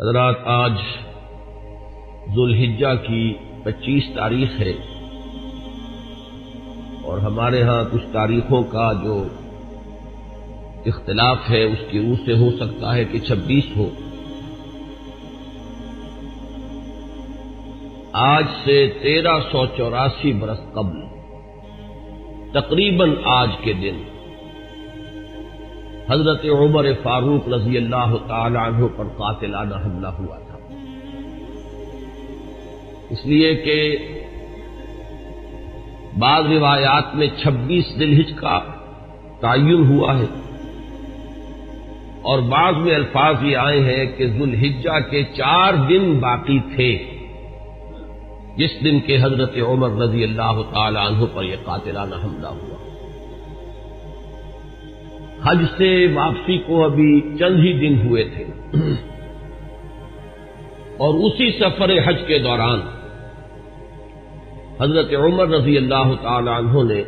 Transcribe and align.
حضرات، 0.00 0.34
آج 0.44 0.72
ذوالحجہ 2.34 2.94
کی 3.08 3.34
پچیس 3.64 4.02
تاریخ 4.14 4.60
ہے 4.60 4.72
اور 7.02 7.18
ہمارے 7.18 7.62
ہاں 7.62 7.84
کچھ 7.92 8.02
تاریخوں 8.12 8.62
کا 8.62 8.92
جو 9.04 9.24
اختلاف 10.86 11.36
ہے، 11.50 11.64
اس 11.64 11.78
کی 11.90 11.98
روح 11.98 12.14
سے 12.24 12.32
ہو 12.32 12.50
سکتا 12.60 12.94
ہے 12.94 13.04
کہ 13.04 13.18
چھبیس 13.18 13.76
ہو۔ 13.76 13.90
آج 18.12 18.44
سے 18.64 18.92
تیرہ 19.02 19.40
سو 19.52 19.66
چوراسی 19.76 20.32
برس 20.32 20.60
قبل، 20.72 21.00
تقریباً 22.52 23.10
آج 23.24 23.50
کے 23.60 23.72
دن 23.72 24.13
حضرت 26.10 26.44
عمر 26.44 26.86
فاروق 27.02 27.48
رضی 27.48 27.76
اللہ 27.76 28.14
تعالی 28.28 28.56
عنہ 28.56 28.86
پر 28.96 29.04
قاتلانہ 29.04 29.74
حملہ 29.74 30.06
ہوا 30.06 30.38
تھا۔ 30.38 30.58
اس 33.10 33.26
لیے 33.26 33.54
کہ 33.54 33.96
بعض 36.18 36.44
روایات 36.52 37.14
میں 37.14 37.26
چھبیس 37.42 38.00
دلہج 38.00 38.32
کا 38.36 38.60
تعین 39.40 39.86
ہوا 39.88 40.18
ہے 40.18 40.24
اور 42.22 42.38
بعض 42.38 42.74
میں 42.76 42.94
الفاظ 42.94 43.34
یہ 43.42 43.56
آئے 43.56 43.80
ہیں 43.80 44.06
کہ 44.06 44.26
ذوالحجہ 44.26 45.10
کے 45.10 45.22
چار 45.22 45.74
دن 45.88 46.18
باقی 46.18 46.58
تھے۔ 46.58 46.98
جس 48.56 48.70
دن 48.84 49.00
کے 49.00 49.16
حضرت 49.22 49.56
عمر 49.68 49.90
رضی 49.90 50.24
اللہ 50.24 50.62
تعالی 50.72 50.98
عنہ 50.98 51.24
پر 51.34 51.44
یہ 51.44 51.56
قاتلانہ 51.64 52.14
حملہ 52.14 52.46
ہوا۔ 52.46 52.73
حج 55.46 55.64
سے 55.78 56.06
واپسی 56.14 56.58
کو 56.58 56.84
ابھی 56.84 57.20
چند 57.38 57.58
ہی 57.58 57.72
دن 57.72 58.06
ہوئے 58.06 58.24
تھے۔ 58.24 58.44
اور 60.96 61.14
اسی 61.14 61.58
سفر 61.58 61.90
حج 62.06 62.16
کے 62.26 62.38
دوران 62.38 62.80
حضرت 64.80 65.12
عمر 65.12 65.48
رضی 65.48 65.76
اللہ 65.76 66.14
تعالی 66.22 66.50
عنہ 66.50 66.92
نے 66.92 67.02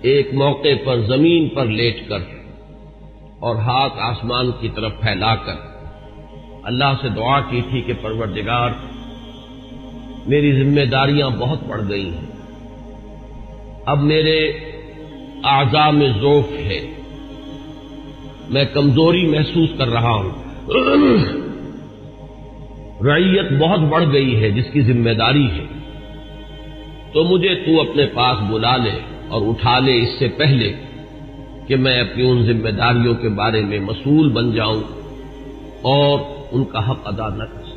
ایک 0.00 0.34
موقع 0.34 0.74
پر 0.84 0.96
زمین 0.96 1.48
پر 1.48 1.64
لیٹ 1.64 2.08
کر 2.08 2.18
اور 3.40 3.56
ہاتھ 3.56 3.92
آسمان 3.96 4.50
کی 4.60 4.68
طرف 4.68 4.92
پھیلا 5.00 5.34
کر 5.34 5.74
اللہ 6.62 6.92
سے 7.02 7.08
دعا 7.08 7.40
کی 7.40 7.60
تھی 7.70 7.80
کہ 7.80 7.92
پروردگار، 8.02 8.70
میری 10.26 10.64
ذمہ 10.64 10.84
داریاں 10.84 11.30
بہت 11.30 11.58
بڑھ 11.68 11.82
گئی 11.88 12.08
ہیں۔ 12.08 12.26
اب 13.86 14.02
میرے 14.02 14.52
اعضاء 15.44 15.90
میں 15.90 16.08
ذوف 16.20 16.52
ہے۔ 16.52 16.86
میں 18.50 18.64
کمزوری 18.72 19.26
محسوس 19.26 19.68
کر 19.78 19.88
رہا 19.88 20.14
ہوں۔ 20.14 20.30
ریت 23.04 23.52
بہت 23.60 23.80
بڑھ 23.80 24.12
گئی 24.12 24.42
ہے، 24.42 24.50
جس 24.50 24.64
کی 24.72 24.80
ذمہ 24.80 25.10
داری 25.10 25.46
ہے۔ 25.46 25.64
تو 27.12 27.24
مجھے 27.24 27.54
تو 27.54 27.80
اپنے 27.80 28.06
پاس 28.06 28.50
بلا 28.50 28.76
لے 28.76 28.98
اور 29.28 29.42
اٹھا 29.46 29.78
لے 29.78 30.02
اس 30.02 30.08
سے 30.18 30.28
پہلے 30.28 30.72
کہ 31.66 31.76
میں 31.76 32.00
اپنی 32.00 32.30
ان 32.30 32.46
ذمہ 32.46 32.70
داریوں 32.70 33.14
کے 33.14 33.28
بارے 33.28 33.60
میں 33.60 33.78
مسئول 33.78 34.28
بن 34.28 34.52
جاؤں 34.52 34.82
اور 35.82 36.18
ان 36.52 36.64
کا 36.64 36.90
حق 36.90 36.98
ادا 37.04 37.28
نہ 37.28 37.44
کر 37.44 37.62
سکوں۔ 37.62 37.74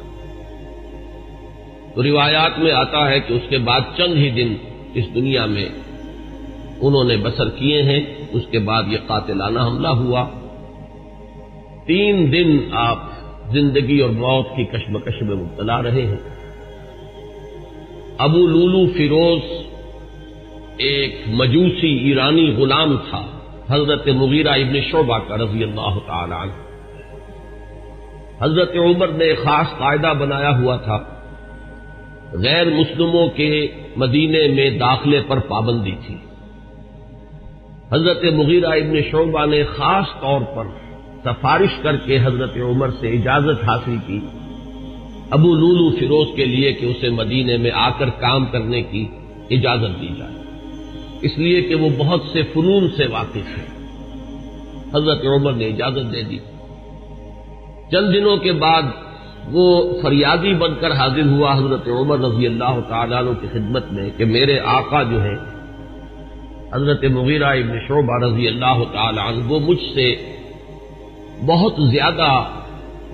تو 1.96 2.04
روایات 2.04 2.60
میں 2.60 2.72
آتا 2.72 3.10
ہے 3.10 3.20
کہ 3.20 3.34
اس 3.34 3.50
کے 3.50 3.58
بعد 3.58 3.82
چند 3.98 4.14
ہی 4.14 4.30
دن 4.30 4.56
اس 4.94 5.06
دنیا 5.16 5.46
میں 5.46 5.66
انہوں 6.82 7.04
نے 7.04 7.18
بسر 7.18 7.50
کیے 7.50 7.82
ہیں، 7.82 8.00
اس 8.32 8.42
کے 8.52 8.60
بعد 8.60 8.84
یہ 8.88 8.98
قاتلانہ 9.08 9.60
حملہ 9.60 9.88
ہوا۔ 9.88 10.26
تین 11.86 12.32
دن 12.32 12.58
آپ 12.72 12.98
زندگی 13.52 14.00
اور 14.00 14.10
موت 14.10 14.48
کی 14.56 14.64
کشمکش 14.64 15.22
میں 15.22 15.36
مبتلا 15.36 15.84
رہے 15.84 16.06
ہیں۔ 16.06 16.38
ابو 18.18 18.48
لولو 18.48 18.92
فیروز 18.98 19.42
ایک 20.78 21.16
مجوسی 21.28 21.98
ایرانی 21.98 22.56
غلام 22.58 22.98
تھا، 23.10 23.26
حضرت 23.70 24.08
مغیرہ 24.08 24.50
ابن 24.50 24.82
شعبہ 24.92 25.18
کا 25.18 25.38
رضی 25.38 25.64
اللہ 25.64 25.98
تعالی 26.08 26.34
عنہ۔ 26.34 26.52
حضرت 28.44 28.76
عمر 28.76 29.08
نے 29.08 29.36
خاص 29.36 29.78
قاعدہ 29.78 30.14
بنایا 30.20 30.58
ہوا 30.60 30.76
تھا، 30.76 31.04
غیر 32.34 32.70
مسلموں 32.70 33.28
کے 33.28 33.68
مدینے 33.96 34.48
میں 34.48 34.70
داخلے 34.70 35.22
پر 35.28 35.40
پابندی 35.40 35.96
تھی۔ 36.08 36.16
حضرت 37.92 38.24
مغیرہ 38.24 38.68
ابن 38.68 38.98
شعبہ 39.12 39.46
نے 39.46 39.64
خاص 39.64 40.06
طور 40.22 40.42
پر 40.56 40.64
سفارش 41.24 41.84
کر 41.84 41.96
کے 41.98 42.20
حضرت 42.24 42.58
عمر 42.58 42.90
سے 43.00 43.10
اجازت 43.10 43.64
حاصل 43.64 43.96
کی 44.08 44.20
ابو 45.30 45.56
لولو 45.56 45.96
فیروز 46.00 46.28
کے 46.36 46.46
لیے 46.46 46.74
کہ 46.74 46.86
اسے 46.86 47.10
مدینے 47.10 47.58
میں 47.58 47.72
آ 47.72 47.90
کر 47.90 48.10
کام 48.10 48.46
کرنے 48.46 48.82
کی 48.82 49.08
اجازت 49.50 50.02
دی 50.02 50.08
جائے۔ 50.18 50.34
اس 51.22 51.38
لیے 51.38 51.62
کہ 51.62 51.76
وہ 51.76 51.90
بہت 51.98 52.22
سے 52.34 52.42
فنون 52.44 52.88
سے 52.98 53.06
واقف 53.08 53.58
ہے 53.58 53.66
حضرت 54.94 55.26
عمر 55.26 55.52
نے 55.52 55.66
اجازت 55.66 56.14
دے 56.14 56.24
دی۔ 56.24 56.38
چند 57.92 58.14
دنوں 58.14 58.38
کے 58.38 58.52
بعد 58.52 58.82
وہ 59.52 60.02
فریادی 60.02 60.54
بن 60.54 60.74
کر 60.80 60.92
حاضر 60.92 61.26
ہوا 61.26 61.58
حضرت 61.58 61.88
عمر 61.88 62.20
رضی 62.20 62.48
اللہ 62.48 62.80
تعالیٰ 62.90 63.24
کی 63.42 63.48
خدمت 63.52 63.84
میں 63.92 64.10
کہ 64.18 64.26
میرے 64.26 64.60
آقا 64.60 65.04
جو 65.04 65.24
ہیں 65.24 65.57
حضرت 66.74 67.04
مغیرہ 67.04 67.46
ابن 67.46 67.78
شعبہ 67.88 68.26
رضی 68.26 68.48
اللہ 68.48 68.84
تعالی 68.94 69.20
عنہ 69.28 69.52
وہ 69.52 69.60
مجھ 69.60 69.96
سے 69.96 70.16
بہت 71.46 71.74
زیادہ 71.92 72.44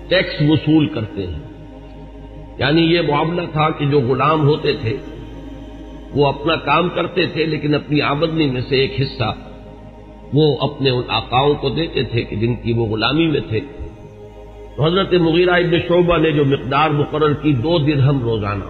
ٹیکس 0.08 0.42
وصول 0.50 0.88
کرتے 0.88 1.28
ہیں۔ 1.28 1.40
یعنی 2.58 2.82
یہ 2.82 3.02
معاملہ 3.02 3.42
تھا 3.52 3.70
کہ 3.70 3.86
جو 3.86 4.00
غلام 4.00 4.48
ہوتے 4.48 4.74
تھے، 4.74 4.98
وہ 6.12 6.28
اپنا 6.28 6.56
کام 6.56 6.90
کرتے 6.90 7.26
تھے، 7.26 7.46
لیکن 7.46 7.76
اپنی 7.76 8.02
آمدنی 8.02 8.46
میں 8.48 8.62
سے 8.70 8.78
ایک 8.78 9.02
حصہ 9.02 9.36
وہ 10.34 10.58
اپنے 10.60 10.90
ان 10.90 11.04
آقاؤں 11.08 11.54
کو 11.54 11.70
دیتے 11.70 12.04
تھے 12.04 12.24
کہ 12.24 12.36
جن 12.36 12.56
کی 12.56 12.74
وہ 12.74 12.86
غلامی 12.86 13.28
میں 13.28 13.42
تھے۔ 13.50 13.60
تو 14.76 14.86
حضرت 14.86 15.14
مغیرہ 15.14 15.52
ابن 15.52 15.78
شعبہ 15.88 16.18
نے 16.18 16.32
جو 16.32 16.46
مقدار 16.46 16.90
مقرر 16.90 17.34
کی، 17.34 17.54
دو 17.54 17.78
درہم 17.78 18.24
روزانہ۔ 18.24 18.64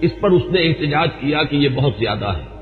اس 0.00 0.10
پر 0.20 0.30
اس 0.30 0.42
نے 0.50 0.60
احتجاج 0.60 1.08
کیا 1.20 1.42
کہ 1.42 1.56
یہ 1.56 1.68
بہت 1.68 1.92
زیادہ 1.98 2.28
ہے۔ 2.28 2.59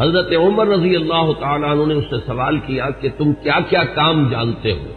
حضرت 0.00 0.32
عمر 0.32 0.66
رضی 0.66 0.96
اللہ 0.96 1.32
تعالیٰ 1.40 1.70
عنہ 1.70 1.86
نے 1.86 1.94
اس 1.94 2.04
سے 2.10 2.16
سوال 2.26 2.58
کیا 2.66 2.90
کہ 2.90 3.08
تم 3.18 3.32
کیا 3.32 3.58
کیا 3.68 3.84
کام 3.84 4.28
جانتے 4.30 4.72
ہو؟ 4.72 4.92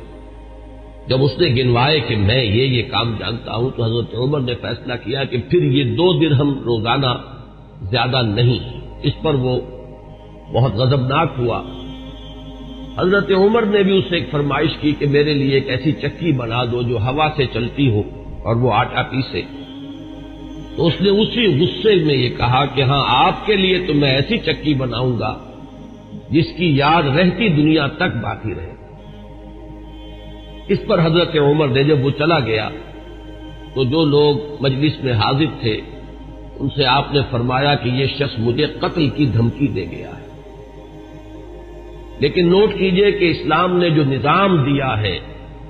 جب 1.08 1.24
اس 1.24 1.32
نے 1.40 1.48
گنوائے 1.48 2.00
کہ 2.00 2.16
میں 2.16 2.44
یہ 2.44 2.64
یہ 2.64 2.84
کام 2.92 3.16
جانتا 3.20 3.56
ہوں 3.56 3.70
تو 3.76 3.84
حضرت 3.84 4.16
عمر 4.16 4.40
نے 4.40 4.56
فیصلہ 4.62 4.94
کیا 5.04 5.24
کہ 5.24 5.38
پھر 5.50 5.64
یہ 5.64 5.84
دو 5.84 6.20
دن 6.20 6.34
ہم 6.34 6.60
روزانہ 6.66 7.14
زیادہ 7.82 8.22
نہیں، 8.22 8.60
اس 9.04 9.14
پر 9.22 9.34
وہ 9.34 9.60
بہت 10.54 10.74
غضبناک 10.74 11.30
ہوا۔ 11.38 11.64
حضرت 12.98 13.32
عمر 13.32 13.62
نے 13.62 13.84
بھی 13.84 13.98
اس 13.98 14.04
سے 14.10 14.16
ایک 14.16 14.32
فرمائش 14.32 14.78
کی 14.82 14.92
کہ 15.00 15.08
میرے 15.08 15.34
لیے 15.34 15.54
ایک 15.54 15.70
ایسی 15.70 15.92
چکی 15.92 16.32
بنا 16.32 16.64
دو 16.64 16.82
جو 16.82 16.98
ہوا 16.98 17.30
سے 17.36 17.46
چلتی 17.54 17.92
ہو 17.92 18.02
اور 18.44 18.56
وہ 18.56 18.74
آٹا 18.74 19.02
پیسے۔ 19.02 19.42
تو 20.78 20.88
اس 20.88 21.02
نے 21.02 21.10
اسی 21.10 21.60
غصے 21.60 21.96
میں 21.96 22.16
یہ 22.16 22.30
کہا 22.30 22.66
کہ 22.66 22.82
ہاں 22.82 23.04
آپ 23.08 23.46
کے 23.46 23.56
لیے 23.56 23.80
تو 23.88 23.94
میں 23.94 24.10
ایسی 24.10 24.38
چکی 24.38 24.74
بناؤں 24.74 25.20
گا 25.20 25.38
جس 26.30 26.46
کی 26.58 26.78
یاد 26.78 27.18
رہتی 27.18 27.50
دنیا 27.50 27.88
تک 27.88 28.16
باقی 28.24 28.54
رہے۔ 28.54 28.74
اس 30.68 30.78
پر 30.88 31.06
حضرت 31.06 31.36
عمر 31.36 31.68
نے 31.68 31.84
جب 31.84 32.06
وہ 32.06 32.10
چلا 32.10 32.40
گیا، 32.40 32.70
تو 33.74 33.84
جو 33.84 34.06
لوگ 34.06 34.38
مجلس 34.60 35.04
میں 35.04 35.14
حاضر 35.14 35.60
تھے، 35.62 35.82
ان 36.60 36.70
سے 36.76 36.86
آپ 36.86 37.14
نے 37.14 37.20
فرمایا 37.32 37.76
کہ 37.76 37.90
یہ 37.90 38.08
شخص 38.08 38.40
مجھے 38.40 38.66
قتل 38.66 39.10
کی 39.10 39.26
دھمکی 39.26 39.68
دے 39.68 39.86
گیا 39.92 40.10
ہے۔ 40.10 40.28
لیکن 42.20 42.48
نوٹ 42.48 42.74
کیجیے 42.78 43.12
کہ 43.12 43.32
اسلام 43.32 43.78
نے 43.78 43.90
جو 43.90 44.04
نظام 44.04 44.58
دیا 44.58 45.02
ہے 45.02 45.20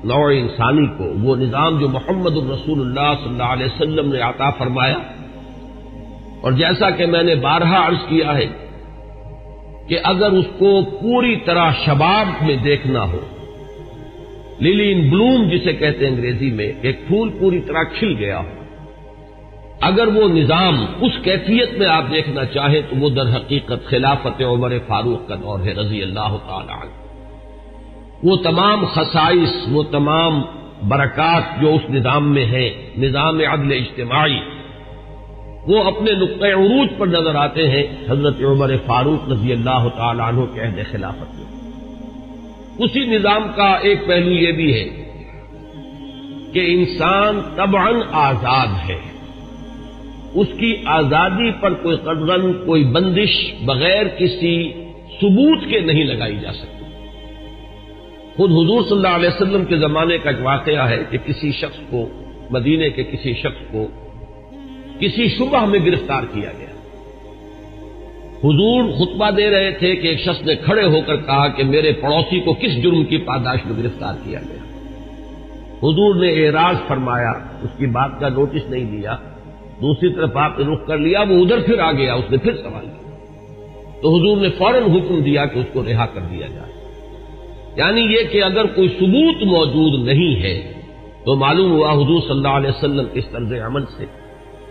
نوع 0.08 0.32
انسانی 0.32 0.88
کو، 0.98 1.14
وہ 1.22 1.36
نظام 1.36 1.80
جو 1.80 1.90
محمد 1.90 2.38
الرسول 2.38 2.80
اللہ 2.80 3.14
صلی 3.20 3.30
اللہ 3.30 3.44
علیہ 3.44 3.66
وسلم 3.66 4.14
نے 4.14 4.20
عطا 4.20 4.50
فرمایا۔ 4.50 4.98
اور 6.42 6.52
جیسا 6.52 6.90
کہ 6.90 7.06
میں 7.06 7.24
نے 7.24 7.36
بارہا 7.36 7.88
عرض 7.88 8.10
کیا 8.10 8.38
ہے 8.38 8.46
کہ 9.88 10.00
اگر 10.04 10.32
اس 10.32 10.46
کو 10.60 10.82
پوری 11.02 11.36
طرح 11.36 11.72
شباب 11.86 12.44
میں 12.44 12.56
دیکھنا 12.56 13.04
ہو، 13.04 13.20
للی 14.62 14.92
ان 14.92 15.10
بلوم 15.10 15.50
جسے 15.50 15.74
کہتے 15.74 16.08
ہیں 16.08 16.14
انگریزی 16.14 16.52
میں، 16.52 16.72
ایک 16.82 17.08
پھول 17.08 17.30
پوری 17.40 17.62
طرح 17.62 17.84
کھل 17.84 18.16
گیا 18.18 18.40
ہو، 18.40 18.50
اگر 19.82 20.08
وہ 20.08 20.30
نظام 20.30 20.86
اس 21.02 21.12
کیفیت 21.24 21.78
میں 21.78 21.88
آپ 21.88 22.04
دیکھنا 22.12 22.46
چاہیں 22.46 22.82
تو 22.90 22.96
وہ 23.00 23.10
در 23.10 23.36
حقیقت 23.36 23.86
خلافت 23.86 24.42
عمر 24.42 24.74
فاروق 24.88 25.28
کا 25.28 25.36
دور 25.36 25.60
ہے، 25.60 25.74
رضی 25.74 26.02
اللہ 26.02 26.38
تعالی 26.48 26.72
عنہ۔ 26.72 27.07
وہ 28.24 28.38
تمام 28.38 28.86
خصائص، 28.86 29.68
وہ 29.72 29.84
تمام 29.84 30.42
برکات 30.88 31.62
جو 31.62 31.76
اس 31.76 31.90
نظام 31.90 32.34
میں 32.34 32.46
ہیں، 32.46 32.70
نظام 32.98 33.40
عدل 33.40 33.72
اجتماعی، 33.72 34.40
وہ 35.68 35.84
اپنے 35.84 36.12
نقطۂ 36.12 36.46
عروج 36.46 36.88
پر 36.98 37.08
نظر 37.08 37.36
آتے 37.36 37.68
ہیں، 37.68 37.84
حضرت 38.10 38.42
عمر 38.42 38.72
فاروق 38.86 39.30
رضی 39.30 39.52
اللہ 39.52 39.88
تعالیٰ 39.96 40.28
عنہ 40.28 40.42
کے 40.54 40.62
عہد 40.62 40.92
خلافت 40.92 41.36
میں۔ 41.36 41.48
اسی 42.78 43.00
نظام 43.00 43.44
کا 43.56 43.76
ایک 43.76 44.08
پہلو 44.08 44.32
یہ 44.32 44.52
بھی 44.52 44.74
ہے 44.74 44.90
کہ 46.54 46.74
انسان 46.74 47.42
طبعا 47.56 47.90
آزاد 48.12 48.90
ہے۔ 48.90 49.00
اس 50.34 50.48
کی 50.60 50.76
آزادی 50.86 51.52
پر 51.52 51.74
کوئی 51.74 51.98
قدرن، 51.98 52.54
کوئی 52.66 52.84
بندش 52.84 53.54
بغیر 53.66 54.08
کسی 54.08 54.74
ثبوت 55.22 55.60
کے 55.70 55.80
نہیں 55.80 56.04
لگائی 56.04 56.36
جا 56.36 56.54
سکتی۔ 56.54 56.77
خود 58.38 58.52
حضور 58.52 58.82
صلی 58.82 58.92
اللہ 58.92 59.08
علیہ 59.08 59.28
وسلم 59.28 59.66
کے 59.66 59.78
زمانے 59.78 60.18
کا 60.18 60.30
ایک 60.30 60.40
واقعہ 60.42 60.90
ہے 60.90 61.04
کہ 61.10 61.18
کسی 61.26 61.52
شخص 61.52 61.80
کو 61.90 62.10
مدینے 62.50 62.90
کے 62.90 63.04
کسی 63.04 63.34
شخص 63.34 63.72
کو 63.72 63.88
کسی 65.00 65.28
شبہ 65.28 65.66
میں 65.66 65.80
گرفتار 65.86 66.24
کیا 66.34 66.50
گیا۔ 66.60 66.68
حضور 68.44 68.92
خطبہ 68.92 69.30
دے 69.30 69.50
رہے 69.50 69.72
تھے 69.72 69.96
کہ 69.96 70.08
ایک 70.08 70.20
شخص 70.20 70.42
نے 70.42 70.56
کھڑے 70.56 70.84
ہو 70.84 71.02
کر 71.08 71.16
کہا 71.16 71.48
کہ 71.48 71.64
میرے 71.64 71.92
پڑوسی 71.92 72.40
کو 72.40 72.54
کس 72.54 72.84
جرم 72.84 73.04
کی 73.04 73.18
پاداش 73.18 73.60
میں 73.66 73.84
گرفتار 73.84 74.14
کیا 74.24 74.40
گیا۔ 74.40 74.64
حضور 75.78 76.16
نے 76.16 76.48
اعراض 76.48 76.76
فرمایا، 76.88 77.32
اس 77.64 77.78
کی 77.78 77.86
بات 77.86 78.20
کا 78.20 78.30
نوٹس 78.30 78.70
نہیں 78.70 78.92
لیا 78.92 79.16
دوسری 79.82 80.14
طرف 80.14 80.38
آپ 80.38 80.60
نے 80.60 80.74
رخ 80.74 80.88
کر 80.88 80.98
لیا، 80.98 81.22
وہ 81.30 81.46
ادھر 81.46 81.60
پھر 81.60 81.80
آ 81.80 81.92
گیا، 81.92 82.14
اس 82.14 82.32
نے 82.32 82.38
پھر 82.38 82.58
سوال 82.58 82.86
کیا۔ 82.86 83.16
تو 84.02 84.18
حضور 84.18 84.38
نے 84.38 84.50
فوراً 84.50 84.84
حکم 84.84 85.22
دیا 85.22 85.46
کہ 85.46 85.60
اس 85.60 85.66
کو 85.74 85.84
رہا 85.88 86.06
کر 86.06 86.22
دیا 86.22 86.48
جائے۔ 86.48 86.77
یعنی 87.78 88.02
یہ 88.02 88.24
کہ 88.32 88.44
اگر 88.44 88.66
کوئی 88.66 88.88
ثبوت 88.88 89.44
موجود 89.44 90.08
نہیں 90.08 90.42
ہے، 90.42 90.74
تو 91.26 91.36
معلوم 91.36 91.72
ہوا 91.72 91.94
حضور 91.94 92.22
صلی 92.22 92.32
اللہ 92.32 92.48
علیہ 92.48 92.70
وسلم 92.70 93.06
اس 93.14 93.26
طرز 93.32 93.54
عمل 93.54 93.86
سے 93.86 94.06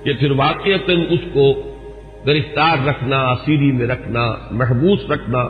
کہ 0.05 0.13
پھر 0.13 0.31
واقع 0.31 0.91
اس 1.11 1.21
کو 1.33 1.63
گرفتار 2.27 2.87
رکھنا 2.87 3.35
سیری 3.45 3.73
میں 3.73 3.87
رکھنا، 3.87 4.35
محبوس 4.51 5.11
رکھنا 5.11 5.49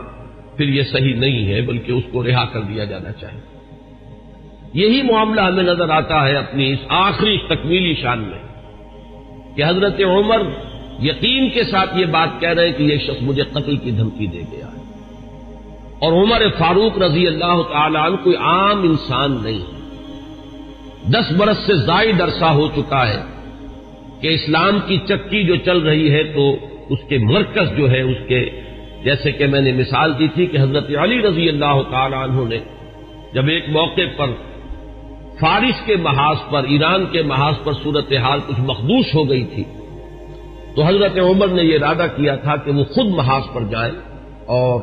پھر 0.57 0.67
یہ 0.67 0.83
صحیح 0.83 1.15
نہیں 1.15 1.53
ہے، 1.53 1.61
بلکہ 1.61 1.91
اس 1.91 2.03
کو 2.11 2.23
رہا 2.23 2.45
کر 2.45 2.61
دیا 2.61 2.83
جانا 2.83 3.11
چاہیے۔ 3.11 3.57
یہی 4.73 5.01
معاملہ 5.01 5.41
ہمیں 5.41 5.63
نظر 5.63 5.89
آتا 5.89 6.27
ہے 6.27 6.35
اپنی 6.35 6.73
اس 6.73 6.79
آخری 6.87 7.37
تکمیلی 7.37 7.93
شان 8.01 8.19
میں 8.19 8.39
کہ 9.55 9.63
حضرت 9.63 10.01
عمر 10.01 10.41
یقین 10.99 11.49
کے 11.49 11.63
ساتھ 11.63 11.97
یہ 11.97 12.05
بات 12.05 12.41
کہہ 12.41 12.49
رہے 12.49 12.65
ہیں 12.65 12.77
کہ 12.77 12.83
یہ 12.83 12.97
شخص 12.97 13.21
مجھے 13.21 13.43
قتل 13.43 13.77
کی 13.77 13.91
دھمکی 13.91 14.25
دے 14.25 14.41
گیا 14.51 14.65
ہے۔ 14.65 14.86
اور 15.99 16.13
عمر 16.13 16.43
فاروق 16.57 16.97
رضی 17.01 17.25
اللہ 17.27 17.61
تعالی 17.71 17.97
عنہ 17.97 18.15
کوئی 18.23 18.35
عام 18.47 18.81
انسان 18.83 19.37
نہیں 19.43 19.63
دس 21.11 21.31
برس 21.37 21.65
سے 21.65 21.75
زائد 21.75 22.21
عرصہ 22.21 22.49
ہو 22.57 22.67
چکا 22.75 23.07
ہے 23.07 23.21
کہ 24.21 24.27
اسلام 24.27 24.79
کی 24.87 24.97
چکی 25.07 25.43
جو 25.43 25.55
چل 25.65 25.79
رہی 25.79 26.11
ہے 26.13 26.23
تو 26.33 26.43
اس 26.89 26.99
کے 27.09 27.17
مرکز 27.17 27.77
جو 27.77 27.89
ہے 27.91 28.01
اس 28.01 28.17
کے، 28.27 28.39
جیسے 29.03 29.31
کہ 29.31 29.47
میں 29.47 29.61
نے 29.61 29.71
مثال 29.71 30.13
دی 30.19 30.27
تھی 30.35 30.45
کہ 30.45 30.57
حضرت 30.57 30.89
علی 31.01 31.21
رضی 31.21 31.47
اللہ 31.49 31.81
تعالی 31.91 32.15
عنہ 32.15 32.47
نے 32.49 32.59
جب 33.33 33.47
ایک 33.47 33.69
موقع 33.69 34.05
پر 34.17 34.29
فارس 35.39 35.85
کے 35.85 35.95
محاذ 36.01 36.37
پر، 36.49 36.63
ایران 36.63 37.05
کے 37.11 37.21
محاذ 37.21 37.55
پر 37.63 37.73
صورت 37.83 38.13
حال 38.23 38.39
کچھ 38.47 38.59
مخدوش 38.59 39.15
ہو 39.15 39.29
گئی 39.29 39.43
تھی، 39.53 39.63
تو 40.75 40.83
حضرت 40.83 41.17
عمر 41.19 41.47
نے 41.47 41.63
یہ 41.63 41.75
ارادہ 41.75 42.07
کیا 42.15 42.35
تھا 42.35 42.55
کہ 42.55 42.71
وہ 42.71 42.83
خود 42.93 43.09
محاذ 43.13 43.53
پر 43.53 43.63
جائیں 43.71 43.91
اور 44.57 44.79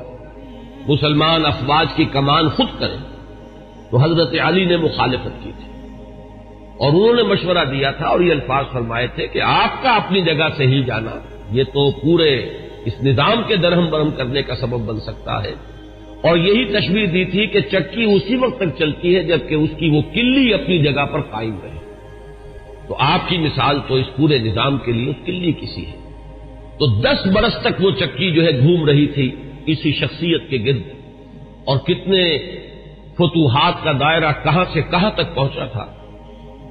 مسلمان 0.88 1.46
افواج 1.46 1.86
کی 1.96 2.04
کمان 2.12 2.48
خود 2.48 2.78
کریں 2.80 2.98
تو 3.90 4.02
حضرت 4.02 4.34
علی 4.42 4.64
نے 4.64 4.76
مخالفت 4.76 5.42
کی 5.44 5.50
تھی 5.58 5.72
اور 6.78 6.92
انہوں 6.92 7.14
نے 7.14 7.22
مشورہ 7.22 7.64
دیا 7.70 7.90
تھا 7.90 8.06
اور 8.06 8.20
یہ 8.20 8.32
الفاظ 8.32 8.64
فرمائے 8.72 9.06
تھے 9.14 9.26
کہ 9.26 9.40
آپ 9.42 9.82
کا 9.82 9.94
اپنی 9.96 10.20
جگہ 10.20 10.48
سے 10.56 10.66
ہی 10.66 10.82
جانا 10.82 11.10
یہ 11.50 11.64
تو 11.72 11.90
پورے 12.00 12.30
اس 12.84 13.00
نظام 13.02 13.42
کے 13.48 13.56
درہم 13.56 13.88
برہم 13.90 14.10
کرنے 14.10 14.42
کا 14.42 14.54
سبب 14.60 14.86
بن 14.86 15.00
سکتا 15.00 15.42
ہے 15.44 15.54
اور 16.22 16.36
یہی 16.36 16.64
تشویر 16.72 17.06
دی 17.06 17.24
تھی 17.24 17.46
کہ 17.46 17.60
چکی 17.70 18.04
اسی 18.04 18.36
وقت 18.36 18.58
تک 18.58 18.76
چلتی 18.78 19.14
ہے 19.16 19.22
جبکہ 19.22 19.54
اس 19.54 19.70
کی 19.78 19.90
وہ 19.90 20.00
کلی 20.14 20.52
اپنی 20.54 20.78
جگہ 20.78 21.04
پر 21.12 21.20
قائم 21.30 21.56
رہے 21.62 21.78
تو 22.88 22.96
آپ 22.98 23.28
کی 23.28 23.38
مثال 23.38 23.78
تو 23.88 23.94
اس 23.94 24.06
پورے 24.16 24.38
نظام 24.38 24.78
کے 24.78 24.92
لیے 24.92 25.10
اس 25.10 25.26
کلی 25.26 25.52
کسی 25.52 25.86
ہے 25.86 26.02
تو 26.78 26.86
دس 27.00 27.26
برس 27.26 27.60
تک 27.60 27.80
وہ 27.80 27.90
چکی 27.90 28.30
جو 28.30 28.44
ہے 28.44 28.52
گھوم 28.60 28.84
رہی 28.86 29.06
تھی 29.06 29.30
اسی 29.66 29.92
شخصیت 29.92 30.50
کے 30.50 30.58
گرد 30.66 30.82
اور 31.64 31.78
کتنے 31.78 32.38
فتوحات 33.14 33.84
کا 33.84 33.92
دائرہ 33.92 34.32
کہاں 34.44 34.64
سے 34.72 34.82
کہاں 34.82 35.10
تک 35.10 35.34
پہنچا 35.34 35.64
تھا۔ 35.64 35.86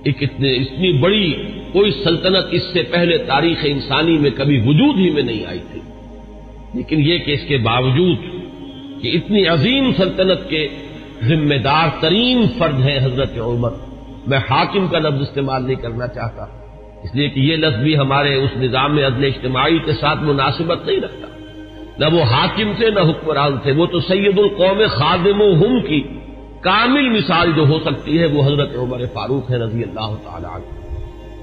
ایک 0.03 0.17
اتنی 0.21 0.99
بڑی 0.99 1.33
کوئی 1.71 1.91
سلطنت 1.91 2.45
اس 2.51 2.61
سے 2.73 2.83
پہلے 2.83 3.17
تاریخ 3.17 3.57
انسانی 3.63 4.17
میں 4.17 4.29
کبھی 4.29 4.59
وجود 4.59 4.99
ہی 4.99 5.09
میں 5.09 5.23
نہیں 5.23 5.45
آئی 5.45 5.59
تھی۔ 5.71 5.79
لیکن 6.73 6.99
یہ 6.99 7.17
کہ 7.17 7.31
اس 7.31 7.39
کے 7.47 7.57
باوجود 7.57 8.17
کہ 9.01 9.07
اتنی 9.07 9.47
عظیم 9.47 9.93
سلطنت 9.97 10.49
کے 10.49 10.67
ذمہ 11.23 11.55
دار 11.55 11.87
ترین 12.01 12.45
فرد 12.57 12.79
ہیں 12.79 12.97
حضرت 12.97 13.37
عمر، 13.37 13.69
میں 14.27 14.37
حاکم 14.37 14.87
کا 14.87 14.99
لفظ 14.99 15.21
استعمال 15.21 15.65
نہیں 15.65 15.75
کرنا 15.75 16.07
چاہتا۔ 16.07 16.43
اس 17.03 17.15
لیے 17.15 17.29
کہ 17.29 17.39
یہ 17.39 17.55
لفظ 17.55 17.77
بھی 17.77 17.97
ہمارے 17.97 18.35
اس 18.35 18.49
نظام 18.57 18.95
میں 18.95 19.07
عدل 19.07 19.25
اجتماعی 19.25 19.77
کے 19.85 19.93
ساتھ 19.93 20.19
مناسبت 20.23 20.85
نہیں 20.85 20.99
رکھتا۔ 20.99 21.27
نہ 21.99 22.05
وہ 22.11 22.21
حاکم 22.21 22.71
تھے، 22.77 22.89
نہ 22.89 22.99
حکمران 22.99 23.57
تھے۔ 23.63 23.71
وہ 23.71 23.85
تو 23.85 23.99
سید 23.99 24.39
القوم 24.39 24.81
خادم 24.87 25.41
و 25.41 25.53
ہم 25.53 25.81
کی 25.81 26.01
کامل 26.61 27.09
مثال 27.09 27.51
جو 27.55 27.65
ہو 27.65 27.79
سکتی 27.79 28.19
ہے، 28.19 28.25
وہ 28.25 28.43
حضرت 28.45 28.75
عمر 28.75 29.05
فاروق 29.13 29.51
ہے 29.51 29.57
رضی 29.57 29.83
اللہ 29.83 30.15
تعالی 30.23 30.45
عنہ۔ 30.45 30.83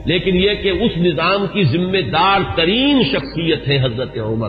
لیکن 0.06 0.36
یہ 0.36 0.50
کہ 0.62 0.68
اس 0.68 0.92
نظام 0.96 1.46
کی 1.52 1.64
ذمہ 1.64 2.10
دار 2.12 2.40
ترین 2.56 3.02
شخصیت 3.12 3.68
ہے 3.68 3.78
حضرت 3.82 4.18
عمر۔ 4.18 4.48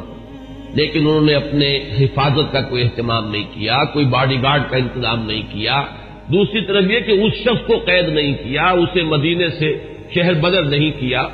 لیکن 0.74 1.00
انہوں 1.00 1.21
نے 1.21 1.33
اپنے 1.33 1.80
حفاظت 2.00 2.53
کا 2.53 2.62
کوئی 2.62 2.83
اہتمام 2.83 3.31
نہیں 3.31 3.44
کیا، 3.44 3.83
کوئی 3.83 4.06
باڈی 4.06 4.36
گارڈ 4.44 4.62
کا 4.69 4.77
انتظام 4.77 5.25
نہیں 5.25 5.42
کیا۔ 5.42 5.83
دوسری 6.27 6.62
طرف 6.62 6.83
یہ 6.92 7.00
کہ 7.00 7.12
اس 7.12 7.33
شخص 7.33 7.68
کو 7.68 7.74
قید 7.86 8.09
نہیں 8.09 8.33
کیا، 8.33 8.69
اسے 8.69 9.03
مدینے 9.03 9.50
سے 9.50 9.77
شہر 10.15 10.33
بدر 10.33 10.63
نہیں 10.63 10.92
کیا، 11.00 11.27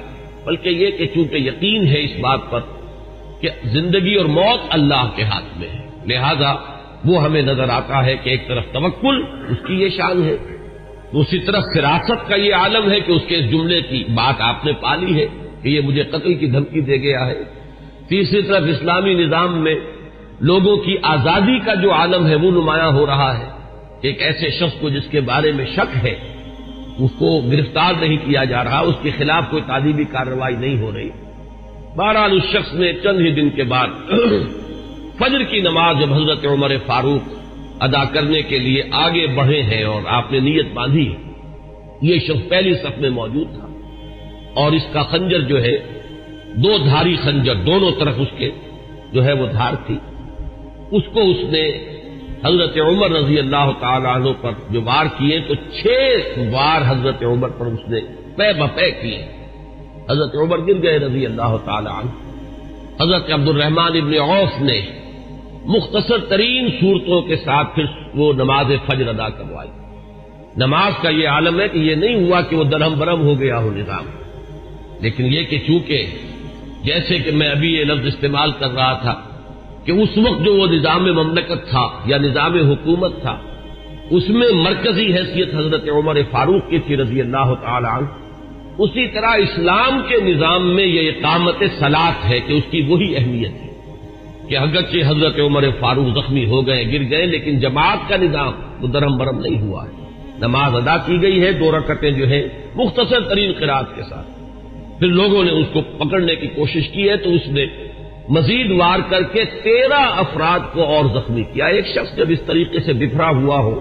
بلکہ 0.45 0.69
یہ 0.69 0.91
کہ 0.91 1.05
چونکہ 1.05 1.35
یقین 1.35 1.87
ہے 1.87 2.03
اس 2.03 2.11
بات 2.21 2.39
پر 2.49 2.59
کہ 3.41 3.49
زندگی 3.63 4.15
اور 4.15 4.25
موت 4.25 4.59
اللہ 4.69 5.09
کے 5.15 5.23
ہاتھ 5.23 5.59
میں 5.59 5.69
ہے۔ 5.69 5.87
لہذا 6.05 6.53
وہ 7.05 7.23
ہمیں 7.23 7.41
نظر 7.41 7.69
آتا 7.69 8.05
ہے 8.05 8.15
کہ 8.23 8.29
ایک 8.29 8.47
طرف 8.47 8.63
توکل، 8.73 9.23
اس 9.49 9.57
کی 9.67 9.73
یہ 9.73 9.89
شان 9.89 10.23
ہے۔ 10.23 10.37
دوسری 11.13 11.39
طرف 11.39 11.63
فراست 11.73 12.29
کا 12.29 12.35
یہ 12.35 12.55
عالم 12.55 12.91
ہے 12.91 12.99
کہ 12.99 13.11
اس 13.11 13.21
کے 13.27 13.35
اس 13.35 13.51
جملے 13.51 13.81
کی 13.81 14.03
بات 14.15 14.41
آپ 14.41 14.65
نے 14.65 14.71
پالی 14.71 15.21
ہے 15.21 15.25
کہ 15.61 15.69
یہ 15.69 15.81
مجھے 15.81 16.03
قتل 16.03 16.33
کی 16.33 16.47
دھمکی 16.47 16.81
دے 16.81 16.97
گیا 16.97 17.25
ہے۔ 17.25 17.43
تیسری 18.07 18.41
طرف 18.41 18.63
اسلامی 18.67 19.13
نظام 19.13 19.63
میں 19.63 19.75
لوگوں 20.41 20.77
کی 20.77 20.95
آزادی 21.03 21.59
کا 21.59 21.73
جو 21.73 21.93
عالم 21.93 22.27
ہے 22.27 22.35
وہ 22.35 22.51
نمایاں 22.51 22.91
ہو 22.91 23.05
رہا 23.05 23.39
ہے۔ 23.39 23.57
کہ 24.01 24.07
ایک 24.07 24.21
ایسے 24.21 24.49
شخص 24.49 24.79
کو 24.79 24.89
جس 24.89 25.03
کے 25.11 25.21
بارے 25.21 25.51
میں 25.51 25.65
شک 25.65 26.05
ہے، 26.05 26.15
اس 26.99 27.11
کو 27.17 27.41
گرفتار 27.51 27.93
نہیں 27.99 28.17
کیا 28.17 28.43
جا 28.43 28.63
رہا، 28.63 28.79
اس 28.79 28.95
کے 29.01 29.11
خلاف 29.17 29.43
کوئی 29.49 29.63
تعلیمی 29.67 30.03
کارروائی 30.03 30.55
نہیں 30.55 30.81
ہو 30.81 30.91
رہی۔ 30.95 31.09
بہرحال 31.95 32.31
اس 32.31 32.43
شخص 32.51 32.73
نے 32.73 32.93
چند 32.93 33.19
ہی 33.19 33.31
دن 33.31 33.49
کے 33.49 33.63
بعد 33.63 33.87
فجر 35.19 35.43
کی 35.43 35.59
نماز 35.59 35.95
جب 35.99 36.13
حضرت 36.13 36.45
عمر 36.45 36.71
فاروق 36.85 37.29
ادا 37.79 38.05
کرنے 38.05 38.41
کے 38.41 38.57
لیے 38.57 38.83
آگے 38.91 39.27
بڑھے 39.27 39.61
ہیں 39.61 39.83
اور 39.83 40.01
آپ 40.05 40.31
نے 40.31 40.39
نیت 40.39 40.65
باندھی 40.73 41.15
یہ 42.01 42.19
شخص 42.19 42.49
پہلی 42.49 42.73
صف 42.73 42.97
میں 42.97 43.09
موجود 43.09 43.47
تھا۔ 43.53 43.67
اور 44.53 44.71
اس 44.71 44.81
کا 44.93 45.03
خنجر 45.03 45.41
جو 45.41 45.63
ہے، 45.63 45.77
دو 46.53 46.77
دھاری 46.77 47.15
خنجر 47.23 47.55
دونوں 47.55 47.91
طرف 47.99 48.13
اس 48.17 48.27
کے 48.37 48.51
جو 49.13 49.25
ہے 49.25 49.33
وہ 49.33 49.47
دھار 49.47 49.73
تھی۔ 49.85 49.97
اس 50.91 51.03
کو 51.13 51.21
اس 51.21 51.37
نے 51.49 51.85
حضرت 52.45 52.77
عمر 52.77 53.11
رضی 53.11 53.39
اللہ 53.39 53.71
تعالی 53.79 54.07
عنہ 54.15 54.29
پر 54.41 54.51
جو 54.69 54.81
وار 54.81 55.05
کیے 55.17 55.39
تو 55.39 55.53
چھ 55.55 55.87
وار 56.51 56.81
حضرت 56.87 57.23
عمر 57.23 57.49
پر 57.49 57.65
اس 57.65 57.89
نے 57.89 57.99
پے 58.35 58.53
بپے 58.53 58.91
کیے۔ 58.91 59.36
حضرت 60.09 60.35
عمر 60.35 60.57
گر 60.67 60.83
گئے 60.83 60.99
رضی 60.99 61.25
اللہ 61.25 61.55
تعالی 61.65 61.87
عنہ۔ 61.87 62.09
حضرت 63.03 63.31
عبد 63.31 63.47
الرحمان 63.47 63.91
ابن 63.97 64.13
عوف 64.13 64.61
نے 64.61 64.81
مختصر 65.65 66.17
ترین 66.29 66.69
صورتوں 66.79 67.21
کے 67.21 67.35
ساتھ 67.35 67.75
پھر 67.75 67.83
وہ 68.13 68.33
نماز 68.33 68.65
فجر 68.85 69.07
ادا 69.07 69.29
کروائی۔ 69.29 69.69
نماز 70.57 70.93
کا 71.01 71.09
یہ 71.09 71.27
عالم 71.27 71.59
ہے 71.59 71.67
کہ 71.67 71.77
یہ 71.77 71.95
نہیں 71.95 72.15
ہوا 72.15 72.41
کہ 72.41 72.55
وہ 72.55 72.63
درہم 72.63 72.93
برہم 72.97 73.21
ہو 73.21 73.39
گیا 73.39 73.59
ہو 73.59 73.71
نظام۔ 73.75 74.05
لیکن 74.99 75.25
یہ 75.25 75.43
کہ 75.43 75.59
چونکہ 75.67 76.07
جیسے 76.83 77.19
کہ 77.19 77.31
میں 77.31 77.49
ابھی 77.49 77.73
یہ 77.73 77.83
لفظ 77.83 78.05
استعمال 78.05 78.51
کر 78.59 78.71
رہا 78.71 78.93
تھا 78.93 79.21
کہ 79.85 79.91
اس 79.91 80.09
وقت 80.17 80.45
جو 80.45 80.55
وہ 80.55 80.67
نظام 80.67 81.03
مملکت 81.03 81.69
تھا 81.69 81.89
یا 82.05 82.17
نظام 82.17 82.55
حکومت 82.57 83.21
تھا، 83.21 83.37
اس 84.09 84.29
میں 84.29 84.47
مرکزی 84.53 85.13
حیثیت 85.13 85.55
حضرت 85.55 85.89
عمر 85.89 86.17
فاروق 86.31 86.69
کی 86.69 86.79
تھی 86.79 86.97
رضی 86.97 87.21
اللہ 87.21 87.53
تعالی 87.61 87.87
عنہ۔ 87.91 88.26
اسی 88.79 89.07
طرح 89.07 89.27
اسلام 89.27 90.01
کے 90.07 90.15
نظام 90.21 90.75
میں 90.75 90.85
یہ 90.85 91.09
اقامت 91.09 91.55
سلاد 91.79 92.25
ہے 92.29 92.39
کہ 92.39 92.53
اس 92.53 92.63
کی 92.71 92.81
وہی 92.81 93.15
اہمیت 93.15 93.51
ہے 93.51 93.67
کہ 94.49 94.57
اگرچہ 94.57 94.97
حضرت 95.07 95.39
عمر 95.39 95.63
فاروق 95.79 96.17
زخمی 96.17 96.45
ہو 96.45 96.67
گئے، 96.67 96.85
گر 96.85 97.09
گئے، 97.09 97.25
لیکن 97.25 97.59
جماعت 97.59 98.09
کا 98.09 98.17
نظام 98.17 98.53
وہ 98.81 98.87
درم 98.87 99.17
برم 99.17 99.39
نہیں 99.39 99.61
ہوا 99.61 99.85
ہے۔ 99.85 99.91
نماز 100.39 100.75
ادا 100.75 100.97
کی 100.97 101.21
گئی 101.21 101.43
ہے، 101.43 101.51
دو 101.51 101.71
رکعتیں 101.71 102.11
جو 102.11 102.29
ہے 102.29 102.47
مختصر 102.75 103.21
ترین 103.21 103.51
قرآد 103.59 103.83
کے 103.95 104.01
ساتھ۔ 104.09 104.27
پھر 104.99 105.07
لوگوں 105.07 105.43
نے 105.43 105.51
اس 105.51 105.67
کو 105.73 105.81
پکڑنے 105.81 106.35
کی 106.35 106.47
کوشش 106.47 106.87
کی 106.87 107.09
ہے، 107.09 107.17
تو 107.17 107.29
اس 107.29 107.47
نے 107.47 107.65
مزید 108.29 108.71
وار 108.71 108.99
کر 109.09 109.23
کے 109.23 109.45
تیرہ 109.63 109.99
افراد 109.99 110.59
کو 110.73 110.83
اور 110.83 111.05
زخمی 111.05 111.43
کیا۔ 111.43 111.65
ایک 111.65 111.87
شخص 111.87 112.17
جب 112.17 112.25
اس 112.29 112.41
طریقے 112.41 112.79
سے 112.79 112.93
بکھرا 112.93 113.29
ہوا 113.29 113.59
ہو 113.59 113.79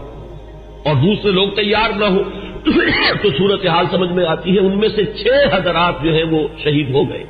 اور 0.85 0.95
دوسرے 0.95 1.31
لوگ 1.31 1.49
تیار 1.49 1.99
نہ 1.99 2.05
ہو 2.05 2.23
تو 3.23 3.29
صورت 3.39 3.67
حال 3.67 3.85
سمجھ 3.91 4.11
میں 4.11 4.27
آتی 4.27 4.55
ہے، 4.55 4.61
ان 4.61 4.79
میں 4.79 4.89
سے 4.89 5.05
چھ 5.05 5.27
حضرات 5.53 6.03
جو 6.03 6.15
ہیں 6.15 6.25
وہ 6.25 6.49
شہید 6.65 6.91
ہو 6.91 7.11
گئے۔ 7.11 7.25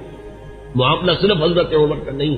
معاملہ 0.74 1.12
صرف 1.20 1.42
حضرت 1.42 1.74
عمر 1.74 1.96
کا 1.96 2.12
نہیں۔ 2.12 2.36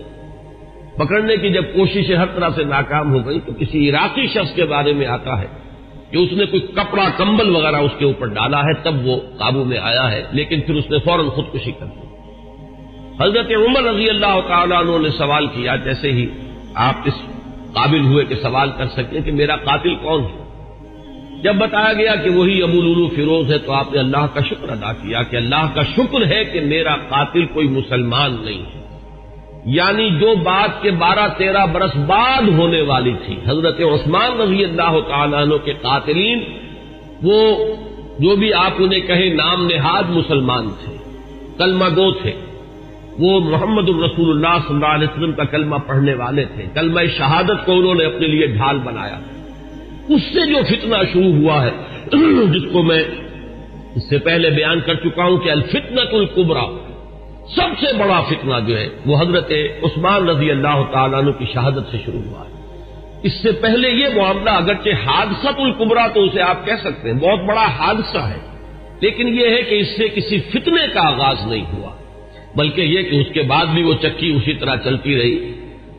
پکڑنے 0.99 1.37
کی 1.37 1.51
جب 1.51 1.63
کوششیں 1.63 2.17
ہر 2.17 2.27
طرح 2.27 2.49
سے 2.55 2.65
ناکام 2.65 3.13
ہو 3.13 3.27
گئی 3.27 3.41
تو 3.41 3.53
کسی 3.59 3.91
عراقی 3.91 4.27
شخص 4.27 4.55
کے 4.55 4.65
بارے 4.65 4.93
میں 4.93 5.07
آتا 5.07 5.41
ہے 5.41 5.47
کہ 6.11 6.17
اس 6.17 6.33
نے 6.33 6.47
کوئی 6.47 6.67
کپڑا، 6.75 7.09
کمبل 7.17 7.57
وغیرہ 7.57 7.77
اس 7.77 7.91
کے 7.99 8.05
اوپر 8.05 8.27
ڈالا 8.27 8.61
ہے، 8.61 8.75
تب 8.83 9.07
وہ 9.07 9.17
قابو 9.39 9.65
میں 9.65 9.79
آیا 9.79 10.11
ہے، 10.11 10.25
لیکن 10.31 10.61
پھر 10.61 10.75
اس 10.75 10.91
نے 10.91 10.99
فوراً 10.99 11.29
خودکشی 11.29 11.73
کر 11.73 11.87
دی۔ 11.87 12.07
حضرت 13.21 13.51
عمر 13.51 13.83
رضی 13.83 14.09
اللہ 14.09 14.41
تعالیٰ 14.49 14.79
عنہ 14.79 14.99
نے 15.03 15.11
سوال 15.11 15.47
کیا، 15.47 15.77
جیسے 15.77 16.13
ہی 16.13 16.27
آپ 16.75 16.95
اس 17.05 17.15
قابل 17.73 18.01
ہوئے 18.01 18.25
کہ 18.25 18.35
سوال 18.35 18.71
کر 18.79 18.87
سکیں 18.87 19.21
کہ 19.21 19.33
میرا 19.33 19.57
قاتل 19.57 19.95
کون 19.95 20.23
ہے؟ 20.23 20.38
جب 21.43 21.55
بتایا 21.57 21.93
گیا 21.93 22.15
کہ 22.15 22.31
وہی 22.31 22.63
ابو 22.63 22.81
لولو 22.81 23.09
فیروز 23.09 23.53
ہے 23.53 23.59
تو 23.59 23.73
آپ 23.73 23.93
نے 23.93 23.99
اللہ 23.99 24.27
کا 24.35 24.41
شکر 24.41 24.69
ادا 24.69 24.93
کیا 24.93 25.23
کہ 25.23 25.37
اللہ 25.37 25.71
کا 25.75 25.83
شکر 25.83 26.27
ہے 26.27 26.45
کہ 26.45 26.61
میرا 26.61 26.97
قاتل 27.09 27.45
کوئی 27.47 27.69
مسلمان 27.69 28.37
نہیں 28.45 28.63
ہے۔ 28.63 28.79
یعنی 29.65 30.11
جو 30.11 30.35
بات 30.35 30.83
کے 30.83 30.91
بارہ 30.91 31.29
تیرہ 31.37 31.67
برس 31.67 31.97
بعد 31.97 32.49
ہونے 32.49 32.83
والی 32.83 33.13
تھی، 33.27 33.37
حضرت 33.47 33.81
عثمان 33.81 34.41
رضی 34.41 34.65
اللہ 34.65 35.01
تعالیٰ 35.09 35.43
عنہ 35.43 35.55
کے 35.65 35.73
قاتلین، 35.73 36.41
وہ 37.23 37.57
جو 38.19 38.37
بھی 38.37 38.53
آپ 38.53 38.73
انہیں 38.79 39.01
کہیں 39.01 39.35
نام 39.35 39.67
نہاد 39.67 40.03
مسلمان 40.09 40.69
تھے، 40.85 40.97
کلمہ 41.59 41.85
گو 41.85 42.13
تھے۔ 42.13 42.33
وہ 43.19 43.41
محمد 43.41 43.89
الرسول 43.89 44.31
اللہ 44.31 44.59
صلی 44.67 44.75
اللہ 44.75 44.87
علیہ 44.87 45.09
وسلم 45.09 45.33
کا 45.33 45.45
کلمہ 45.45 45.77
پڑھنے 45.87 46.15
والے 46.15 46.45
تھے۔ 46.45 46.65
کلمہ 46.75 47.01
شہادت 47.19 47.67
کو 47.67 47.73
انہوں 47.73 47.95
نے 47.95 48.05
اپنے 48.05 48.27
لیے 48.27 48.47
ڈھال 48.47 48.79
بنایا۔ 48.79 49.19
تھا 49.27 49.38
اس 50.09 50.23
سے 50.23 50.47
جو 50.47 50.59
فتنہ 50.69 50.97
شروع 51.13 51.33
ہوا 51.33 51.67
ہے، 51.67 51.71
جس 52.53 52.73
کو 52.73 52.83
میں 52.83 53.03
اس 53.97 54.09
سے 54.09 54.19
پہلے 54.19 54.51
بیان 54.51 54.81
کر 54.81 54.95
چکا 54.95 55.25
ہوں 55.25 55.39
کہ 55.39 55.51
الفتنت 55.51 56.15
القبرا 56.15 56.63
سب 57.57 57.81
سے 57.81 57.87
بڑا 57.99 58.21
فتنہ 58.21 58.55
جو 58.67 58.79
ہے، 58.79 58.89
وہ 59.07 59.21
حضرت 59.21 59.53
عثمان 59.83 60.29
رضی 60.29 60.51
اللہ 60.51 60.83
تعالیٰ 60.93 61.19
عنہ 61.19 61.31
کی 61.31 61.45
شہادت 61.55 61.91
سے 61.91 61.99
شروع 62.07 62.21
ہوا 62.27 62.45
ہے۔ 62.45 62.49
اس 63.23 63.33
سے 63.43 63.53
پہلے 63.53 63.91
یہ 63.91 64.09
معاملہ 64.17 64.51
اگرچہ 64.51 64.91
حادثت 65.07 65.61
القبرا 65.61 66.07
تو 66.07 66.25
اسے 66.25 66.43
آپ 66.43 66.67
کہہ 66.67 66.81
سکتے 66.85 67.13
ہیں، 67.13 67.19
بہت 67.19 67.41
بڑا 67.41 67.67
حادثہ 67.79 68.19
ہے، 68.19 68.39
لیکن 69.01 69.29
یہ 69.29 69.47
ہے 69.49 69.63
کہ 69.63 69.75
اس 69.75 69.97
سے 69.97 70.09
کسی 70.09 70.41
فتنے 70.41 70.87
کا 70.95 71.01
آغاز 71.07 71.47
نہیں 71.47 71.65
ہوا، 71.73 71.91
بلکہ 72.57 72.81
یہ 72.81 73.03
کہ 73.03 73.17
اس 73.17 73.27
کے 73.35 73.43
بعد 73.43 73.67
بھی 73.67 73.83
وہ 73.83 73.95
چکی 74.03 74.33
اسی 74.33 74.53
طرح 74.53 74.77
چلتی 74.85 75.17
رہی۔ 75.17 75.58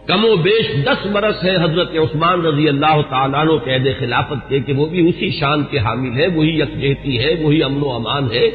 کم 0.09 0.25
و 0.25 0.35
بیش 0.35 0.85
دس 0.85 1.05
برس 1.05 1.43
ہے 1.43 1.55
حضرت 1.55 1.91
عثمان 1.95 2.45
رضی 2.45 2.69
اللہ 2.69 3.01
تعالیٰ 3.09 3.39
عنہ 3.39 3.51
قید 3.65 3.99
خلافت 3.99 4.49
کے 4.49 4.59
کہ 4.59 4.73
وہ 4.73 4.85
بھی 4.85 5.09
اسی 5.09 5.31
شان 5.39 5.63
کے 5.63 5.79
حامل 5.79 6.21
ہے، 6.21 6.27
وہی 6.27 6.59
یکجہتی 6.59 7.19
ہے، 7.19 7.35
وہی 7.41 7.63
امن 7.63 7.81
و 7.81 7.91
امان 7.91 8.27
ہے۔ 8.31 8.45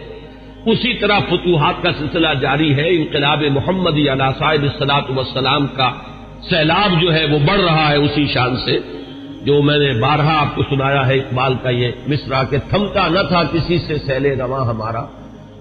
اسی 0.66 0.94
طرح 0.94 1.18
فتوحات 1.18 1.82
کا 1.82 1.92
سلسلہ 1.98 2.28
جاری 2.40 2.74
ہے، 2.74 2.88
انقلاب 2.88 3.42
محمد 3.42 3.92
علیہ 3.92 4.30
صاحب 4.38 4.62
السلاط 4.62 5.10
وسلام 5.16 5.66
کا 5.66 5.90
سیلاب 6.50 7.02
جو 7.02 7.14
ہے 7.14 7.24
وہ 7.24 7.38
بڑھ 7.38 7.60
رہا 7.60 7.90
ہے 7.90 7.96
اسی 7.96 8.26
شان 8.26 8.56
سے۔ 8.56 8.78
جو 9.44 9.62
میں 9.62 9.78
نے 9.78 10.00
بارہا 10.00 10.40
آپ 10.40 10.56
کو 10.56 10.62
سنایا 10.62 11.06
ہے 11.06 11.14
اقبال 11.14 11.54
کا 11.62 11.70
یہ 11.70 11.90
مصرا 12.06 12.42
کہ 12.44 12.56
تھمتا 12.68 13.08
نہ 13.08 13.20
تھا 13.28 13.42
کسی 13.52 13.78
سے 13.78 13.98
سیلے 13.98 14.34
رواں 14.34 14.64
ہمارا۔ 14.64 15.04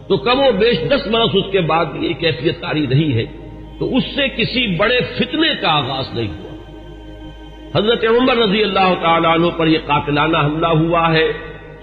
تو 0.07 0.17
کم 0.17 0.39
و 0.39 0.51
بیش 0.59 0.77
دس 0.88 1.07
برس 1.07 1.29
اس 1.33 1.51
کے 1.51 1.62
بعد 1.62 1.85
یہ 2.00 2.13
کیفیت 2.13 2.62
تاری 2.62 2.88
رہی 2.88 3.17
ہے۔ 3.17 3.42
تو 3.80 3.98
اس 3.98 4.03
سے 4.15 4.27
کسی 4.27 4.75
بڑے 4.75 5.00
فتنے 5.18 5.48
کا 5.62 5.72
آغاز 5.72 6.06
نہیں 6.13 6.27
ہوا۔ 6.27 6.53
حضرت 7.77 8.06
عمر 8.10 8.36
رضی 8.38 8.63
اللہ 8.63 8.94
تعالیٰ 9.01 9.34
عنہ 9.34 9.48
پر 9.58 9.68
یہ 9.68 9.77
قاتلانہ 9.86 10.38
حملہ 10.38 10.68
ہوا 10.68 11.13
ہے۔ 11.13 11.27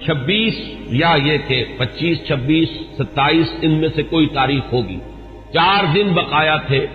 چھبیس 0.04 0.54
یا 0.86 1.14
یہ 1.24 1.38
کہ 1.48 1.64
پچیس، 1.76 2.26
چھبیس، 2.26 2.68
ستائیس، 2.98 3.46
ان 3.62 3.70
میں 3.70 3.88
سے 3.94 4.02
کوئی 4.02 4.26
تاریخ 4.26 4.72
ہوگی۔ 4.72 4.98
چار 5.52 5.84
دن 5.94 6.08
بقایا 6.14 6.56
تھے۔ 6.56 6.86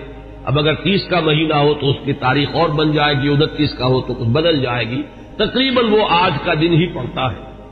اب 0.46 0.60
اگر 0.60 0.76
تیس 0.76 1.08
کا 1.10 1.20
مہینہ 1.20 1.54
ہو 1.54 1.74
تو 1.74 1.90
اس 1.90 1.96
کی 2.06 2.14
تاریخ 2.14 2.50
اور 2.54 2.70
بن 2.70 2.92
جائے 2.92 3.16
گی۔ 3.24 3.30
انتیس 3.30 3.74
کا 3.74 3.86
ہو 3.86 4.02
تو 4.02 4.14
کچھ 4.14 4.30
بدل 4.30 4.62
جائے 4.62 4.90
گی۔ 4.90 5.02
تقریباً 5.38 5.86
وہ 5.86 6.06
آج 6.10 6.32
کا 6.46 6.54
دن 6.54 6.74
ہی 6.74 6.88
پڑتا 6.88 7.32
ہے۔ 7.32 7.68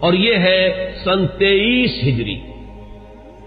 اور 0.00 0.12
یہ 0.12 0.34
ہے 0.34 0.92
سن 1.04 1.26
تیئیس 1.26 1.90
ہجری۔ 2.02 2.40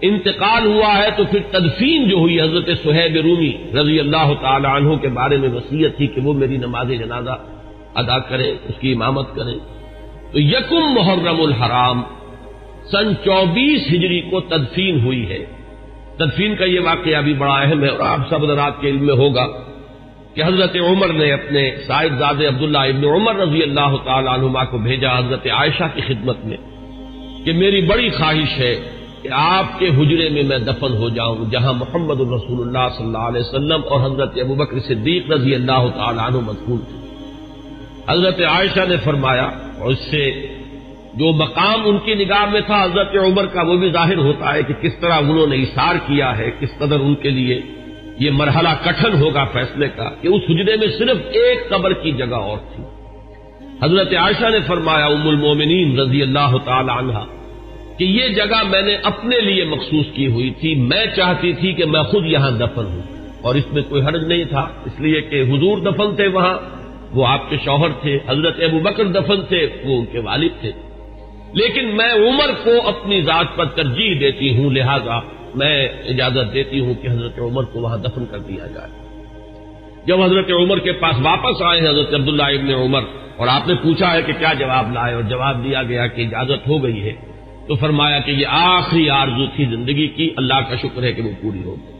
انتقال 0.02 0.66
ہوا 0.66 0.98
ہے 0.98 1.08
تو 1.16 1.24
پھر 1.30 1.38
تدفین 1.50 2.08
جو 2.08 2.16
ہوئی 2.16 2.40
حضرت 2.40 2.70
سہیب 2.82 3.16
رومی 3.16 3.52
رضی 3.74 4.00
اللہ 4.00 4.32
تعالی 4.40 4.66
عنہ 4.76 4.94
کے 4.94 5.08
بارے 5.08 5.36
میں 5.36 5.48
وسیعت 5.48 5.96
تھی 5.96 6.06
کہ 6.06 6.20
وہ 6.20 6.32
میری 6.32 6.56
نماز 6.56 6.88
جنازہ 6.88 7.36
ادا 7.94 8.18
کریں 8.18 8.50
اس 8.50 8.74
کی 8.80 8.92
امامت 8.92 9.34
کریں 9.34 9.54
تو 10.32 10.40
یکم 10.40 10.94
محرم 10.94 11.40
الحرام، 11.40 12.02
سن 12.90 13.12
چوبیس 13.24 13.80
ہجری 13.92 14.20
کو 14.20 14.40
تدفین 14.40 15.00
ہوئی 15.00 15.28
ہے۔ 15.28 15.44
تدفین 16.16 16.54
کا 16.56 16.64
یہ 16.64 16.80
واقعہ 16.80 17.22
بھی 17.22 17.34
بڑا 17.34 17.54
اہم 17.54 17.84
ہے 17.84 17.88
اور 17.88 18.00
آپ 18.00 18.30
سب 18.30 18.44
رات 18.44 18.80
کے 18.80 18.88
علم 18.88 19.06
میں 19.06 19.14
ہوگا 19.14 19.46
کہ 20.34 20.42
حضرت 20.42 20.76
عمر 20.76 21.12
نے 21.12 21.32
اپنے 21.32 21.70
سائد 21.86 22.12
زاد 22.18 22.42
عبداللہ 22.48 22.78
ابن 22.78 23.04
عمر 23.04 23.34
رضی 23.34 23.62
اللہ 23.62 23.96
تعالی 24.04 24.28
عنہما 24.28 24.64
کو 24.64 24.78
بھیجا 24.78 25.18
حضرت 25.18 25.46
عائشہ 25.46 25.84
کی 25.94 26.00
خدمت 26.00 26.44
میں 26.44 26.56
کہ 27.44 27.52
میری 27.52 27.80
بڑی 27.80 28.08
خواہش 28.08 28.58
ہے 28.58 28.74
کہ 29.22 29.28
آپ 29.32 29.78
کے 29.78 29.88
حجرے 29.88 30.28
میں 30.28 30.42
میں 30.42 30.58
دفن 30.58 30.92
ہو 30.96 31.08
جاؤں 31.08 31.44
جہاں 31.50 31.72
محمد 31.72 32.20
الرسول 32.20 32.60
اللہ 32.66 32.86
صلی 32.96 33.06
اللہ 33.06 33.26
علیہ 33.30 33.40
وسلم 33.40 33.80
اور 33.90 34.00
حضرت 34.00 34.38
ابو 34.40 34.54
بکر 34.54 34.78
صدیق 34.78 35.30
رضی 35.30 35.54
اللہ 35.54 35.86
تعالیٰ 35.96 36.24
عنہ 36.26 36.36
مضمون 36.36 36.78
تھے۔ 36.78 36.96
حضرت 38.08 38.40
عائشہ 38.40 38.84
نے 38.88 38.96
فرمایا، 39.04 39.48
اور 39.78 39.90
اس 39.90 39.98
سے 40.10 40.24
جو 41.14 41.32
مقام 41.32 41.80
ان 41.84 41.98
کی 41.98 42.14
نگاہ 42.14 42.44
میں 42.52 42.60
تھا 42.60 42.82
حضرت 42.84 43.14
عمر 43.24 43.46
کا، 43.46 43.62
وہ 43.62 43.76
بھی 43.76 43.90
ظاہر 43.90 44.16
ہوتا 44.16 44.54
ہے 44.54 44.62
کہ 44.62 44.74
کس 44.80 44.94
طرح 45.00 45.18
انہوں 45.18 45.46
نے 45.46 45.56
اشار 45.56 45.94
کیا 46.06 46.36
ہے، 46.38 46.50
کس 46.60 46.78
قدر 46.78 47.00
ان 47.00 47.14
کے 47.14 47.30
لیے 47.30 47.60
یہ 48.18 48.30
مرحلہ 48.30 48.68
کٹن 48.84 49.14
ہوگا 49.20 49.44
فیصلے 49.52 49.88
کا، 49.96 50.08
کہ 50.22 50.28
اس 50.28 50.42
حجرے 50.48 50.76
میں 50.76 50.88
صرف 50.98 51.18
ایک 51.32 51.68
قبر 51.70 51.92
کی 51.92 52.12
جگہ 52.12 52.40
اور 52.50 52.58
تھی۔ 52.74 52.82
حضرت 53.82 54.14
عائشہ 54.14 54.50
نے 54.50 54.60
فرمایا، 54.66 55.06
ام 55.06 55.28
المومنین 55.28 55.98
رضی 55.98 56.22
اللہ 56.22 56.56
تعالی 56.64 56.92
عنہ 56.98 57.18
کہ 57.98 58.04
یہ 58.04 58.28
جگہ 58.28 58.62
میں 58.70 58.82
نے 58.82 58.96
اپنے 59.02 59.40
لیے 59.40 59.64
مخصوص 59.64 60.06
کی 60.14 60.26
ہوئی 60.26 60.50
تھی، 60.50 60.74
میں 60.74 61.06
چاہتی 61.16 61.52
تھی 61.52 61.72
کہ 61.72 61.84
میں 61.84 62.02
خود 62.02 62.26
یہاں 62.26 62.50
دفن 62.50 62.84
ہوں۔ 62.84 63.02
اور 63.42 63.54
اس 63.54 63.72
میں 63.72 63.82
کوئی 63.88 64.02
حرج 64.02 64.24
نہیں 64.24 64.44
تھا، 64.44 64.68
اس 64.84 65.00
لیے 65.00 65.20
کہ 65.20 65.42
حضور 65.42 65.78
دفن 65.78 66.16
تھے 66.16 66.26
وہاں، 66.26 66.58
وہ 67.12 67.26
آپ 67.26 67.50
کے 67.50 67.56
شوہر 67.64 67.88
تھے، 68.02 68.18
حضرت 68.28 68.60
ابو 68.60 68.78
بکر 68.78 69.04
دفن 69.04 69.42
تھے، 69.48 69.66
وہ 69.84 69.98
ان 69.98 70.06
کے 70.12 70.18
والد 70.18 70.60
تھے۔ 70.60 70.72
لیکن 71.52 71.96
میں 71.96 72.12
عمر 72.12 72.50
کو 72.64 72.88
اپنی 72.88 73.22
ذات 73.22 73.56
پر 73.56 73.64
ترجیح 73.64 74.14
دیتی 74.20 74.56
ہوں، 74.56 74.70
لہذا 74.70 75.18
میں 75.54 75.88
اجازت 75.88 76.54
دیتی 76.54 76.80
ہوں 76.80 76.94
کہ 76.94 77.08
حضرت 77.08 77.38
عمر 77.38 77.62
کو 77.64 77.80
وہاں 77.80 77.98
دفن 77.98 78.24
کر 78.30 78.38
دیا 78.38 78.66
جائے۔ 78.66 79.02
جب 80.06 80.22
حضرت 80.22 80.50
عمر 80.50 80.78
کے 80.78 80.92
پاس 80.92 81.14
واپس 81.22 81.62
آئے، 81.62 81.80
حضرت 81.80 82.14
عبداللہ 82.14 82.42
ابن 82.42 82.74
عمر، 82.74 83.00
اور 83.36 83.48
آپ 83.48 83.68
نے 83.68 83.74
پوچھا 83.74 84.12
ہے 84.12 84.22
کہ 84.22 84.32
کیا 84.32 84.52
جواب 84.58 84.92
لائے، 84.92 85.14
اور 85.14 85.22
جواب 85.22 85.64
دیا 85.64 85.82
گیا 85.82 86.06
کہ 86.06 86.22
اجازت 86.22 86.68
ہو 86.68 86.84
گئی 86.84 87.02
ہے۔ 87.02 87.31
تو 87.68 87.74
فرمایا 87.74 88.18
کہ 88.18 88.30
یہ 88.30 88.46
آخری 88.50 89.10
آرزو 89.10 89.46
تھی 89.46 89.64
زندگی 89.64 90.08
کی، 90.08 90.30
اللہ 90.36 90.54
کا 90.54 90.76
شکر 90.76 91.02
ہے 91.02 91.12
کہ 91.12 91.22
وہ 91.22 91.30
پوری 91.42 91.62
ہو 91.64 91.74
گئی۔ 91.74 91.92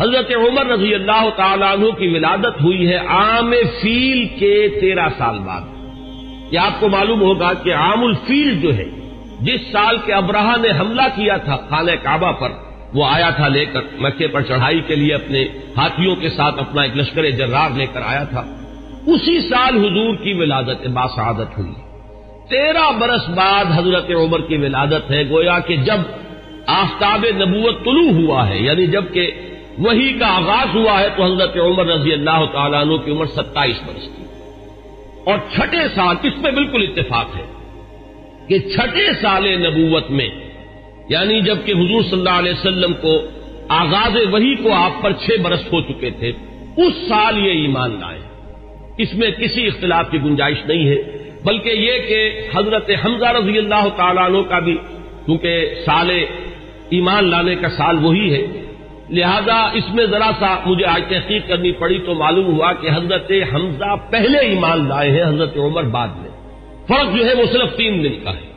حضرت 0.00 0.32
عمر 0.36 0.66
رضی 0.66 0.94
اللہ 0.94 1.28
تعالیٰ 1.36 1.72
عنہ 1.72 1.90
کی 1.90 2.08
ولادت 2.08 2.62
ہوئی 2.62 2.88
ہے 2.88 2.96
عام 2.96 3.54
فیل 3.82 4.26
کے 4.38 4.68
تیرہ 4.80 5.08
سال 5.18 5.38
بعد۔ 5.38 5.60
یہ 6.50 6.58
آپ 6.58 6.80
کو 6.80 6.88
معلوم 6.88 7.20
ہوگا 7.20 7.52
کہ 7.52 7.74
عام 7.74 8.04
الفیل 8.04 8.60
جو 8.60 8.76
ہے، 8.76 8.84
جس 9.40 9.60
سال 9.72 9.96
کے 10.06 10.12
ابراہ 10.12 10.56
نے 10.62 10.68
حملہ 10.80 11.02
کیا 11.02 11.36
تھا 11.36 11.56
خانہ 11.56 11.90
کعبہ 12.02 12.32
پر، 12.32 12.52
وہ 12.94 13.04
آیا 13.04 13.30
تھا 13.30 13.48
لے 13.48 13.64
کر 13.64 13.80
مکے 13.98 14.26
پر 14.26 14.42
چڑھائی 14.42 14.80
کے 14.80 14.94
لیے 14.94 15.14
اپنے 15.14 15.44
ہاتھیوں 15.76 16.16
کے 16.16 16.28
ساتھ 16.28 16.58
اپنا 16.58 16.82
ایک 16.82 16.96
لشکر 16.96 17.30
جرار 17.30 17.70
لے 17.76 17.86
کر 17.86 18.00
آیا 18.06 18.24
تھا۔ 18.24 18.40
اسی 19.06 19.48
سال 19.48 19.76
حضور 19.76 20.16
کی 20.16 20.32
ولادت 20.32 20.86
باسعادت 20.86 21.58
ہوئی۔ 21.58 21.87
تیرہ 22.50 22.90
برس 22.98 23.28
بعد 23.28 23.64
حضرت 23.76 24.10
عمر 24.10 24.40
کی 24.40 24.56
ولادت 24.56 25.10
ہے، 25.10 25.28
گویا 25.30 25.58
کہ 25.58 25.76
جب 25.76 26.00
آفتاب 26.66 27.26
نبوت 27.36 27.84
طلوع 27.84 28.10
ہوا 28.10 28.48
ہے 28.48 28.58
یعنی 28.58 28.86
جبکہ 28.86 29.30
وہی 29.78 30.12
کا 30.12 30.26
آغاز 30.26 30.74
ہوا 30.74 31.00
ہے، 31.00 31.08
تو 31.16 31.24
حضرت 31.24 31.56
عمر 31.56 31.86
رضی 31.86 32.12
اللہ 32.12 32.44
تعالیٰ 32.52 32.80
عنہ 32.80 32.96
کی 32.96 33.10
عمر 33.10 33.26
ستائیس 33.26 33.76
برس 33.86 34.08
کی 34.16 34.22
اور 35.24 35.38
چھٹے 35.54 35.88
سال، 35.94 36.16
اس 36.22 36.32
میں 36.38 36.52
بالکل 36.52 36.86
اتفاق 36.88 37.36
ہے 37.36 37.46
کہ 38.48 38.58
چھٹے 38.58 39.06
سال 39.22 39.46
نبوت 39.46 40.10
میں 40.10 40.28
یعنی 41.08 41.40
جبکہ 41.40 41.72
حضور 41.72 42.02
صلی 42.02 42.18
اللہ 42.18 42.38
علیہ 42.38 42.52
وسلم 42.52 42.92
کو 42.92 43.22
آغاز 43.68 44.16
وہی 44.30 44.54
کو 44.54 44.72
آپ 44.72 45.02
پر 45.02 45.12
چھ 45.12 45.40
برس 45.42 45.72
ہو 45.72 45.80
چکے 45.80 46.10
تھے، 46.10 46.32
اس 46.76 46.94
سال 47.08 47.38
یہ 47.38 47.50
ایمان 47.50 47.90
لائے۔ 48.00 48.18
اس 48.98 49.14
میں 49.14 49.30
کسی 49.30 49.66
اختلاف 49.66 50.10
کی 50.10 50.18
گنجائش 50.18 50.66
نہیں 50.66 50.88
ہے۔ 50.88 51.17
بلکہ 51.44 51.68
یہ 51.68 51.92
کہ 52.08 52.48
حضرت 52.56 52.90
حمزہ 53.04 53.26
رضی 53.26 53.58
اللہ 53.58 53.88
تعالیٰ 53.96 54.24
عنہ 54.24 54.38
کا 54.48 54.58
بھی، 54.58 54.76
کیونکہ 55.26 55.74
سال 55.86 56.10
ایمان 56.90 57.30
لانے 57.30 57.54
کا 57.54 57.68
سال 57.68 57.96
وہی 58.00 58.34
ہے، 58.34 58.46
لہذا 59.10 59.68
اس 59.72 59.94
میں 59.94 60.06
ذرا 60.06 60.30
سا 60.38 60.58
مجھے 60.66 60.84
آج 60.84 61.02
تحقیق 61.08 61.48
کرنی 61.48 61.72
پڑی 61.72 61.98
تو 61.98 62.14
معلوم 62.14 62.46
ہوا 62.46 62.72
کہ 62.72 62.88
حضرت 62.94 63.32
حمزہ 63.54 63.94
پہلے 64.10 64.38
ایمان 64.38 64.88
لائے 64.88 65.10
ہیں 65.10 65.24
حضرت 65.24 65.56
عمر 65.56 65.82
بعد 65.82 66.08
میں۔ 66.08 66.28
فرق 66.88 67.16
جو 67.16 67.26
ہے 67.26 67.34
وہ 67.34 67.46
صرف 67.52 67.76
تین 67.76 68.04
دن 68.04 68.12
کا 68.24 68.30
ہے۔ 68.30 68.48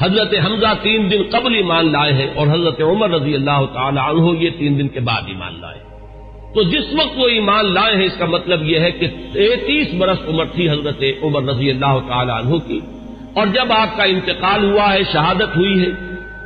حضرت 0.00 0.34
حمزہ 0.46 0.74
تین 0.82 1.10
دن 1.10 1.22
قبل 1.30 1.54
ایمان 1.54 1.92
لائے 1.92 2.12
ہیں 2.12 2.26
اور 2.34 2.46
حضرت 2.46 2.80
عمر 2.80 3.10
رضی 3.10 3.34
اللہ 3.34 3.64
تعالی 3.74 3.98
عنہ 3.98 4.38
یہ 4.38 4.50
تین 4.58 4.78
دن 4.78 4.88
کے 4.88 5.00
بعد 5.00 5.22
ایمان 5.26 5.52
لائے 5.60 5.78
ہیں۔ 5.78 5.93
تو 6.54 6.62
جس 6.62 6.84
وقت 6.92 7.18
وہ 7.18 7.28
ایمان 7.28 7.74
لائے 7.74 7.96
ہیں، 7.96 8.04
اس 8.04 8.12
کا 8.18 8.24
مطلب 8.24 8.62
یہ 8.62 8.78
ہے 8.78 8.90
کہ 8.90 9.06
تینتیس 9.32 9.94
برس 9.98 10.18
عمر 10.28 10.44
تھی 10.44 10.70
حضرت 10.70 11.04
عمر 11.22 11.42
رضی 11.42 11.70
اللہ 11.70 11.98
تعالی 12.08 12.32
عنہ 12.32 12.56
کی۔ 12.56 12.80
اور 13.34 13.46
جب 13.46 13.72
آپ 13.72 13.96
کا 13.96 14.02
انتقال 14.02 14.64
ہوا 14.64 14.94
ہے، 14.94 14.98
شہادت 15.12 15.56
ہوئی 15.56 15.80
ہے، 15.80 15.90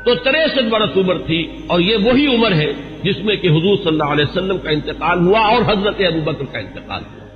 تو 0.05 0.15
تریسٹھ 0.15 0.63
برس 0.63 0.97
عمر 0.97 1.19
تھی۔ 1.19 1.49
اور 1.67 1.81
یہ 1.81 1.97
وہی 1.97 2.37
عمر 2.37 2.53
ہے 2.53 2.73
جس 3.03 3.19
میں 3.19 3.37
کہ 3.37 3.49
حضور 3.49 3.77
صلی 3.77 3.87
اللہ 3.87 4.05
علیہ 4.05 4.25
وسلم 4.25 4.59
کا 4.59 4.71
انتقال 4.71 5.19
ہوا 5.19 5.41
اور 5.41 5.63
حضرت 5.63 6.01
ابو 6.01 6.21
بکر 6.25 6.45
کا 6.53 6.59
انتقال 6.59 7.03
ہوا۔ 7.03 7.29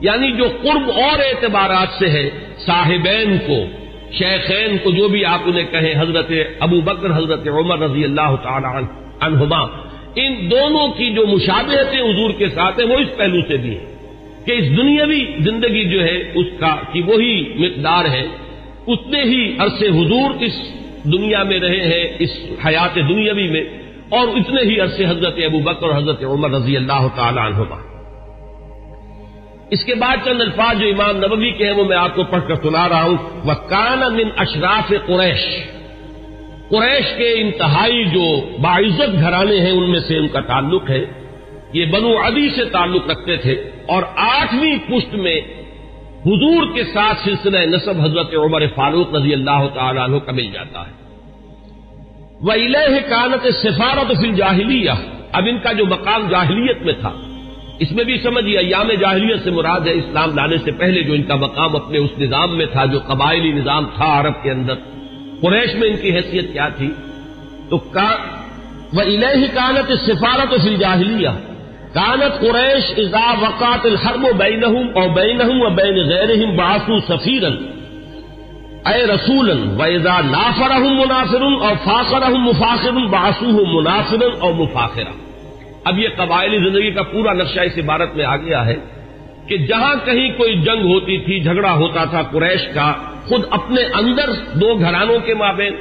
یعنی 0.00 0.32
جو 0.32 0.44
قرب 0.62 0.90
اور 0.90 1.18
اعتبارات 1.18 1.88
سے 1.98 2.08
ہے، 2.08 2.30
صاحبین 2.66 3.38
کو، 3.46 3.64
شیخین 4.12 4.78
کو 4.78 4.90
جو 4.90 5.08
بھی 5.08 5.24
آپ 5.24 5.40
انہیں 5.44 5.66
کہیں، 5.70 6.02
حضرت 6.02 6.32
ابو 6.60 6.80
بکر، 6.80 7.16
حضرت 7.16 7.48
عمر 7.48 7.78
رضی 7.78 8.04
اللہ 8.04 8.34
تعالی 8.42 8.84
عنہما 9.20 9.87
ان 10.20 10.50
دونوں 10.50 10.88
کی 10.88 11.10
جو 11.10 11.26
مشابہتیں 11.26 12.00
حضور 12.00 12.30
کے 12.30 12.46
ساتھ 12.48 12.80
ہیں 12.80 12.86
وہ 12.86 12.98
اس 12.98 13.16
پہلو 13.16 13.40
سے 13.48 13.56
بھی 13.56 13.78
ہے 13.78 13.84
کہ 14.44 14.52
اس 14.52 14.76
دنیاوی 14.76 15.24
زندگی 15.38 15.84
جو 15.84 16.04
ہے 16.04 16.32
اس 16.34 16.46
کا 16.60 16.76
کی 16.92 17.02
وہی 17.02 17.54
مقدار 17.56 18.04
ہے، 18.04 18.26
اتنے 18.86 19.22
ہی 19.22 19.56
عرصے 19.58 19.88
حضور 19.88 20.42
اس 20.42 20.52
دنیا 21.04 21.42
میں 21.42 21.60
رہے 21.60 21.80
ہیں، 21.80 22.08
اس 22.18 22.30
حیات 22.66 22.94
دنیاوی 22.94 23.48
میں، 23.48 23.64
اور 24.08 24.28
اتنے 24.28 24.62
ہی 24.62 24.80
عرصے 24.80 25.06
حضرت 25.06 25.34
ابو 25.44 25.58
بکر 25.58 25.88
اور 25.88 25.96
حضرت 25.96 26.24
عمر 26.24 26.50
رضی 26.50 26.76
اللہ 26.76 27.06
تعالی 27.16 27.38
عنہما۔ 27.38 27.76
اس 29.70 29.84
کے 29.84 29.94
بعد 29.94 30.16
چند 30.24 30.40
الفاظ 30.40 30.80
جو 30.80 30.88
امام 30.88 31.16
نبوی 31.16 31.50
کے 31.50 31.64
ہیں 31.64 31.72
وہ 31.72 31.84
میں 31.84 31.96
آپ 31.96 32.16
کو 32.16 32.24
پڑھ 32.24 32.48
کر 32.48 32.54
سنا 32.54 32.88
رہا 32.88 33.02
ہوں۔ 33.02 33.16
وہ 33.44 33.54
کان 33.68 34.14
من 34.14 34.28
اشراف 34.36 34.92
قریش 35.06 35.44
قریش 36.68 37.16
کے 37.16 37.34
انتہائی 37.40 38.04
جو 38.04 38.48
باعزت 38.60 39.20
گھرانے 39.20 39.60
ہیں، 39.60 39.70
ان 39.70 39.90
میں 39.90 40.00
سے 40.00 40.18
ان 40.18 40.28
کا 40.28 40.40
تعلق 40.40 40.90
ہے۔ 40.90 41.04
یہ 41.72 41.84
بنو 41.84 42.16
عدی 42.26 42.48
سے 42.48 42.64
تعلق 42.64 43.10
رکھتے 43.10 43.36
تھے۔ 43.36 43.52
اور 43.86 44.02
آٹھویں 44.16 44.76
پشت 44.88 45.14
میں 45.14 45.40
حضور 46.26 46.74
کے 46.74 46.84
ساتھ 46.84 47.18
سلسلہ 47.24 47.58
نصب 47.58 48.00
حضرت 48.00 48.34
عمر 48.34 48.66
فاروق 48.74 49.14
رضی 49.14 49.32
اللہ 49.32 49.66
تعالیٰ 49.74 50.02
عنہ 50.02 50.16
کا 50.16 50.32
مل 50.32 50.46
جاتا 50.52 50.80
ہے۔ 50.80 50.92
وہ 52.40 52.52
الہ 52.52 53.08
کانت 53.08 53.54
سفارت 53.54 54.12
فی 54.20 54.34
جاہلیہ 54.34 54.90
اب 55.32 55.42
ان 55.48 55.58
کا 55.58 55.72
جو 55.72 55.86
مقام 55.86 56.28
جاہلیت 56.30 56.82
میں 56.82 56.92
تھا، 57.00 57.12
اس 57.78 57.92
میں 57.92 58.04
بھی 58.04 58.18
سمجھیے، 58.18 58.58
ایام 58.58 58.92
جاہلیت 59.00 59.44
سے 59.44 59.50
مراد 59.50 59.80
ہے 59.80 59.92
اسلام 59.92 60.34
لانے 60.34 60.56
سے 60.64 60.70
پہلے 60.72 61.02
جو 61.02 61.12
ان 61.12 61.22
کا 61.22 61.36
مقام 61.36 61.76
اپنے 61.76 61.98
اس 61.98 62.10
نظام 62.18 62.56
میں 62.56 62.66
تھا، 62.66 62.84
جو 62.84 62.98
قبائلی 63.06 63.52
نظام 63.52 63.86
تھا 63.96 64.20
عرب 64.20 64.42
کے 64.42 64.50
اندر۔ 64.50 64.74
قریش 65.40 65.74
میں 65.74 65.88
ان 65.88 65.96
کی 65.96 66.10
حیثیت 66.16 66.52
کیا 66.52 66.68
تھی؟ 66.68 66.90
تو 67.70 67.76
وہ 68.92 69.00
الہ 69.00 69.46
کانت 69.54 69.92
سفارت 70.06 70.54
فی 70.62 70.76
جاہلیہ 70.76 71.28
کانت 71.92 72.40
قریش 72.40 72.84
ازا 72.96 73.32
وقات 73.40 73.86
الحرب 73.86 74.24
و 74.24 74.32
بین 74.36 74.64
اور 74.64 75.08
بین 75.08 75.40
و 75.40 75.70
بین 75.70 75.94
غیر 76.08 76.46
باسو 76.46 76.98
سفیرن۔ 77.08 77.56
اے 78.86 79.06
رسول 79.06 79.50
و 79.78 79.82
ازا 79.82 80.20
نافر 80.20 80.78
منافر 80.80 81.42
اور 81.42 81.74
فاخر 81.84 82.30
مفاخر 82.30 82.90
باسو 82.90 83.80
منافر 83.80 84.24
اور 84.40 84.52
مفاخرہ۔ 84.52 85.14
اب 85.84 85.98
یہ 85.98 86.08
قبائلی 86.16 86.58
زندگی 86.58 86.90
کا 86.90 87.02
پورا 87.02 87.32
نقشہ 87.32 87.60
اس 87.60 87.78
عبارت 87.78 88.14
میں 88.16 88.24
آ 88.24 88.36
گیا 88.36 88.66
ہے 88.66 88.76
کہ 89.46 89.56
جہاں 89.56 89.94
کہیں 90.04 90.28
کوئی 90.38 90.54
جنگ 90.54 90.82
ہوتی 90.84 91.18
تھی، 91.18 91.40
جھگڑا 91.40 91.72
ہوتا 91.72 92.04
تھا 92.04 92.22
قریش 92.22 92.68
کا 92.74 92.92
خود 93.28 93.42
اپنے 93.50 93.82
اندر 93.94 94.30
دو 94.54 94.74
گھرانوں 94.74 95.18
کے 95.18 95.34
مابین 95.34 95.72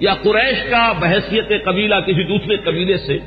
یا 0.00 0.14
قریش 0.14 0.70
کا 0.70 0.92
بحثیت 1.00 1.64
قبیلہ 1.64 1.94
کسی 1.94 2.24
دوسرے 2.24 2.56
قبیلے 2.56 2.96
سے، 2.96 3.18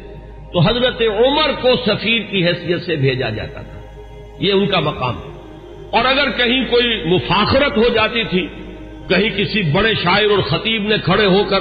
تو 0.54 0.60
حضرت 0.60 1.02
عمر 1.02 1.52
کو 1.62 1.70
سفیر 1.86 2.22
کی 2.22 2.48
حیثیت 2.48 2.82
سے 2.82 2.96
بھیجا 2.96 3.30
جاتا 3.30 3.62
تھا۔ 3.62 3.80
یہ 4.40 4.54
ان 4.54 4.68
کا 4.68 4.80
مقام۔ 4.80 5.16
ہے 5.16 5.34
اور 5.92 6.06
اگر 6.06 6.30
کہیں 6.30 6.66
کوئی 6.70 7.04
مفاخرت 7.06 7.78
ہو 7.78 7.90
جاتی 7.94 8.24
تھی، 8.24 8.48
کہیں 9.10 9.30
کسی 9.38 9.62
بڑے 9.72 9.94
شاعر 9.94 10.32
اور 10.32 10.40
خطیب 10.40 10.84
نے 10.84 10.96
کھڑے 11.04 11.26
ہو 11.26 11.44
کر 11.44 11.60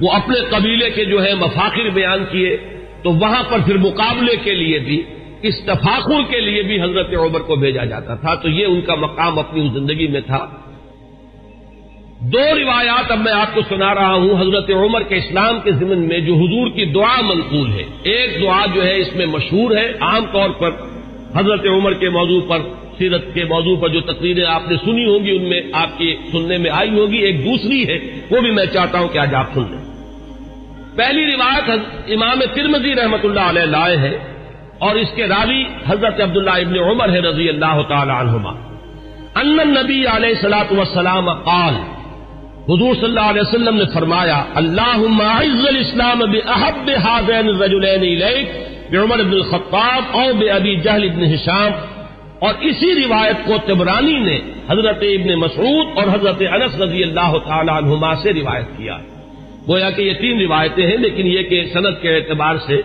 وہ 0.00 0.12
اپنے 0.12 0.40
قبیلے 0.50 0.90
کے 0.90 1.04
جو 1.04 1.24
ہے 1.24 1.34
مفاخر 1.34 1.88
بیان 1.88 2.24
کیے، 2.30 2.56
تو 3.02 3.10
وہاں 3.10 3.42
پر 3.48 3.58
پھر 3.66 3.78
مقابلے 3.78 4.36
کے 4.36 4.54
لیے 4.54 4.78
بھی 4.78 5.02
اس 5.42 5.54
تفاخر 5.64 6.22
کے 6.30 6.40
لیے 6.40 6.62
بھی 6.62 6.82
حضرت 6.82 7.14
عمر 7.14 7.40
کو 7.40 7.56
بھیجا 7.56 7.84
جاتا 7.84 8.14
تھا۔ 8.14 8.34
تو 8.34 8.48
یہ 8.48 8.66
ان 8.66 8.80
کا 8.80 8.94
مقام 8.94 9.38
اپنی 9.38 9.68
زندگی 9.74 10.06
میں 10.06 10.20
تھا۔ 10.20 10.46
دو 12.20 12.38
روایات 12.38 13.12
اب 13.12 13.18
میں 13.18 13.32
آپ 13.32 13.54
کو 13.54 13.60
سنا 13.68 13.94
رہا 13.94 14.12
ہوں۔ 14.12 14.40
حضرت 14.40 14.70
عمر 14.70 15.02
کے 15.02 15.16
اسلام 15.16 15.60
کے 15.60 15.72
ضمن 15.72 16.08
میں 16.08 16.18
جو 16.18 16.34
حضور 16.34 16.70
کی 16.70 16.84
دعا 16.84 17.20
منقول 17.20 17.72
ہے۔ 17.72 17.82
ایک 18.02 18.42
دعا 18.42 18.66
جو 18.74 18.84
ہے 18.84 19.00
اس 19.00 19.16
میں 19.16 19.26
مشہور 19.26 19.76
ہے۔ 19.76 19.92
عام 20.00 20.24
طور 20.32 20.50
پر 20.50 20.70
حضرت 21.36 21.66
عمر 21.66 21.94
کے 21.94 22.08
موضوع 22.08 22.40
پر، 22.48 22.58
سیرت 22.98 23.34
کے 23.34 23.44
موضوع 23.44 23.76
پر 23.80 23.88
جو 23.88 24.00
تقریریں 24.00 24.44
آپ 24.44 24.68
نے 24.68 24.76
سنی 24.76 25.06
ہوں 25.06 25.24
گی، 25.24 25.36
ان 25.36 25.48
میں 25.48 25.60
آپ 25.72 25.98
کی 25.98 26.16
سننے 26.32 26.58
میں 26.58 26.70
آئی 26.70 26.90
ہوگی۔ 26.90 27.16
ایک 27.16 27.44
دوسری 27.44 27.88
ہے، 27.88 27.98
وہ 28.30 28.40
بھی 28.40 28.50
میں 28.50 28.66
چاہتا 28.66 28.98
ہوں 28.98 29.08
کہ 29.08 29.18
آج 29.18 29.34
آپ 29.34 29.46
سن 29.54 29.62
لیں۔ 29.70 29.94
پہلی 30.96 31.32
روایت 31.32 31.70
امام 32.06 32.38
ترمزی 32.54 32.94
رحمت 32.94 33.24
اللہ 33.24 33.40
علیہ 33.40 33.62
لائے 33.62 33.96
ہے 33.96 34.18
اور 34.78 34.94
اس 34.94 35.08
کے 35.16 35.26
راوی 35.26 35.64
حضرت 35.86 36.20
عبداللہ 36.20 36.50
ابن 36.50 36.78
عمر 36.78 37.08
ہے 37.08 37.18
رضی 37.18 37.48
اللہ 37.48 37.82
تعالی 37.88 38.12
عنہما۔ 38.12 38.50
ان 39.40 39.56
نبی 39.56 40.06
علیہ 40.06 40.34
سلاۃ 40.40 40.72
وسلام 40.72 41.32
قال 41.32 41.74
حضور 42.68 42.94
صلی 42.94 43.04
اللہ 43.04 43.20
علیہ 43.20 43.40
وسلم 43.40 43.76
نے 43.76 43.84
فرمایا 43.94 44.44
اللہ 44.54 45.00
عز 45.22 45.66
الاسلام 45.68 46.18
بحب 46.18 46.90
حاضین 47.04 47.48
الرجلین 47.48 48.02
الیک 48.02 48.48
بعمر 48.92 49.18
ابن 49.18 49.32
الخطاب 49.32 50.02
اور 50.10 50.32
بے 50.32 50.50
ابی 50.50 50.76
جہل 50.76 51.08
ابن 51.12 51.22
حشام 51.22 51.72
اور 52.38 52.54
اسی 52.60 53.04
روایت 53.04 53.46
کو 53.46 53.54
تبرانی 53.66 54.18
نے 54.18 54.38
حضرت 54.70 55.02
ابن 55.02 55.34
مسعود 55.34 55.86
اور 55.94 56.04
حضرت 56.04 56.42
انس 56.52 56.80
رضی 56.80 57.02
اللہ 57.02 57.36
تعالی 57.44 57.70
عنہما 57.70 58.14
سے 58.14 58.32
روایت 58.32 58.78
کیا۔ 58.78 58.98
ہے 58.98 59.12
گویا 59.68 59.90
کہ 59.90 60.02
یہ 60.02 60.14
تین 60.20 60.40
روایتیں 60.40 60.86
ہیں، 60.86 60.96
لیکن 60.96 61.26
یہ 61.26 61.42
کہ 61.42 61.62
صنعت 61.72 62.02
کے 62.02 62.14
اعتبار 62.16 62.56
سے 62.66 62.80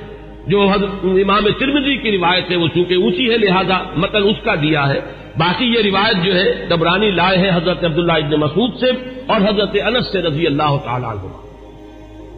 جو 0.48 0.62
امام 1.04 1.48
ترمزی 1.60 1.96
کی 1.98 2.12
روایت 2.12 2.52
ہے 2.52 2.56
وہ 2.56 2.68
چونکہ 2.68 2.94
اونچی 2.94 3.32
ہے 3.32 3.38
لہذا 3.38 3.78
متن 3.96 4.24
اس 4.24 4.44
کا 4.44 4.56
دیا 4.56 4.88
ہے۔ 4.90 5.00
باقی 5.38 5.66
یہ 5.66 5.82
روایت 5.84 6.24
جو 6.24 6.36
ہے، 6.36 6.66
دبرانی 6.70 7.12
لائے 7.12 7.38
ہیں 7.38 7.52
حضرت 7.56 7.84
عبداللہ 7.84 8.12
ابن 8.12 8.40
مسعود 8.40 8.76
سے 8.80 8.92
اور 9.28 9.42
حضرت 9.42 9.78
انس 9.86 10.12
سے 10.12 10.22
رضی 10.22 10.48
اللہ 10.48 10.78
تعالیٰ 10.84 11.10
عنہ 11.10 11.50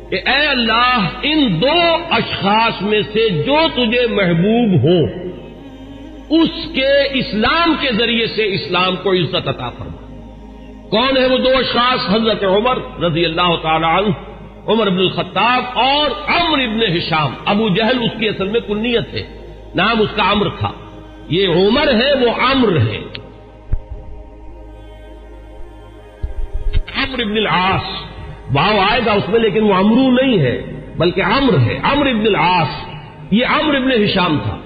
کہ 0.10 0.30
اے 0.30 0.45
اللہ، 0.47 1.08
ان 1.21 1.62
دو 1.62 1.97
اشخاص 2.12 2.82
میں 2.82 3.01
سے 3.13 3.30
جو 3.30 3.58
تجھے 3.73 4.08
محبوب 4.08 4.84
ہو 4.84 5.32
اس 6.41 6.49
کے 6.75 7.01
اسلام 7.13 7.75
کے 7.80 7.91
ذریعے 7.91 8.27
سے 8.27 8.54
اسلام 8.54 8.95
کو 8.95 9.13
عزت 9.13 9.47
عطا 9.47 9.69
فرما۔ 9.69 10.01
کون 10.89 11.17
ہے 11.17 11.27
وہ 11.27 11.38
دو 11.38 11.49
اشخاص؟ 11.49 12.10
حضرت 12.10 12.43
عمر 12.43 13.04
رضی 13.04 13.25
اللہ 13.25 13.56
تعالی 13.62 13.86
عنہ، 13.86 14.10
عمر 14.71 14.88
ابن 14.88 14.97
الخطاب 14.97 15.63
اور 15.73 16.10
امر 16.27 16.60
ابن 16.60 16.97
ہشام۔ 16.97 17.34
ابو 17.45 17.69
جہل 17.69 17.97
اس 18.01 18.19
کی 18.19 18.27
اصل 18.30 18.47
میں 18.47 18.60
کنیت 18.60 19.13
ہے، 19.13 19.23
نام 19.75 20.01
اس 20.01 20.10
کا 20.15 20.23
امر 20.23 20.47
تھا۔ 20.60 20.71
یہ 21.32 21.48
عمر 21.48 21.88
ہے، 21.88 22.13
وہ 22.13 22.32
امر 22.52 22.78
ہے۔ 22.78 22.98
امر 26.96 27.20
ابن 27.20 27.38
العاص 27.38 27.82
واؤ 28.56 28.80
آئے 28.91 29.02
گا 29.06 29.12
اس 29.12 29.30
میں 29.30 29.39
لیکن 29.39 29.63
وہ 29.63 29.74
امرو 29.74 30.12
نہیں 30.12 30.39
ہے، 30.39 30.62
بلکہ 30.98 31.24
امر 31.24 31.58
ہے۔ 31.58 31.80
امر 31.84 32.06
ابن 32.06 32.26
العاص، 32.26 32.67
یہ 33.32 33.46
امر 33.46 33.76
ابن 33.76 33.91
ہشام 33.91 34.38
تھا۔ 34.44 34.58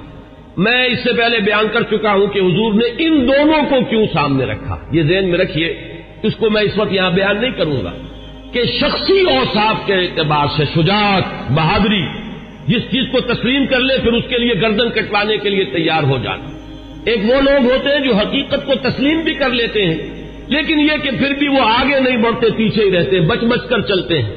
میں 0.57 0.85
اس 0.85 0.99
سے 1.03 1.13
پہلے 1.13 1.39
بیان 1.39 1.65
کر 1.73 1.83
چکا 1.83 2.13
ہوں 2.13 2.27
کہ 2.27 2.39
حضور 2.39 2.73
نے 2.73 2.85
ان 2.97 3.27
دونوں 3.27 3.63
کو 3.69 3.75
کیوں 3.89 4.05
سامنے 4.13 4.45
رکھا۔ 4.45 4.77
یہ 4.91 5.03
ذہن 5.03 5.29
میں 5.29 5.39
رکھیے، 5.39 5.93
اس 6.23 6.35
کو 6.35 6.49
میں 6.49 6.61
اس 6.61 6.77
وقت 6.77 6.93
یہاں 6.93 7.11
بیان 7.11 7.41
نہیں 7.41 7.51
کروں 7.51 7.83
گا 7.83 7.91
کہ 8.51 8.65
شخصی 8.65 9.21
اوصاف 9.21 9.87
کے 9.87 9.93
اعتبار 9.93 10.45
سے 10.57 10.63
شجاعت، 10.75 11.51
بہادری، 11.51 12.03
جس 12.67 12.81
چیز 12.91 13.03
کو 13.11 13.19
تسلیم 13.19 13.65
کر 13.65 13.79
لے، 13.79 13.97
پھر 14.03 14.13
اس 14.13 14.23
کے 14.29 14.37
لیے 14.37 14.61
گردن 14.61 14.89
کٹوانے 14.89 15.37
کے 15.37 15.49
لیے 15.49 15.63
تیار 15.63 16.03
ہو 16.03 16.17
جانا۔ 16.23 16.54
ایک 17.05 17.19
وہ 17.23 17.41
لوگ 17.41 17.71
ہوتے 17.71 17.89
ہیں 17.89 17.99
جو 17.99 18.15
حقیقت 18.15 18.65
کو 18.65 18.75
تسلیم 18.75 19.21
بھی 19.21 19.33
کر 19.33 19.49
لیتے 19.49 19.85
ہیں، 19.85 19.97
لیکن 20.47 20.79
یہ 20.79 20.97
کہ 21.03 21.09
پھر 21.11 21.33
بھی 21.33 21.47
وہ 21.47 21.61
آگے 21.61 21.99
نہیں 21.99 22.17
بڑھتے، 22.17 22.47
پیچھے 22.57 22.83
ہی 22.83 22.91
رہتے، 22.91 23.19
بچ 23.19 23.37
بچ 23.37 23.69
کر 23.69 23.81
چلتے 23.81 24.21
ہیں۔ 24.21 24.35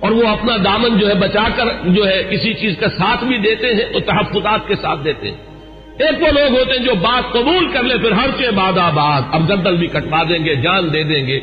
اور 0.00 0.10
وہ 0.10 0.28
اپنا 0.28 0.56
دامن 0.64 0.98
جو 0.98 1.08
ہے 1.08 1.14
بچا 1.14 1.48
کر 1.56 1.64
جو 1.84 2.08
ہے 2.08 2.22
کسی 2.30 2.54
چیز 2.54 2.74
کا 2.80 2.88
ساتھ 2.88 3.24
بھی 3.24 3.38
دیتے 3.38 3.66
ہیں 3.66 3.80
اور 3.92 4.00
تحفظات 4.00 4.68
کے 4.68 4.74
ساتھ 4.74 5.04
دیتے 5.04 5.28
ہیں۔ 5.28 5.36
ایک 5.98 6.22
وہ 6.22 6.26
لوگ 6.26 6.58
ہوتے 6.58 6.70
ہیں 6.70 6.86
جو 6.86 6.94
بات 6.94 7.32
قبول 7.32 7.68
کر 7.72 7.82
لے، 7.82 7.98
پھر 7.98 8.12
ہر 8.12 8.30
کے 8.36 8.50
بعد 8.50 8.78
آباد، 8.78 9.22
اب 9.32 9.48
گردن 9.48 9.76
بھی 9.76 9.86
کٹوا 9.86 10.22
دیں 10.28 10.44
گے، 10.44 10.54
جان 10.54 10.92
دے 10.92 11.02
دیں 11.02 11.26
گے۔ 11.26 11.40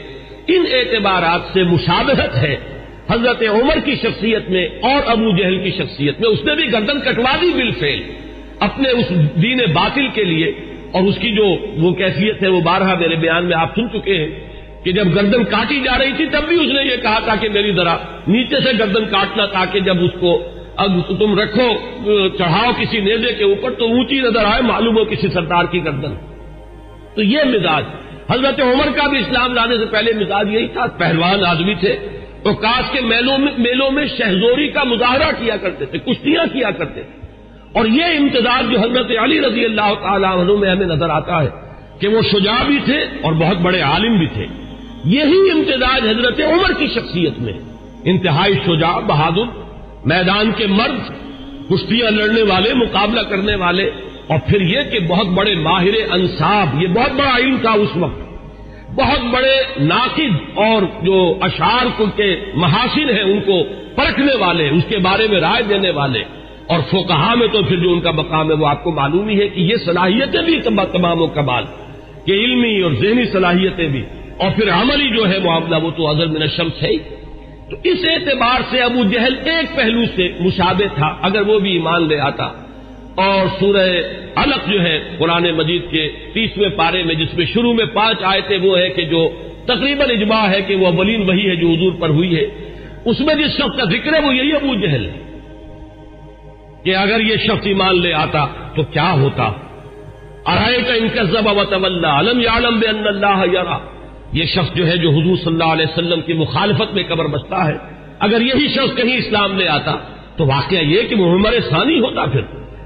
ان 0.47 0.63
اعتبارات 0.71 1.54
سے 1.54 1.63
مشابہت 1.63 2.36
ہے۔ 2.36 2.56
حضرت 3.10 3.43
عمر 3.50 3.80
کی 3.86 3.95
شخصیت 3.95 4.50
میں 4.50 4.67
اور 4.82 5.02
ابو 5.06 5.38
جہل 5.38 5.63
کی 5.63 5.71
شخصیت 5.71 6.21
میں، 6.21 6.30
اس 6.30 6.45
نے 6.45 6.56
بھی 6.56 6.71
گردن 6.71 7.00
کٹوا 7.00 7.36
دی 7.41 7.52
بل 7.54 7.71
فیل 7.71 8.04
اپنے 8.62 8.89
اس 8.89 9.06
دین 9.41 9.60
باطل 9.74 10.08
کے 10.08 10.24
لیے 10.24 10.52
اور 10.91 11.02
اس 11.04 11.15
کی 11.15 11.32
جو 11.32 11.58
وہ 11.78 11.93
کیفیت 11.93 12.43
ہے 12.43 12.47
وہ 12.47 12.62
بارہ 12.62 12.95
میرے 13.00 13.15
بیان 13.15 13.45
میں 13.45 13.58
آپ 13.58 13.76
سن 13.76 13.89
چکے 13.89 14.17
ہیں 14.17 14.30
کہ 14.84 14.91
جب 14.91 15.08
گردن 15.15 15.43
کاٹی 15.43 15.80
جا 15.80 15.97
رہی 16.00 16.12
تھی 16.17 16.26
تب 16.26 16.47
بھی 16.47 16.56
اس 16.56 16.71
نے 16.74 16.84
یہ 16.84 16.97
کہا 17.02 17.19
تھا 17.19 17.36
کہ 17.36 17.50
میری 17.50 17.71
ذرا 17.71 17.97
نیچے 18.28 18.60
سے 18.60 18.71
گردن 18.80 19.06
کاٹنا 19.06 19.45
تاکہ 19.45 19.80
جب 19.80 20.04
اس 20.04 20.12
کو 20.19 20.43
اب 20.76 20.91
تم 21.19 21.39
رکھو، 21.39 21.69
چڑھاؤ 22.38 22.71
کسی 22.80 23.00
نیزے 23.00 23.34
کے 23.34 23.43
اوپر 23.43 23.71
تو 23.71 23.86
اونچی 23.86 24.19
نظر 24.19 24.45
آئے، 24.45 24.62
معلوم 24.62 24.97
ہو 24.97 25.06
کسی 25.06 25.28
سردار 25.28 25.63
کی 25.71 25.86
گردن۔ 25.86 26.15
تو 27.15 27.21
یہ 27.21 27.39
مزاج۔ 27.43 27.84
حضرت 28.30 28.62
عمر 28.62 28.91
کا 28.95 29.08
بھی 29.08 29.17
اسلام 29.17 29.54
لانے 29.54 29.78
سے 29.78 29.86
پہلے 29.86 30.13
مزاج 30.13 30.54
یہی 30.54 30.67
تھا، 30.67 30.86
پہلوان 30.97 31.45
آدمی 31.45 31.74
تھے۔ 31.74 31.95
تو 32.43 32.54
کاش 32.54 32.91
کے 32.91 33.02
میلوں 33.02 33.38
میں 33.38 33.52
میلوں 33.58 33.91
میں 33.91 34.06
شہزوری 34.17 34.67
کا 34.67 34.84
مظاہرہ 34.84 35.32
کیا 35.39 35.58
کرتے 35.58 35.86
تھے، 35.86 36.00
کشتیاں 36.00 36.45
کیا 36.54 36.71
کرتے 36.71 37.02
تھے۔ 37.02 37.31
اور 37.74 37.86
یہ 37.86 38.04
امتداد 38.04 38.64
جو 38.72 38.80
حضرت 38.80 39.12
علی 39.24 39.42
رضی 39.42 39.66
اللہ 39.66 39.94
تعالیٰ 40.02 40.38
عنہ 40.38 40.52
میں 40.60 40.70
ہمیں 40.70 40.88
نظر 40.88 41.10
آتا 41.10 41.44
ہے 41.44 41.48
کہ 42.00 42.08
وہ 42.08 42.22
شجاع 42.22 42.64
بھی 42.64 42.80
تھے 42.86 42.98
اور 42.98 43.34
بہت 43.34 43.58
بڑے 43.58 43.82
عالم 43.82 44.18
بھی 44.18 44.28
تھے۔ 44.28 44.46
یہی 45.06 45.52
امتداد 45.52 46.00
حضرت 46.00 46.40
عمر 46.40 46.74
کی 46.74 46.88
شخصیت 46.88 47.40
میں۔ 47.40 47.54
انتہائی 48.04 48.54
شجاع، 48.54 49.00
بہادر، 49.00 49.44
میدان 50.06 50.52
کے 50.52 50.68
مرد 50.68 51.10
کشتیاں 51.70 52.12
لڑنے 52.12 52.42
والے، 52.42 52.74
مقابلہ 52.74 53.22
کرنے 53.22 53.56
والے۔ 53.56 53.90
اور 54.28 54.40
پھر 54.48 54.62
یہ 54.62 54.80
کہ 54.92 55.00
بہت 55.00 55.28
بڑے 55.28 55.56
ماہر 55.56 56.12
انصاب 56.12 56.82
یہ 56.82 56.88
بہت 56.88 57.12
بڑا 57.12 57.38
علم 57.38 57.58
تھا 57.62 57.72
اس 57.72 57.90
وقت۔ 57.96 58.20
بہت 58.96 59.20
بڑے 59.32 59.84
ناقد 59.84 60.36
اور 60.56 60.82
جو 60.82 61.38
اشعار 61.42 62.02
کے 62.16 62.40
محاسن 62.54 63.10
ہیں، 63.10 63.24
ان 63.24 63.42
کو 63.42 63.64
پرکھنے 63.96 64.34
والے 64.40 64.70
اس 64.70 64.84
کے 64.90 64.98
بارے 64.98 65.28
میں 65.28 65.40
رائے 65.40 65.64
دینے 65.64 65.90
والے۔ 65.90 66.24
اور 66.67 66.80
فوکہ 66.80 67.36
میں 67.36 67.47
تو 67.47 67.63
پھر 67.63 67.76
جو 67.76 67.93
ان 67.93 68.02
کا 68.02 68.12
مقام 68.12 68.50
ہے 68.50 68.56
وہ 68.56 68.67
آپ 68.67 68.84
کو 68.84 68.91
معلوم 68.91 69.30
ہی 69.30 69.39
ہے 69.39 69.47
کہ 69.47 69.62
یہ 69.62 69.76
صلاحیتیں 69.86 70.41
بھی 70.41 70.62
تمام 70.91 71.21
و 71.21 71.28
کمال، 71.28 71.63
کہ 72.26 72.32
علمی 72.32 72.82
اور 72.82 72.91
ذہنی 72.91 73.26
صلاحیتیں 73.26 73.88
بھی۔ 73.88 74.04
اور 74.38 74.52
پھر 74.56 74.69
عملی 74.69 75.17
جو 75.17 75.30
ہے 75.30 75.39
معاملہ 75.39 75.76
وہ 75.84 75.91
تو 75.91 76.08
اظہر 76.08 76.28
من 76.28 76.41
الشمس 76.41 76.84
ہے 76.84 76.97
تو 77.69 77.76
اس 77.84 77.97
اعتبار 78.04 78.62
سے 78.71 78.82
ابو 78.82 79.04
جہل 79.04 79.36
ایک 79.45 79.76
پہلو 79.76 80.02
سے 80.15 80.30
مشابہ 80.39 80.95
تھا، 80.95 81.15
اگر 81.21 81.41
وہ 81.41 81.60
بھی 81.60 81.71
ایمان 81.71 82.08
لے 82.08 82.19
آتا۔ 82.19 82.43
اور 83.15 83.45
سورہ 83.60 83.89
الگ 84.36 84.71
جو 84.71 84.82
ہے 84.82 85.00
قرآن 85.17 85.52
مجید 85.52 85.82
کے 85.91 86.10
تیسویں 86.34 86.69
پارے 86.69 87.04
میں، 87.04 87.15
جس 87.15 87.34
میں 87.34 87.45
شروع 87.45 87.74
میں 87.74 87.86
پانچ 87.86 88.17
آئے 88.24 88.41
تھے 88.41 88.58
وہ 88.58 88.78
ہے 88.78 88.89
کہ 88.89 89.02
جو 89.02 89.30
تقریباً 89.65 90.10
اجماع 90.10 90.50
ہے 90.50 90.62
کہ 90.62 90.76
وہ 90.76 90.88
اولین 90.88 91.30
وہی 91.30 91.50
ہے 91.50 91.56
جو 91.56 91.67
حضور 91.67 91.91
پر 92.00 92.10
ہوئی 92.10 92.36
ہے۔ 92.36 92.45
اس 93.06 93.19
میں 93.19 93.36
جس 93.36 93.52
شخص 93.52 93.78
کا 93.78 93.84
ذکر 93.84 94.13
ہے 94.13 94.28
وہ 94.28 94.36
یہی 94.36 94.52
ابو 94.52 94.76
جہل 94.76 95.06
ہے۔ 95.06 95.31
کہ 96.84 96.96
اگر 96.96 97.20
یہ 97.20 97.36
شخص 97.38 97.67
ایمان 97.67 98.02
لے 98.02 98.13
آتا 98.13 98.46
تو 98.76 98.84
کیا 98.84 99.12
ہوتا؟ 99.12 99.44
ارائے 100.46 100.82
کا 100.82 100.94
انکزب 100.94 101.46
و 101.46 101.62
علم 102.06 102.39
یا 102.39 102.52
عالم 102.52 102.80
بے 102.80 102.88
اللہ 102.88 103.44
یارا 103.52 103.78
یہ 104.34 104.46
شخص 104.46 104.76
جو 104.76 104.88
ہے 104.88 104.98
جو 104.98 105.10
حضور 105.10 105.36
صلی 105.36 105.54
اللہ 105.54 105.63
علیہ 105.63 105.86
وسلم 105.89 106.22
کی 106.22 106.34
مخالفت 106.34 106.94
میں 106.94 107.04
قبر 107.04 107.28
بستا 107.28 107.67
ہے، 107.67 107.78
اگر 108.20 108.41
یہی 108.41 108.67
شخص 108.67 108.98
کہیں 108.98 109.17
اسلام 109.17 109.58
لے 109.58 109.67
آتا 109.67 109.96
تو 110.38 110.46
واقعہ 110.46 110.78
یہ 110.78 111.02
کہ 111.10 111.15
وہ 111.15 111.36
عمر 111.36 111.54
ثانی 111.70 112.00
ہوتا 112.00 112.26
پھر۔ 112.26 112.41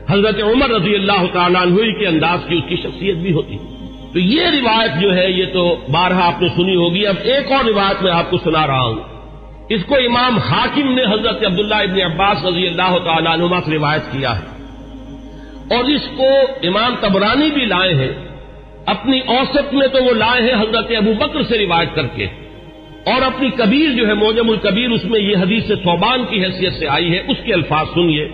حضرت 0.09 0.43
عمر 0.43 0.69
رضی 0.69 0.95
اللہ 0.95 1.25
تعالیٰ 1.33 1.61
عنہ 1.61 1.75
کے 1.75 2.07
انداز 2.07 2.39
کی 2.47 2.55
اس 2.55 2.63
کی 2.69 2.75
شخصیت 2.75 3.15
بھی 3.15 3.33
ہوتی۔ 3.33 3.57
تو 4.13 4.19
یہ 4.19 4.45
روایت 4.45 4.91
جو 5.01 5.15
ہے، 5.15 5.31
یہ 5.31 5.45
تو 5.53 5.75
بارہ 5.91 6.13
آپ 6.13 6.41
نے 6.41 6.47
سنی 6.47 6.75
ہوگی، 6.75 7.07
اب 7.07 7.15
ایک 7.23 7.51
اور 7.51 7.65
روایت 7.65 8.03
میں 8.03 8.11
آپ 8.11 8.31
کو 8.31 8.37
سنا 8.37 8.67
رہا 8.67 8.81
ہوں۔ 8.81 9.14
اس 9.69 9.85
کو 9.85 9.95
امام 9.95 10.37
حاکم 10.37 10.93
نے 10.93 11.03
حضرت 11.03 11.45
عبداللہ 11.45 11.75
ابن 11.75 12.01
عباس 12.01 12.45
رضی 12.45 12.67
اللہ 12.67 12.97
تعالیٰ 13.05 13.31
عنہ 13.31 13.55
سے 13.65 13.71
روایت 13.71 14.01
کیا 14.11 14.39
ہے۔ 14.39 14.45
اور 15.75 15.83
اس 15.83 16.01
کو 16.17 16.27
امام 16.63 16.95
تبرانی 17.01 17.51
بھی 17.51 17.65
لائے 17.65 17.93
ہیں۔ 17.93 18.11
اپنی 18.85 19.19
اوسط 19.19 19.73
میں 19.73 19.87
تو 19.87 20.03
وہ 20.03 20.13
لائے 20.13 20.41
ہیں 20.41 20.61
حضرت 20.61 20.91
ابو 20.97 21.13
بکر 21.13 21.43
سے 21.43 21.57
روایت 21.57 21.95
کر 21.95 22.07
کے۔ 22.07 22.23
اور 23.05 23.21
اپنی 23.21 23.49
کبیر 23.49 23.89
جو 23.97 24.07
ہے، 24.07 24.13
موجم 24.13 24.49
الکبیر، 24.49 24.89
اس 24.89 25.05
میں 25.05 25.19
یہ 25.19 25.37
حدیث 25.37 25.67
صوبان 25.67 26.25
کی 26.25 26.45
حیثیت 26.45 26.73
سے 26.73 26.87
آئی 26.87 27.13
ہے۔ 27.13 27.19
اس 27.27 27.37
کے 27.45 27.53
الفاظ 27.53 27.85
سنیے۔ 27.93 28.25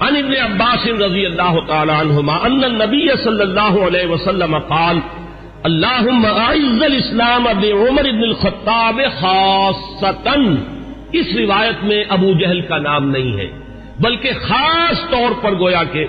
عن 0.00 0.16
ابن 0.16 0.52
عباس 0.52 1.02
رضی 1.02 1.26
اللہ 1.26 1.58
تعالی 1.66 1.92
عنہما 2.00 2.36
ان 2.36 2.64
النبی 2.64 3.06
صلی 3.24 3.40
اللہ 3.40 3.86
علیہ 3.86 4.06
وسلم 4.06 4.58
قال 4.58 4.98
اللہم 5.68 6.26
اعز 6.26 6.82
الاسلام 6.82 7.44
بعمر 7.44 8.02
بن 8.02 8.22
الخطاب 8.22 9.00
خاصتا۔ 9.20 10.34
اس 11.12 11.26
روایت 11.36 11.84
میں 11.84 12.04
ابو 12.08 12.32
جہل 12.40 12.60
کا 12.60 12.78
نام 12.78 13.10
نہیں 13.10 13.38
ہے، 13.38 13.46
بلکہ 14.00 14.30
خاص 14.40 15.10
طور 15.10 15.42
پر 15.42 15.52
گویا 15.58 15.84
کہ 15.84 16.06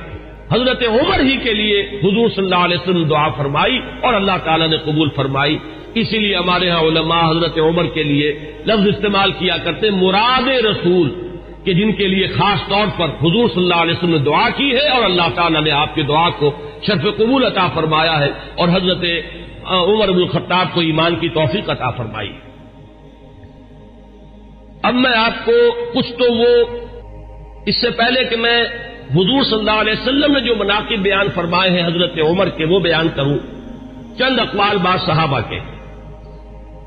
حضرت 0.51 0.83
عمر 0.87 1.19
ہی 1.19 1.37
کے 1.37 1.53
لیے 1.53 1.81
حضور 1.81 2.29
صلی 2.29 2.43
اللہ 2.43 2.55
علیہ 2.55 2.77
وسلم 2.77 3.03
دعا 3.03 3.29
فرمائی 3.29 3.79
اور 4.01 4.13
اللہ 4.13 4.37
تعالیٰ 4.43 4.67
نے 4.67 4.77
قبول 4.77 5.09
فرمائی۔ 5.15 5.57
اسی 5.93 6.17
لیے 6.19 6.35
ہمارے 6.35 6.69
ہاں 6.69 6.81
علماء 6.81 7.29
حضرت 7.31 7.59
عمر 7.59 7.85
کے 7.85 8.03
لیے 8.03 8.53
لفظ 8.65 8.87
استعمال 8.87 9.31
کیا 9.31 9.57
کرتے 9.57 9.89
مراد 9.89 10.47
رسول۔ 10.65 11.28
کہ 11.63 11.73
جن 11.73 11.91
کے 11.91 12.07
لیے 12.07 12.27
خاص 12.27 12.69
طور 12.69 12.87
پر 12.97 13.05
حضور 13.05 13.49
صلی 13.49 13.63
اللہ 13.63 13.75
علیہ 13.75 13.93
وسلم 13.93 14.11
نے 14.11 14.17
دعا 14.17 14.49
کی 14.49 14.75
ہے 14.75 14.89
اور 14.89 15.03
اللہ 15.03 15.29
تعالیٰ 15.35 15.63
نے 15.63 15.71
آپ 15.71 15.95
کی 15.95 16.01
دعا 16.01 16.29
کو 16.29 16.51
شرف 16.87 17.01
قبول 17.01 17.45
عطا 17.45 17.67
فرمایا 17.67 18.19
ہے 18.19 18.29
اور 18.55 18.67
حضرت 18.67 19.05
عمر 19.65 20.07
ابن 20.07 20.21
الخطاب 20.21 20.67
کو 20.73 20.79
ایمان 20.79 21.15
کی 21.15 21.29
توفیق 21.29 21.69
عطا 21.69 21.89
فرمائی۔ 21.89 22.31
اب 24.83 24.93
میں 24.93 25.17
آپ 25.17 25.45
کو 25.45 25.51
کچھ 25.93 26.11
تو 26.11 26.33
وہ، 26.33 26.65
اس 27.65 27.81
سے 27.81 27.89
پہلے 27.89 28.23
کہ 28.23 28.35
میں 28.35 28.63
حضور 29.11 29.43
صلی 29.43 29.59
اللہ 29.59 29.81
علیہ 29.81 29.93
وسلم 29.93 30.31
نے 30.31 30.39
جو 30.39 30.55
مناقب 30.55 30.97
بیان 30.97 31.27
فرمائے 31.35 31.71
ہیں 31.71 31.87
حضرت 31.87 32.19
عمر 32.19 32.49
کے، 32.49 32.65
وہ 32.65 32.79
بیان 32.79 33.07
کروں۔ 33.15 33.37
چند 34.17 34.39
اقوال 34.39 34.77
بعض 34.77 34.99
صحابہ 35.05 35.39
کے۔ 35.49 35.59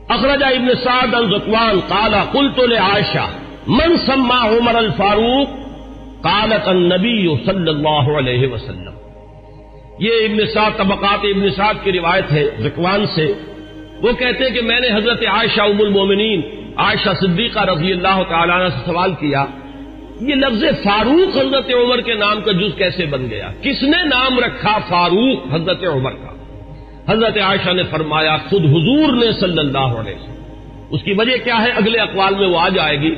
اخرجہ 0.09 0.47
ابن 0.47 0.69
سعد 0.85 1.15
الزکوان 1.15 1.81
کالا 1.89 2.25
کل 2.33 2.49
تو 2.57 2.63
عائشہ 2.63 3.42
من 3.67 3.97
سما 4.07 4.49
عمر 4.49 4.75
الفاروق 4.75 5.47
قالت 6.23 6.69
النبی 6.69 7.29
صلی 7.47 7.69
اللہ 7.69 8.19
علیہ 8.19 8.49
وسلم۔ 8.49 8.93
یہ 9.99 10.11
ابن 10.11 10.39
سعد 10.55 10.71
طبقات 10.77 11.19
ابن 11.23 11.51
سعد 11.57 11.75
کی 11.83 11.93
روایت 11.93 12.33
ہے 12.33 12.45
زکوان 12.59 13.07
سے۔ 13.07 13.33
وہ 14.03 14.13
کہتے 14.13 14.45
ہیں 14.45 14.51
کہ 14.51 14.61
میں 14.61 14.81
نے 14.81 14.89
حضرت 14.89 15.23
عائشہ 15.27 15.61
ام 15.61 15.81
المومنین، 15.81 16.41
عائشہ 16.77 17.09
صدیقہ 17.21 17.61
رضی 17.61 17.93
اللہ 17.93 18.23
تعالیٰ 18.29 18.61
عنہ 18.61 18.69
سے 18.69 18.87
سوال 18.87 19.15
کیا، 19.15 19.45
یہ 20.21 20.35
لفظ 20.35 20.65
فاروق 20.83 21.37
حضرت 21.37 21.71
عمر 21.75 22.01
کے 22.01 22.15
نام 22.15 22.41
کا 22.41 22.53
جز 22.53 22.75
کیسے 22.77 23.07
بن 23.07 23.31
گیا؟ 23.31 23.49
کس 23.63 23.83
نے 23.83 24.05
نام 24.05 24.39
رکھا 24.39 24.79
فاروق 24.89 25.55
حضرت 25.55 25.85
عمر 25.85 26.11
کا؟ 26.11 26.33
حضرت 27.13 27.39
عائشہ 27.39 27.71
نے 27.71 27.83
فرمایا، 27.83 28.37
خود 28.37 28.65
حضور 28.65 29.13
نے 29.13 29.33
صلی 29.33 29.59
اللہ 29.59 29.79
علیہ 29.79 30.15
وسلم۔ 30.15 30.87
اس 30.91 31.03
کی 31.03 31.13
وجہ 31.13 31.45
کیا 31.45 31.63
ہے؟ 31.63 31.71
اگلے 31.71 31.99
اقوال 31.99 32.35
میں 32.35 32.49
وہ 32.49 32.61
آ 32.61 32.69
جائے 32.69 33.01
گی۔ 33.01 33.15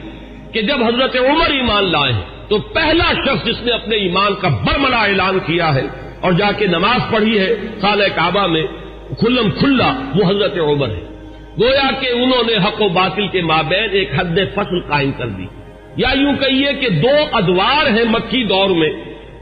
کہ 0.54 0.62
جب 0.62 0.82
حضرت 0.84 1.16
عمر 1.16 1.50
ایمان 1.50 1.84
لائے 1.84 2.12
ہیں 2.12 2.48
تو 2.48 2.58
پہلا 2.58 3.12
شخص 3.12 3.46
جس 3.46 3.62
نے 3.62 3.72
اپنے 3.72 3.96
ایمان 3.96 4.32
کا 4.40 4.48
برملا 4.48 5.04
اعلان 5.04 5.38
کیا 5.46 5.74
ہے 5.74 5.82
اور 6.20 6.32
جا 6.32 6.52
کے 6.52 6.66
نماز 6.66 7.12
پڑھی 7.12 7.38
ہے 7.38 7.56
خالہ 7.80 8.04
کعبہ 8.14 8.46
میں 8.46 8.62
کھلم 9.18 9.50
کھلا، 9.50 9.92
وہ 10.14 10.30
حضرت 10.30 10.58
عمر 10.58 10.88
ہے۔ 10.88 11.04
گویا 11.60 11.90
کہ 12.00 12.08
انہوں 12.12 12.42
نے 12.46 12.56
حق 12.56 12.82
و 12.82 12.88
باطل 12.88 13.28
کے 13.28 13.42
مابین 13.42 13.88
ایک 13.92 14.10
حد 14.18 14.38
فصل 14.54 14.80
قائم 14.80 15.12
کر 15.12 15.26
دی۔ 15.26 15.46
یا 15.96 16.08
یوں 16.14 16.34
کہیے 16.34 16.72
کہ 16.72 16.88
دو 16.88 17.16
ادوار 17.32 17.86
ہیں 17.86 18.04
مکی 18.04 18.44
دور 18.44 18.70
میں۔ 18.70 18.90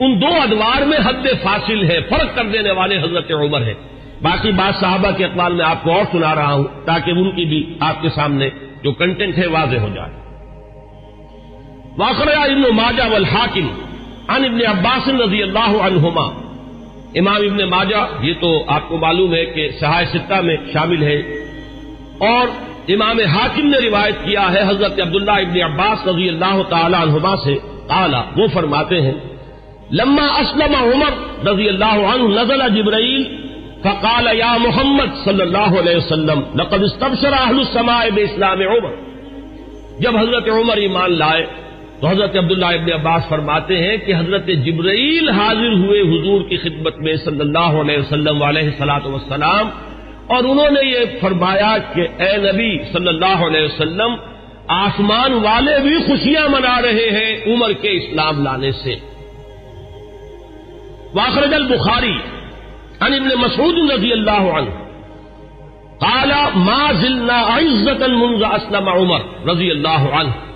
ان 0.00 0.22
دو 0.22 0.26
ادوار 0.26 0.82
میں 0.82 0.98
حد 1.04 1.26
فاصل 1.42 1.90
ہے، 1.90 2.00
فرق 2.08 2.34
کر 2.34 2.44
دینے 2.44 2.70
والے 2.70 2.96
حضرت 2.96 3.32
عمر 3.32 3.62
ہے 3.62 3.74
باقی 4.22 4.50
بات 4.50 4.80
صحابہ 4.80 5.10
کے 5.10 5.24
اقبال 5.24 5.52
میں 5.52 5.64
آپ 5.64 5.82
کو 5.82 5.92
اور 5.92 6.04
سنا 6.12 6.34
رہا 6.34 6.52
ہوں 6.52 6.64
تاکہ 6.84 7.10
ان 7.10 7.30
کی 7.30 7.44
بھی 7.44 7.76
آپ 7.80 8.02
کے 8.02 8.08
سامنے 8.08 8.48
جو 8.82 8.92
کنٹینٹ 8.92 9.38
ہے 9.38 9.46
واضح 9.46 9.76
ہو 9.76 9.88
جائے۔ 9.94 10.31
واقع 11.98 12.30
ابن 12.30 12.62
ماجا 12.76 13.06
والحاکم 13.06 13.68
عن 14.28 14.44
ابن 14.44 14.66
عباس 14.66 15.08
رضی 15.08 15.42
اللہ 15.42 15.82
عنہما۔ 15.82 16.42
امام 17.14 17.36
ابن 17.36 17.70
ماجا 17.70 17.98
یہ 18.20 18.34
تو 18.40 18.64
آپ 18.66 18.88
کو 18.88 18.98
معلوم 18.98 19.34
ہے 19.34 19.44
کہ 19.44 19.68
سہائے 19.80 20.06
ستہ 20.06 20.34
میں 20.34 20.56
شامل 20.72 21.02
ہے۔ 21.02 21.16
اور 22.18 22.46
امام 22.88 23.18
حاکم 23.18 23.66
نے 23.66 23.78
روایت 23.78 24.14
کیا 24.24 24.52
ہے 24.52 24.62
حضرت 24.68 25.00
عبداللہ 25.00 25.30
ابن 25.30 25.62
عباس 25.62 26.08
رضی 26.08 26.28
اللہ 26.28 26.62
تعالی 26.68 26.96
عنہما 27.02 27.36
سے۔ 27.36 27.58
اعلیٰ 27.88 28.22
وہ 28.36 28.46
فرماتے 28.54 29.00
ہیں، 29.00 29.14
لما 29.90 30.26
اسلم 30.26 30.74
عمر 30.74 31.44
رضی 31.48 31.68
اللہ 31.68 31.84
عنہ 31.84 32.40
نزل 32.40 32.76
جبرائیل، 32.76 33.46
فقال 33.82 34.28
یا 34.38 34.56
محمد 34.60 35.24
صلی 35.24 35.42
اللہ 35.42 35.80
علیہ 35.80 35.96
وسلم، 35.96 36.40
لقد 36.54 36.82
استبشر 36.82 37.32
اہل 37.32 37.58
السماء 37.58 38.04
باسلام 38.14 38.60
عمر۔ 38.60 38.90
جب 40.00 40.16
حضرت 40.16 40.48
عمر 40.48 40.76
ایمان 40.76 41.18
لائے 41.18 41.46
تو 42.02 42.08
حضرت 42.08 42.36
عبداللہ 42.36 42.66
ابن 42.76 42.92
عباس 42.92 43.28
فرماتے 43.28 43.76
ہیں 43.78 43.96
کہ 44.06 44.14
حضرت 44.14 44.46
جبرائیل 44.64 45.28
حاضر 45.30 45.74
ہوئے 45.82 46.00
حضور 46.00 46.40
کی 46.48 46.56
خدمت 46.62 46.98
میں 46.98 47.14
صلی 47.24 47.40
اللہ 47.40 47.76
علیہ 47.82 47.98
وسلم 47.98 48.42
علیہ 48.42 48.70
سلاۃ 48.78 49.06
وسلام 49.12 49.68
اور 50.34 50.44
انہوں 50.44 50.70
نے 50.70 50.82
یہ 50.88 51.14
فرمایا 51.20 51.70
کہ 51.94 52.08
اے 52.18 52.32
نبی 52.46 52.70
صلی 52.92 53.08
اللہ 53.08 53.46
علیہ 53.46 53.62
وسلم، 53.62 54.16
آسمان 54.80 55.32
والے 55.44 55.78
بھی 55.82 55.94
خوشیاں 56.06 56.48
منا 56.48 56.76
رہے 56.82 57.08
ہیں 57.10 57.30
عمر 57.52 57.72
کے 57.82 57.96
اسلام 57.96 58.42
لانے 58.44 58.72
سے۔ 58.82 58.94
واخرج 61.14 61.54
البخاری 61.54 62.16
ان 63.00 63.12
ابن 63.14 63.30
مسعود 63.38 63.90
رضی 63.90 64.12
اللہ 64.12 64.54
عنہ، 64.58 64.78
قال 66.00 66.32
ما 66.66 66.84
زلنا 67.00 67.42
عزت 67.48 68.02
المنز 68.02 68.42
اسلم 68.54 68.88
عمر 68.88 69.20
رضی 69.48 69.70
اللہ 69.70 70.14
عنہ. 70.20 70.51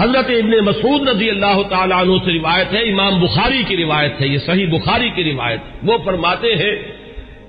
حضرت 0.00 0.26
ابن 0.28 0.50
مسعود 0.64 1.08
رضی 1.08 1.30
اللہ 1.30 1.62
تعالیٰ 1.70 2.00
عنہ 2.00 2.12
سے 2.24 2.38
روایت 2.38 2.74
ہے، 2.74 2.78
امام 2.78 3.20
بخاری 3.20 3.62
کی 3.68 3.76
روایت 3.76 4.20
ہے، 4.20 4.26
یہ 4.26 4.38
صحیح 4.38 4.66
بخاری 4.66 5.10
کی 5.10 5.24
روایت 5.24 5.60
وہ 5.82 5.98
فرماتے 6.04 6.54
ہیں 6.54 6.76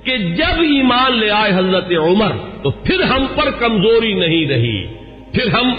کہ 0.03 0.17
جب 0.17 0.61
ایمان 0.61 1.19
لے 1.19 1.29
آئے 1.29 1.51
حضرت 1.51 1.91
عمر 1.91 2.31
تو 2.63 2.69
پھر 2.69 3.01
ہم 3.01 3.25
پر 3.35 3.51
کمزوری 3.51 4.13
نہیں 4.13 4.47
رہی۔ 4.47 4.87
پھر 5.33 5.47
ہم 5.47 5.73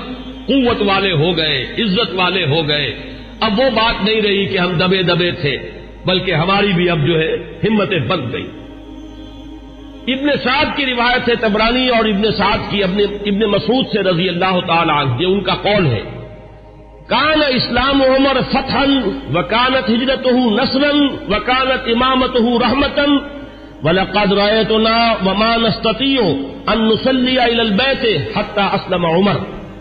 قوت 0.47 0.83
والے 0.83 1.13
ہو 1.13 1.37
گئے، 1.37 1.63
عزت 1.63 2.15
والے 2.15 2.47
ہو 2.47 2.69
گئے۔ 2.69 2.97
اب 3.41 3.61
وہ 3.61 3.71
بات 3.71 4.05
نہیں 4.05 4.21
رہی 4.23 4.47
کہ 4.47 4.59
ہم 4.59 4.73
دبے 4.79 5.03
دبے 5.03 5.31
تھے، 5.31 5.59
بلکہ 6.07 6.35
ہماری 6.35 6.73
بھی 6.73 6.91
اب 6.91 7.07
جو 7.07 7.21
ہے 7.21 7.33
ہمتیں 7.65 7.99
بن 7.99 8.33
گئی۔ 8.33 8.47
ابن 10.15 10.29
سعد 10.43 10.65
کی 10.77 10.87
روایت 10.87 11.29
ہے 11.29 11.35
تبرانی 11.35 11.89
اور 11.89 12.05
ابن 12.05 12.33
سعد 12.33 12.59
کی 12.71 12.83
ابن 12.83 13.01
ابن 13.27 13.41
مسعود 13.41 13.87
سے 13.93 13.99
رضی 13.99 14.29
اللہ 14.29 14.61
تعالی 14.67 14.93
عنہ، 14.97 15.23
یہ 15.23 15.27
ان 15.27 15.41
کا 15.41 15.55
قول 15.55 15.87
ہے۔ 15.87 16.18
کان 17.09 17.43
اسلام 17.49 18.03
عمر 18.03 18.41
فتحن 18.51 19.19
وکانت 19.35 19.91
ہجرت 19.91 20.27
ہوں 20.27 20.51
نسرن 20.51 21.01
وکانت 21.35 21.89
امامت 21.89 22.41
ہوں 22.41 22.59
رحمتن 22.59 23.11
ولقد 23.83 24.33
رأيتنا 24.33 25.15
وما 25.27 25.57
نستطيع 25.57 26.21
أن 26.75 26.85
نصلي 26.85 27.37
إلى 27.37 27.61
البيت 27.61 28.37
حتى 28.37 28.61
أسلم 28.75 29.07
عمر۔ 29.07 29.33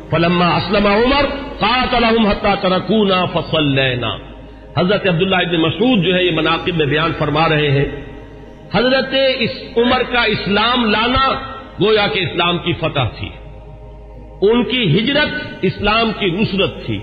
فلما 0.09 0.57
أسلم 0.57 0.87
عمر 0.87 1.25
قاتلهم 1.59 2.27
حتى 2.27 2.49
تركونا 2.61 3.25
فصلينا 3.25 4.17
حضرت 4.77 5.07
عبداللہ 5.07 5.35
ابن 5.35 5.61
مسعود 5.61 6.03
جو 6.03 6.15
ہے 6.15 6.23
یہ 6.23 6.31
مناقب 6.31 6.77
میں 6.77 6.85
بیان 6.85 7.11
فرما 7.17 7.49
رہے 7.49 7.71
ہیں۔ 7.71 7.85
حضرت 8.73 9.15
اس 9.39 9.49
عمر 9.77 10.01
کا 10.11 10.23
اسلام 10.23 10.85
لانا 10.85 11.27
گویا 11.81 12.07
کہ 12.07 12.19
اسلام 12.19 12.57
کی 12.57 12.73
فتح 12.73 13.07
تھی۔ 13.19 13.29
ان 14.41 14.63
کی 14.63 14.99
ہجرت 14.99 15.55
اسلام 15.61 16.11
کی 16.19 16.25
نصرت 16.25 16.85
تھی۔ 16.85 16.99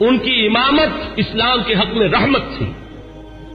ان 0.00 0.18
کی 0.18 0.46
امامت 0.46 0.88
اسلام 1.16 1.58
کے 1.66 1.74
حق 1.74 1.94
میں 1.94 2.08
رحمت 2.08 2.42
تھی۔ 2.58 2.66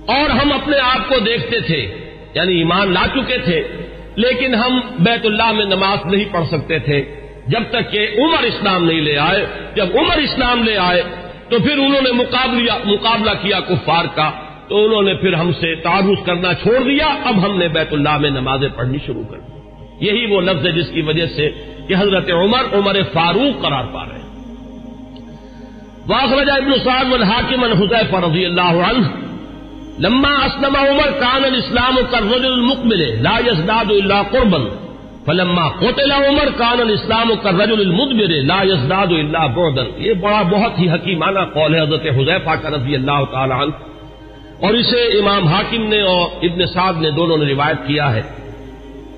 اور 0.08 0.30
ہم 0.30 0.52
اپنے 0.52 0.78
آپ 0.78 1.10
کو 1.10 1.20
دیکھتے 1.20 1.60
تھے 1.60 1.96
یعنی 2.34 2.58
ایمان 2.58 2.94
لا 2.94 3.06
چکے 3.14 3.38
تھے، 3.38 3.64
لیکن 4.16 4.56
ہم 4.56 4.80
بیت 5.00 5.26
اللہ 5.26 5.52
میں 5.52 5.66
نماز 5.66 6.06
نہیں 6.06 6.26
پڑھ 6.32 6.48
سکتے 6.48 6.80
تھے۔ 6.80 7.16
جب 7.48 7.64
تک 7.70 7.92
کہ 7.92 8.08
عمر 8.18 8.44
اسلام 8.44 8.86
نہیں 8.86 9.02
لے 9.02 9.18
آئے، 9.18 9.46
جب 9.76 9.86
عمر 9.96 10.18
اسلام 10.18 10.64
لے 10.64 10.78
آئے، 10.78 11.04
تو 11.50 11.60
پھر 11.60 11.72
انہوں 11.72 12.02
نے 12.02 12.12
مقابلہ 12.86 13.32
کیا 13.42 13.60
کفار 13.60 14.06
کا، 14.16 14.32
تو 14.68 14.86
انہوں 14.86 15.02
نے 15.02 15.14
پھر 15.14 15.34
ہم 15.34 15.54
سے 15.54 15.76
تعارف 15.76 16.26
کرنا 16.26 16.54
چھوڑ 16.54 16.84
دیا۔ 16.84 17.06
اب 17.06 17.46
ہم 17.46 17.58
نے 17.58 17.68
بیت 17.68 17.94
اللہ 17.94 18.18
میں 18.18 18.30
نمازیں 18.30 18.70
پڑھنی 18.76 18.98
شروع 19.06 19.24
کر 19.24 19.38
دی۔ 19.38 19.60
یہی 20.06 20.26
وہ 20.26 20.42
لفظ 20.42 20.68
ہے 20.68 20.72
جس 20.72 20.88
کی 20.94 21.02
وجہ 21.02 21.26
سے 21.26 21.50
کہ 21.88 21.96
حضرت 22.00 22.32
عمر 22.32 22.74
عمر 22.74 22.96
فاروق 23.14 23.62
قرار 23.62 23.84
پا 23.94 24.06
رہے 24.06 24.18
ہیں۔ 24.18 24.25
واخرج 26.08 26.50
ابن 26.50 26.72
سعد 26.84 27.06
والحاکم 27.12 27.64
حذیفہ 27.64 28.16
رضی 28.16 28.46
اللہ 28.46 28.62
عنہ، 28.62 29.08
لما 30.00 30.30
اسلم 30.30 30.76
عمر 30.76 31.12
کان 31.20 31.46
الاسلام 31.46 32.00
كالرجل 32.12 32.54
المقبل 32.54 33.24
لا 33.24 33.40
يزداد 33.48 33.92
الا 33.92 34.22
قربا، 34.32 34.58
فلما 35.26 35.68
قتل 35.68 36.12
عمر 36.12 36.48
کان 36.58 36.80
الاسلام 36.80 37.32
كالرجل 37.44 37.80
المدبر 37.80 38.28
لا 38.28 38.62
يزداد 38.64 39.08
الا 39.08 39.46
بعدا۔ 39.46 39.82
یہ 39.98 40.14
بڑا 40.14 40.42
بہت 40.42 40.80
ہی 40.80 40.90
حکیمانہ 40.90 41.40
قول 41.54 41.76
ہے 41.76 41.82
حضرت 41.82 42.06
حذیفہ 42.06 42.50
کا 42.50 42.70
رضی 42.70 42.96
اللہ 42.96 43.24
تعالی 43.32 43.54
عنہ۔ 43.54 43.72
اور 44.66 44.74
اسے 44.74 45.20
امام 45.20 45.48
حاکم 45.48 45.84
نے 45.84 46.02
اور 46.02 46.30
ابن 46.42 46.66
سعد 46.66 46.94
نے 47.02 47.12
دونوں 47.12 47.38
نے 47.38 47.46
روایت 47.46 47.88
کیا 47.88 48.16
ہے۔ 48.16 48.22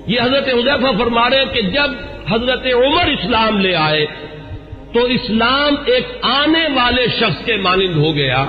یہ 0.06 0.20
حضرت 0.20 0.48
حذیفہ 0.48 0.98
فرما 0.98 1.30
رہے 1.30 1.38
ہیں 1.38 1.54
کہ 1.54 1.62
جب 1.62 1.90
حضرت 2.30 2.66
عمر 2.66 3.06
اسلام 3.06 3.58
لے 3.58 3.74
آئے 3.74 4.06
تو 4.92 5.04
اسلام 5.04 5.74
ایک 5.86 6.06
آنے 6.22 6.68
والے 6.74 7.06
شخص 7.20 7.44
کے 7.44 7.56
مانند 7.56 7.96
ہو 7.96 8.14
گیا 8.14 8.44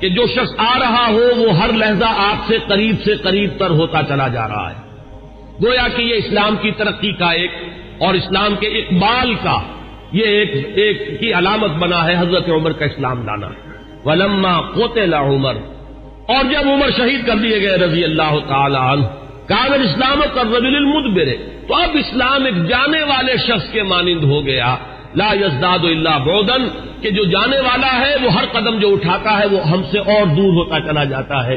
کہ 0.00 0.08
جو 0.08 0.26
شخص 0.26 0.54
آ 0.58 0.78
رہا 0.78 1.06
ہو 1.08 1.28
وہ 1.36 1.52
ہر 1.52 1.72
لہجہ 1.72 2.04
آپ 2.04 2.36
سے 2.48 2.58
قریب 2.68 2.96
سے 3.04 3.14
قریب 3.14 3.50
تر 3.58 3.70
ہوتا 3.70 4.02
چلا 4.08 4.28
جا 4.28 4.48
رہا 4.48 4.70
ہے۔ 4.70 4.74
گویا 5.66 5.88
کہ 5.96 6.02
یہ 6.02 6.14
اسلام 6.14 6.56
کی 6.56 6.70
ترقی 6.70 7.12
کا 7.12 7.30
ایک 7.30 7.50
اور 7.98 8.14
اسلام 8.14 8.54
کے 8.60 8.66
اقبال 8.66 9.34
کا 9.34 9.58
یہ 10.12 10.24
ایک 10.24 10.50
ایک 10.74 11.20
کی 11.20 11.32
علامت 11.32 11.70
بنا 11.70 12.06
ہے 12.06 12.14
حضرت 12.18 12.48
عمر 12.48 12.72
کا 12.72 12.84
اسلام 12.84 13.26
لانا۔ 13.26 13.48
ولما 14.04 14.60
کوتلا 14.60 15.20
عمر۔ 15.20 15.54
اور 16.26 16.44
جب 16.52 16.68
عمر 16.68 16.90
شہید 16.96 17.26
کر 17.26 17.36
دیے 17.36 17.60
گئے 17.60 17.76
رضی 17.76 18.04
اللہ 18.04 18.36
تعالی 18.48 18.78
عنہ 18.80 19.04
کاغذ 19.48 19.80
اسلام 19.80 20.22
کا 20.34 20.42
رجل 20.42 20.76
المدبر 20.76 21.28
تو 21.68 21.74
اب 21.74 21.90
اسلام 21.94 22.44
ایک 22.44 22.68
جانے 22.68 23.02
والے 23.02 23.36
شخص 23.36 23.72
کے 23.72 23.82
مانند 23.82 24.24
ہو 24.24 24.46
گیا۔ 24.46 24.76
لا 25.14 25.32
یزداد 25.32 25.78
اللہ 25.82 26.18
بودن 26.24 26.68
کہ 27.02 27.10
جو 27.10 27.24
جانے 27.24 27.60
والا 27.60 28.00
ہے، 28.00 28.16
وہ 28.22 28.32
ہر 28.32 28.44
قدم 28.52 28.78
جو 28.78 28.92
اٹھاتا 28.92 29.38
ہے، 29.38 29.46
وہ 29.46 29.68
ہم 29.68 29.82
سے 29.82 29.98
اور 29.98 30.26
دور 30.26 30.52
ہوتا 30.52 30.80
چلا 30.80 31.04
جاتا 31.04 31.46
ہے۔ 31.46 31.56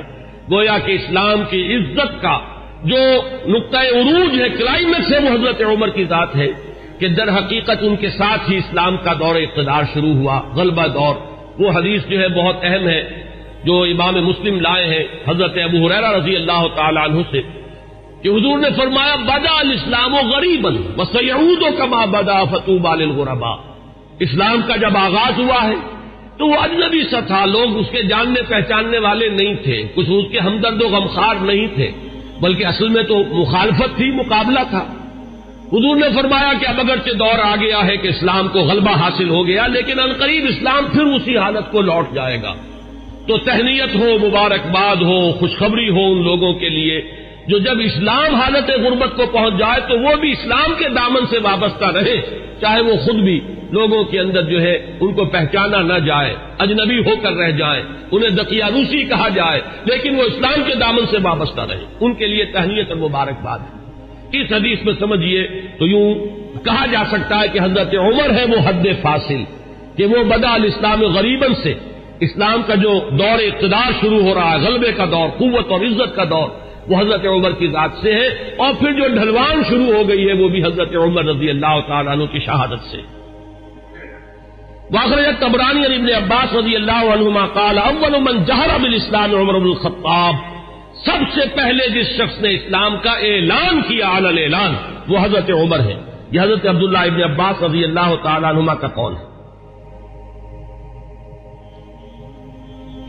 گویا 0.52 0.78
کہ 0.86 0.92
اسلام 0.92 1.44
کی 1.50 1.76
عزت 1.76 2.22
کا 2.22 2.40
جو 2.84 2.98
نقطۂ 3.48 3.78
عروج 3.78 4.42
ہے 4.42 4.50
کلائمیکس 4.50 5.14
ہے، 5.14 5.18
وہ 5.18 5.30
حضرت 5.30 5.62
عمر 5.62 5.90
کی 5.90 6.04
ذات 6.04 6.36
ہے 6.36 6.48
کہ 7.00 7.08
در 7.08 7.30
حقیقت 7.30 7.78
ان 7.82 7.96
کے 7.96 8.10
ساتھ 8.10 8.52
ہی 8.52 8.58
اسلام 8.58 8.98
کا 8.98 9.14
دور 9.14 9.36
اقتدار 9.36 9.84
شروع 9.94 10.14
ہوا، 10.14 10.42
غلبہ 10.56 10.88
دور۔ 10.88 11.16
وہ 11.60 11.70
حدیث 11.70 12.08
جو 12.08 12.20
ہے 12.20 12.28
بہت 12.28 12.56
اہم 12.64 12.88
ہے، 12.88 13.24
جو 13.64 13.82
امام 13.82 14.14
مسلم 14.14 14.60
لائے 14.60 14.86
ہیں 14.86 15.04
حضرت 15.28 15.58
ابو 15.64 15.88
حریرہ 15.88 16.12
رضی 16.12 16.36
اللہ 16.36 16.68
تعالی 16.76 17.00
عنہ 17.06 17.22
سے۔ 17.32 17.63
کہ 18.24 18.30
حضور 18.30 18.60
نے 18.60 18.68
فرمایا، 18.78 19.16
بدا 19.16 19.60
الاسلام 19.60 20.14
و 20.14 20.18
غریب 20.18 20.66
و 20.66 21.66
کما 21.78 22.06
بدا 22.06 22.44
فتوب 22.44 22.88
الغربا 22.88 23.56
اسلام 24.20 24.62
کا 24.68 24.76
جب 24.76 24.98
آغاز 24.98 25.40
ہوا 25.40 25.64
ہے، 25.64 25.74
تو 26.38 26.48
وہ 26.48 26.56
اجنبی 26.56 27.04
سا 27.12 27.20
تھا، 27.20 27.46
لوگ 27.46 27.78
اس 27.78 27.86
کے 27.92 28.04
جاننے 28.04 28.42
پہچاننے 28.42 28.98
والے 28.98 29.30
نہیں 29.30 29.56
تھے۔ 29.56 29.84
کچھ 29.96 30.10
اس 30.10 30.32
کے 30.32 30.40
ہمدرد 30.40 30.82
و 30.82 30.88
غمخار 30.88 31.36
نہیں 31.42 31.68
تھے، 31.76 31.92
بلکہ 32.42 32.66
اصل 32.66 32.90
میں 32.90 33.04
تو 33.04 33.24
مخالفت 33.32 33.98
تھی، 33.98 34.12
مقابلہ 34.12 34.60
تھا۔ 34.70 34.86
حضور 35.68 35.96
نے 35.96 36.08
فرمایا 36.16 36.54
کہ 36.60 36.66
اب 36.66 36.80
اگرچہ 36.80 37.10
دور 37.10 37.40
آ 37.44 37.56
گیا 37.56 37.88
ہے 37.88 37.98
کہ 37.98 38.08
اسلام 38.08 38.48
کو 38.48 38.60
غلبہ 38.60 38.92
حاصل 38.92 39.30
ہو 39.30 39.48
گیا، 39.48 39.68
لیکن 39.68 40.00
عنقریب 40.00 40.46
اسلام 40.50 40.86
پھر 40.94 41.02
اسی 41.02 41.38
حالت 41.38 41.72
کو 41.72 41.82
لوٹ 41.82 42.16
جائے 42.16 42.42
گا۔ 42.44 42.54
تو 43.28 43.38
تہنیت 43.38 43.96
ہو، 43.96 44.28
مبارکباد 44.28 44.96
ہو، 44.96 45.32
خوشخبری 45.32 45.90
ہو 45.90 46.12
ان 46.12 46.24
لوگوں 46.24 46.54
کے 46.54 46.70
لیے۔ 46.70 47.23
جو 47.48 47.58
جب 47.58 47.80
اسلام 47.80 48.36
حالت 48.36 48.70
غربت 48.70 49.16
کو 49.16 49.26
پہنچ 49.26 49.54
جائے 49.60 49.80
تو 49.88 50.00
وہ 50.00 50.16
بھی 50.16 50.32
اسلام 50.32 50.74
کے 50.78 50.90
دامن 50.90 51.26
سے 51.30 51.38
وابستہ 51.38 51.86
رہے، 51.86 52.22
چاہے 52.62 52.82
وہ 52.82 52.96
خود 52.98 53.16
بھی 53.16 53.40
لوگوں 53.72 54.04
کے 54.04 54.20
اندر 54.20 54.42
جو 54.42 54.62
ہے 54.62 54.76
ان 55.00 55.14
کو 55.14 55.26
پہچانا 55.26 55.82
نہ 55.82 56.00
جائے، 56.06 56.36
اجنبی 56.60 57.00
ہو 57.00 57.16
کر 57.22 57.34
رہ 57.34 57.52
جائے، 57.52 57.84
انہیں 58.12 58.30
دقیانوسی 58.30 59.04
کہا 59.04 59.30
جائے، 59.30 59.62
لیکن 59.86 60.16
وہ 60.16 60.24
اسلام 60.24 60.64
کے 60.68 60.76
دامن 60.76 61.06
سے 61.12 61.18
وابستہ 61.24 61.62
رہے۔ 61.62 61.84
ان 62.00 62.14
کے 62.14 62.28
لیے 62.28 62.46
تہنیت 62.46 62.92
اور 62.92 62.98
مبارکباد 62.98 63.60
ہے۔ 63.60 63.84
اس 64.32 64.52
حدیث 64.52 64.86
میں 64.86 64.94
سمجھیے 65.00 65.48
تو 65.80 65.88
یوں 65.88 66.16
کہا 66.66 66.86
جا 66.92 67.04
سکتا 67.12 67.40
ہے 67.40 67.48
کہ 67.54 67.60
حضرت 67.60 67.96
عمر 67.96 68.30
ہے 68.30 68.46
وہ 68.46 68.58
حد 68.66 68.88
فاصل، 69.02 69.44
کہ 69.98 70.06
وہ 70.06 70.24
بدا 70.24 70.54
الاسلام 70.54 71.02
غریبن 71.02 71.56
سے۔ 71.64 71.74
اسلام 72.20 72.62
کا 72.68 72.76
جو 72.76 73.10
دور 73.12 73.40
اقتدار 73.40 73.92
شروع 74.02 74.22
ہو 74.22 74.34
رہا 74.34 74.52
ہے، 74.52 74.58
غلبے 74.58 74.92
کا 74.92 75.06
دور، 75.06 75.30
قوت 75.38 75.72
اور 75.72 75.82
عزت 75.82 76.16
کا 76.16 76.24
دور 76.24 76.63
وہ 76.88 77.02
حضرت 77.02 77.26
عمر 77.26 77.52
کی 77.52 77.68
ذات 77.68 77.90
سے 78.02 78.14
ہے 78.14 78.28
اور 78.58 78.74
پھر 78.80 78.92
جو 78.92 79.08
ڈھلوان 79.08 79.62
شروع 79.70 79.96
ہو 79.96 80.10
گئی 80.10 80.28
ہے 80.28 80.34
وہ 80.34 80.50
بھی 80.50 80.64
حضرت 80.64 80.96
عمر 80.96 81.26
رضی 81.26 81.50
اللہ 81.50 81.80
تعالیٰ 81.88 82.14
عنہ 82.14 82.24
کی 82.24 82.40
شہادت 82.40 82.92
سے۔ 82.92 82.98
واخر 84.92 85.20
تبرانی 85.40 85.86
ابن 85.86 86.24
عباس 86.24 86.56
رضی 86.56 86.76
اللہ 86.76 87.06
عنہما 87.14 87.48
قال، 87.48 87.78
اول 87.78 88.20
من 88.20 88.44
جہر 88.44 88.70
بالاسلام 88.82 89.36
عمر 89.36 89.54
بن 89.54 89.64
الخطاب، 89.64 90.34
سب 91.06 91.34
سے 91.34 91.42
پہلے 91.56 91.90
جس 91.90 92.08
شخص 92.08 92.42
نے 92.42 92.54
اسلام 92.54 92.98
کا 92.98 93.12
اعلان 93.12 93.82
کیا 93.82 94.18
علی 94.18 94.44
اعلان، 94.44 94.74
وہ 95.10 95.18
حضرت 95.22 95.52
عمر 95.52 95.80
ہے۔ 95.80 95.96
یہ 96.32 96.42
حضرت 96.42 96.68
عبداللہ 96.68 96.98
ابن 96.98 97.24
عباس 97.24 97.64
رضی 97.64 97.84
اللہ 97.84 98.16
تعالیٰ 98.24 98.50
عنہما 98.50 98.76
کا 98.76 98.88
کون 98.88 99.14
ہے۔ 99.14 99.33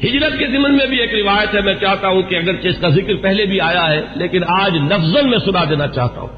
ہجرت 0.04 0.38
کے 0.38 0.46
ضمن 0.46 0.76
میں 0.76 0.86
بھی 0.86 1.00
ایک 1.00 1.14
روایت 1.14 1.54
ہے 1.54 1.60
میں 1.60 1.74
چاہتا 1.74 2.08
ہوں 2.08 2.22
کہ 2.22 2.34
اگرچہ 2.34 2.68
اس 2.68 2.76
کا 2.80 2.88
ذکر 2.88 3.14
پہلے 3.14 3.46
بھی 3.46 3.60
آیا 3.60 3.90
ہے 3.90 4.00
لیکن 4.14 4.40
آج 4.48 4.76
لفظن 4.76 5.30
میں 5.30 5.38
سنا 5.38 5.64
دینا 5.64 5.86
چاہتا 5.86 6.20
ہوں۔ 6.20 6.28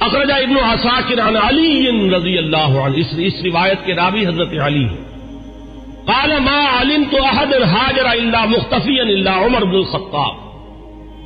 اخرجا 0.00 0.36
ابن 0.36 0.56
عساکر 0.64 1.20
عن 1.28 1.36
علی 1.36 1.90
رضی 2.16 2.38
اللہ 2.38 2.78
عنہ 2.82 2.94
اس, 2.96 3.06
اس 3.18 3.34
روایت 3.44 3.86
کے 3.86 3.94
راوی 3.94 4.26
حضرت 4.26 4.52
علی 4.60 4.84
ہیں۔ 4.84 5.14
قال 6.06 6.32
ما 6.40 6.80
علم 6.80 7.02
تو 7.10 7.24
احد 7.24 7.52
حاجر 7.72 8.04
اللہ 8.04 8.44
مختفی 8.44 9.00
اللہ 9.00 9.30
عمر 9.30 9.64
بن 9.64 9.74
الخطاب 9.74 10.34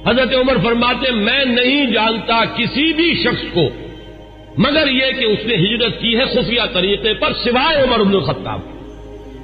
حضرت 0.09 0.35
عمر 0.35 0.57
فرماتے 0.65 1.11
میں 1.11 1.45
نہیں 1.45 1.87
جانتا 1.87 2.45
کسی 2.45 2.93
بھی 2.93 3.15
شخص 3.25 3.55
کو 3.55 3.69
مگر 4.59 4.87
یہ 4.87 5.13
کہ 5.19 5.25
اس 5.25 5.39
نے 5.47 5.55
ہجرت 5.55 6.01
کی 6.01 6.19
ہے 6.19 6.25
خفیہ 6.25 6.63
طریقے 6.73 7.15
پر 7.15 7.33
سوائے 7.33 7.83
عمر 7.83 8.03
بن 8.03 8.15
الخطاب 8.15 8.61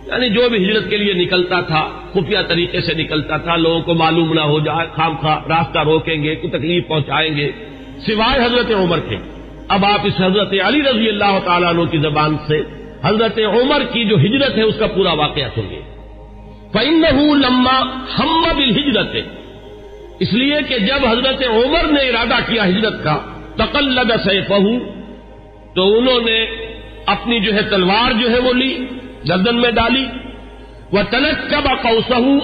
یعنی 0.06 0.30
جو 0.30 0.48
بھی 0.48 0.64
ہجرت 0.64 0.90
کے 0.90 0.96
لیے 0.96 1.12
نکلتا 1.12 1.60
تھا، 1.60 1.88
خفیہ 2.12 2.38
طریقے 2.48 2.80
سے 2.80 2.94
نکلتا 2.94 3.36
تھا، 3.36 3.56
لوگوں 3.56 3.80
کو 3.80 3.94
معلوم 3.94 4.32
نہ 4.32 4.40
ہو 4.40 4.60
جائے، 4.60 4.86
خام 4.96 5.16
خواہ 5.16 5.38
راستہ 5.48 5.78
روکیں 5.78 6.22
گے، 6.22 6.34
کوئی 6.34 6.50
تکلیف 6.50 6.88
پہنچائیں 6.88 7.36
گے، 7.36 7.50
سوائے 8.06 8.44
حضرت 8.44 8.72
عمر 8.74 8.98
کے۔ 8.98 9.16
اب 9.68 9.84
آپ 9.84 10.00
اس 10.04 10.20
حضرت 10.20 10.54
علی 10.64 10.82
رضی 10.82 11.08
اللہ 11.08 11.38
تعالیٰ 11.44 11.68
عنہ 11.68 11.82
کی 11.84 11.98
زبان 11.98 12.36
سے 12.48 12.62
حضرت 13.04 13.38
عمر 13.38 13.82
کی 13.92 14.04
جو 14.04 14.16
ہجرت 14.16 14.56
ہے، 14.56 14.62
اس 14.62 14.74
کا 14.78 14.86
پورا 14.86 15.12
واقعہ 15.12 15.48
سنیے 15.54 15.80
فَإِنَّهُ 16.72 17.36
لما 17.36 17.80
ہم 18.18 18.44
ہجرت 18.60 19.16
اس 20.20 20.32
لیے 20.32 20.54
کہ 20.68 20.78
جب 20.78 21.06
حضرت 21.06 21.42
عمر 21.48 21.92
نے 21.92 22.08
ارادہ 22.08 22.36
کیا 22.46 22.68
ہجرت 22.68 23.04
کا، 23.04 23.18
تقلد 23.56 24.10
سیفہو، 24.24 24.78
تو 25.74 25.98
انہوں 25.98 26.20
نے 26.20 26.46
اپنی 27.06 27.40
جو 27.40 27.54
ہے 27.54 27.62
تلوار 27.62 28.12
جو 28.20 28.30
ہے 28.30 28.38
وہ 28.38 28.52
لی۔ 28.52 28.84
گردن 29.28 29.60
میں 29.60 29.70
ڈالی 29.70 30.06
وہ 30.92 31.02
تلک 31.10 31.50
کب 31.50 31.88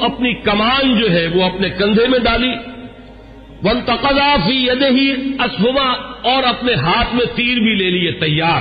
اپنی 0.00 0.34
کمان 0.34 0.98
جو 0.98 1.10
ہے 1.10 1.26
وہ 1.26 1.44
اپنے 1.44 1.68
کندھے 1.68 2.06
میں 2.08 2.18
ڈالی 2.18 2.52
ون 3.62 3.80
تقضا 3.80 4.36
فی 4.46 4.70
ہی 4.70 5.10
اسما 5.38 5.92
اور 6.22 6.42
اپنے 6.42 6.74
ہاتھ 6.74 7.14
میں 7.14 7.26
تیر 7.26 7.58
بھی 7.58 7.74
لے 7.74 7.90
لیے 7.90 8.12
تیار، 8.12 8.60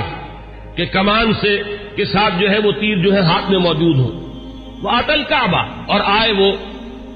کہ 0.76 0.86
کمان 0.86 1.34
سے، 1.42 1.62
کے 1.96 2.06
ساتھ 2.06 2.34
جو 2.40 2.50
ہے 2.50 2.60
وہ 2.60 2.72
تیر 2.72 2.98
جو 2.98 3.14
ہے 3.14 3.20
ہاتھ 3.20 3.52
میں 3.52 3.60
موجود 3.60 3.96
ہو۔ 4.00 4.12
وہ 4.82 4.90
اٹل 4.90 5.24
کعبہ 5.24 5.64
اور 5.88 6.00
آئے 6.06 6.32
وہ 6.32 6.52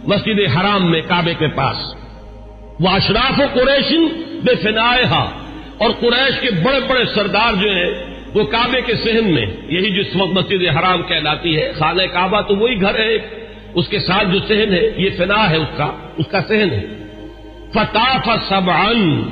مسجد 0.04 0.40
حرام 0.56 0.92
میں، 0.92 1.02
کعبے 1.02 1.34
کے 1.34 1.48
پاس۔ 1.48 1.78
وہ 2.80 2.90
اشراف 2.90 3.40
و 3.40 3.44
قریشن 3.54 4.06
بے 4.44 4.56
فنائے 4.56 5.04
اور 5.78 5.90
قریش 6.00 6.40
کے 6.42 6.52
بڑے 6.52 6.80
بڑے 6.88 7.06
سردار 7.16 7.54
جو 7.54 7.70
ہیں 7.72 8.13
وہ 8.34 8.44
کعبے 8.44 8.82
کے 8.82 8.96
سہن 8.96 9.34
میں 9.34 9.46
یہی 9.68 10.04
جس 10.04 10.16
وقت 10.16 10.32
مسجد 10.32 10.78
حرام 10.78 11.02
کہلاتی 11.02 11.58
ہے، 11.58 11.72
خانہ 11.74 12.02
کعبہ 12.14 12.42
تو 12.42 12.56
وہی 12.56 12.82
گھر 12.82 13.00
ہے 13.00 13.18
اس 13.74 13.88
کے 13.88 14.00
ساتھ 14.00 14.28
جو 14.34 14.40
سہن 14.48 14.74
ہے، 14.74 14.92
یہ 14.98 15.10
فنا 15.18 15.50
ہے 15.50 15.58
اس 15.58 15.78
کا 15.78 15.92
اس 16.18 16.28
کا 16.28 16.42
سہن 16.48 16.70
ہے۔ 16.72 16.86
فتح 17.74 18.30
سبعن 18.50 19.24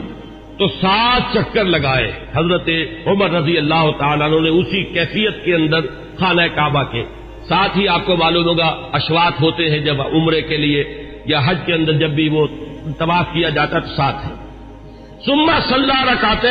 تو 0.57 0.67
سات 0.67 1.21
چکر 1.33 1.63
لگائے۔ 1.63 2.11
حضرت 2.35 2.69
عمر 3.05 3.29
رضی 3.29 3.57
اللہ 3.57 3.91
تعالیٰ 3.99 4.41
نے 4.41 4.49
اسی 4.49 4.83
کیفیت 4.83 5.45
کے 5.45 5.55
اندر 5.55 5.79
خانہ 6.19 6.41
کعبہ 6.55 6.83
کے۔ 6.83 7.03
ساتھ 7.47 7.77
ہی 7.77 7.87
آپ 7.87 8.05
کو 8.05 8.15
معلوم 8.15 8.45
ہوگا 8.45 8.89
اشوات 8.93 9.41
ہوتے 9.41 9.69
ہیں 9.69 9.79
جب 9.79 10.01
عمرے 10.01 10.41
کے 10.41 10.57
لیے 10.57 10.83
یا 11.25 11.41
حج 11.45 11.57
کے 11.65 11.73
اندر 11.73 11.93
جب 11.93 12.09
بھی 12.09 12.29
وہ 12.29 12.47
تباہ 12.97 13.23
کیا 13.33 13.49
جاتا 13.49 13.79
تو 13.79 13.95
ساتھ 13.95 14.25
ہے۔ 14.25 14.40
سما 15.25 15.59
صلاح 15.69 16.13
رکھاتے 16.13 16.47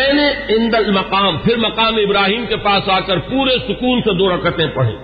ان 0.48 0.94
مقام 0.94 1.38
پھر 1.38 1.56
مقام 1.56 1.94
ابراہیم 1.94 2.46
کے 2.48 2.56
پاس 2.56 2.88
آ 2.88 3.00
کر 3.00 3.18
پورے 3.18 3.58
سکون 3.58 4.00
سے 4.00 4.14
دو 4.14 4.36
رکعتیں 4.36 4.66
پڑھیں۔ 4.66 4.96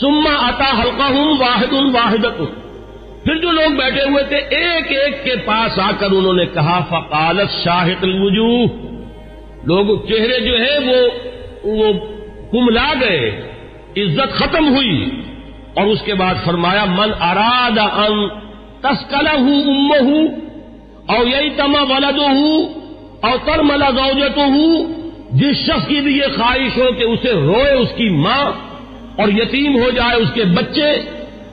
سما 0.00 0.48
آتا 0.48 0.82
ہلکا 0.82 1.06
ہوں 1.08 1.38
واحد 1.38 1.72
واحد 1.72 2.24
پھر 3.24 3.34
جو 3.34 3.50
لوگ 3.50 3.76
بیٹھے 3.76 4.02
ہوئے 4.02 4.24
تھے، 4.24 4.36
ایک 4.36 4.92
ایک 4.92 5.24
کے 5.24 5.36
پاس 5.36 5.78
آ 5.78 5.90
کر 5.98 6.06
انہوں 6.10 6.32
نے 6.32 6.46
کہا، 6.46 6.80
فقالت 6.88 7.64
شاہد 7.64 8.04
الوجوہ۔ 8.04 8.66
لوگ 9.64 10.06
چہرے 10.08 10.40
جو 10.40 10.58
ہے 10.60 10.78
وہ 10.78 11.08
وہ 11.62 11.92
کملا 12.52 12.92
گئے، 13.00 13.52
عزت 13.96 14.34
ختم 14.34 14.76
ہوئی۔ 14.76 15.22
اور 15.74 15.86
اس 15.86 16.02
کے 16.02 16.14
بعد 16.14 16.34
فرمایا، 16.44 16.84
من 16.84 17.10
اراد 17.20 17.78
ان 17.78 18.28
تسکلا 18.80 19.32
ہوں 19.32 20.45
ام 21.08 21.16
ہوں 21.16 21.18
اور 21.18 21.26
یہی 21.26 21.50
تما 21.50 21.82
ولد 21.82 22.18
ہوں 22.18 22.64
اور 23.20 23.38
تر 23.44 23.62
ملا 23.62 23.90
گوجت 23.90 24.38
ہوں 24.38 24.84
جس 25.32 25.56
شخص 25.66 25.88
کی 25.88 26.00
بھی 26.00 26.16
یہ 26.16 26.36
خواہش 26.36 26.78
ہو 26.78 26.92
کہ 26.98 27.04
اسے 27.04 27.32
روئے 27.32 27.72
اس 27.72 27.88
کی 27.96 28.08
ماں 28.08 28.52
اور 29.16 29.28
یتیم 29.28 29.76
ہو 29.76 29.90
جائے 29.90 30.16
اس 30.16 30.28
کے 30.34 30.44
بچے 30.44 30.90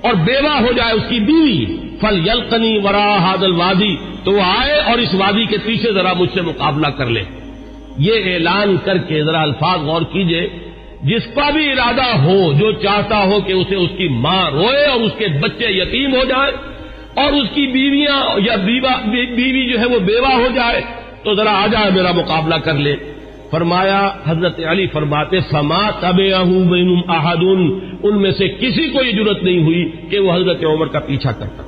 اور 0.02 0.14
بیوہ 0.14 0.60
ہو 0.60 0.72
جائے 0.72 0.94
اس 0.94 1.04
کی 1.10 1.20
بیوی، 1.20 1.66
فل 2.02 2.28
یلقنی 2.28 2.78
ورا 2.84 3.18
حادل 3.18 3.52
وادی 3.52 3.96
تو 4.24 4.32
وہ 4.32 4.42
آئے 4.42 4.80
اور 4.80 4.98
اس 4.98 5.14
وادی 5.14 5.46
کے 5.46 5.58
پیچھے 5.64 5.94
ذرا 5.94 6.14
مجھ 6.14 6.30
سے 6.34 6.42
مقابلہ 6.42 6.88
کر 6.88 7.06
لے۔ 7.06 7.24
یہ 7.98 8.34
اعلان 8.34 8.78
کر 8.84 8.98
کے 8.98 9.24
ذرا 9.24 9.42
الفاظ 9.42 9.80
غور 9.80 10.02
کیجیے، 10.02 10.50
جس 11.04 11.36
کا 11.36 11.50
بھی 11.50 11.72
ارادہ 11.72 12.18
ہو، 12.18 12.54
جو 12.54 12.72
چاہتا 12.72 13.24
ہو 13.24 13.42
کہ 13.42 13.52
اسے 13.52 13.76
اس 13.76 13.90
کی 13.98 14.08
ماں 14.08 14.52
روئے 14.52 14.86
اور 14.86 15.00
اس 15.00 15.12
کے 15.18 15.28
بچے 15.28 15.66
یتیم 15.70 16.16
ہو 16.16 16.24
جائے 16.24 16.52
اور 17.16 17.32
اس 17.34 17.50
کی 17.54 17.68
بیویاں 17.68 18.20
یا 18.40 18.56
بیوی 18.56 19.66
جو 19.72 19.80
ہے 19.80 19.86
وہ 19.86 20.00
بیوہ 20.00 20.34
ہو 20.34 20.48
جائے 20.56 20.82
تو 21.24 21.34
ذرا 21.36 21.52
آ 21.64 21.68
جائے 21.68 21.92
میرا 21.92 22.12
مقابلہ 22.12 22.56
کر 22.56 22.74
لے۔ 22.74 22.96
فرمایا 23.52 24.10
حضرت 24.28 24.60
علی 24.68 24.88
فرماتے، 24.88 25.40
فما 25.40 25.90
تب 26.00 26.20
احدن، 27.10 27.62
ان 28.04 28.22
میں 28.22 28.32
سے 28.32 28.48
کسی 28.48 28.88
کو 28.90 29.04
یہ 29.04 29.12
ضرورت 29.12 29.44
نہیں 29.44 29.64
ہوئی 29.64 29.92
کہ 30.10 30.20
وہ 30.20 30.36
حضرت 30.36 30.64
عمر 30.64 30.88
کا 30.88 31.00
پیچھا 31.00 31.32
کرتا۔ 31.32 31.64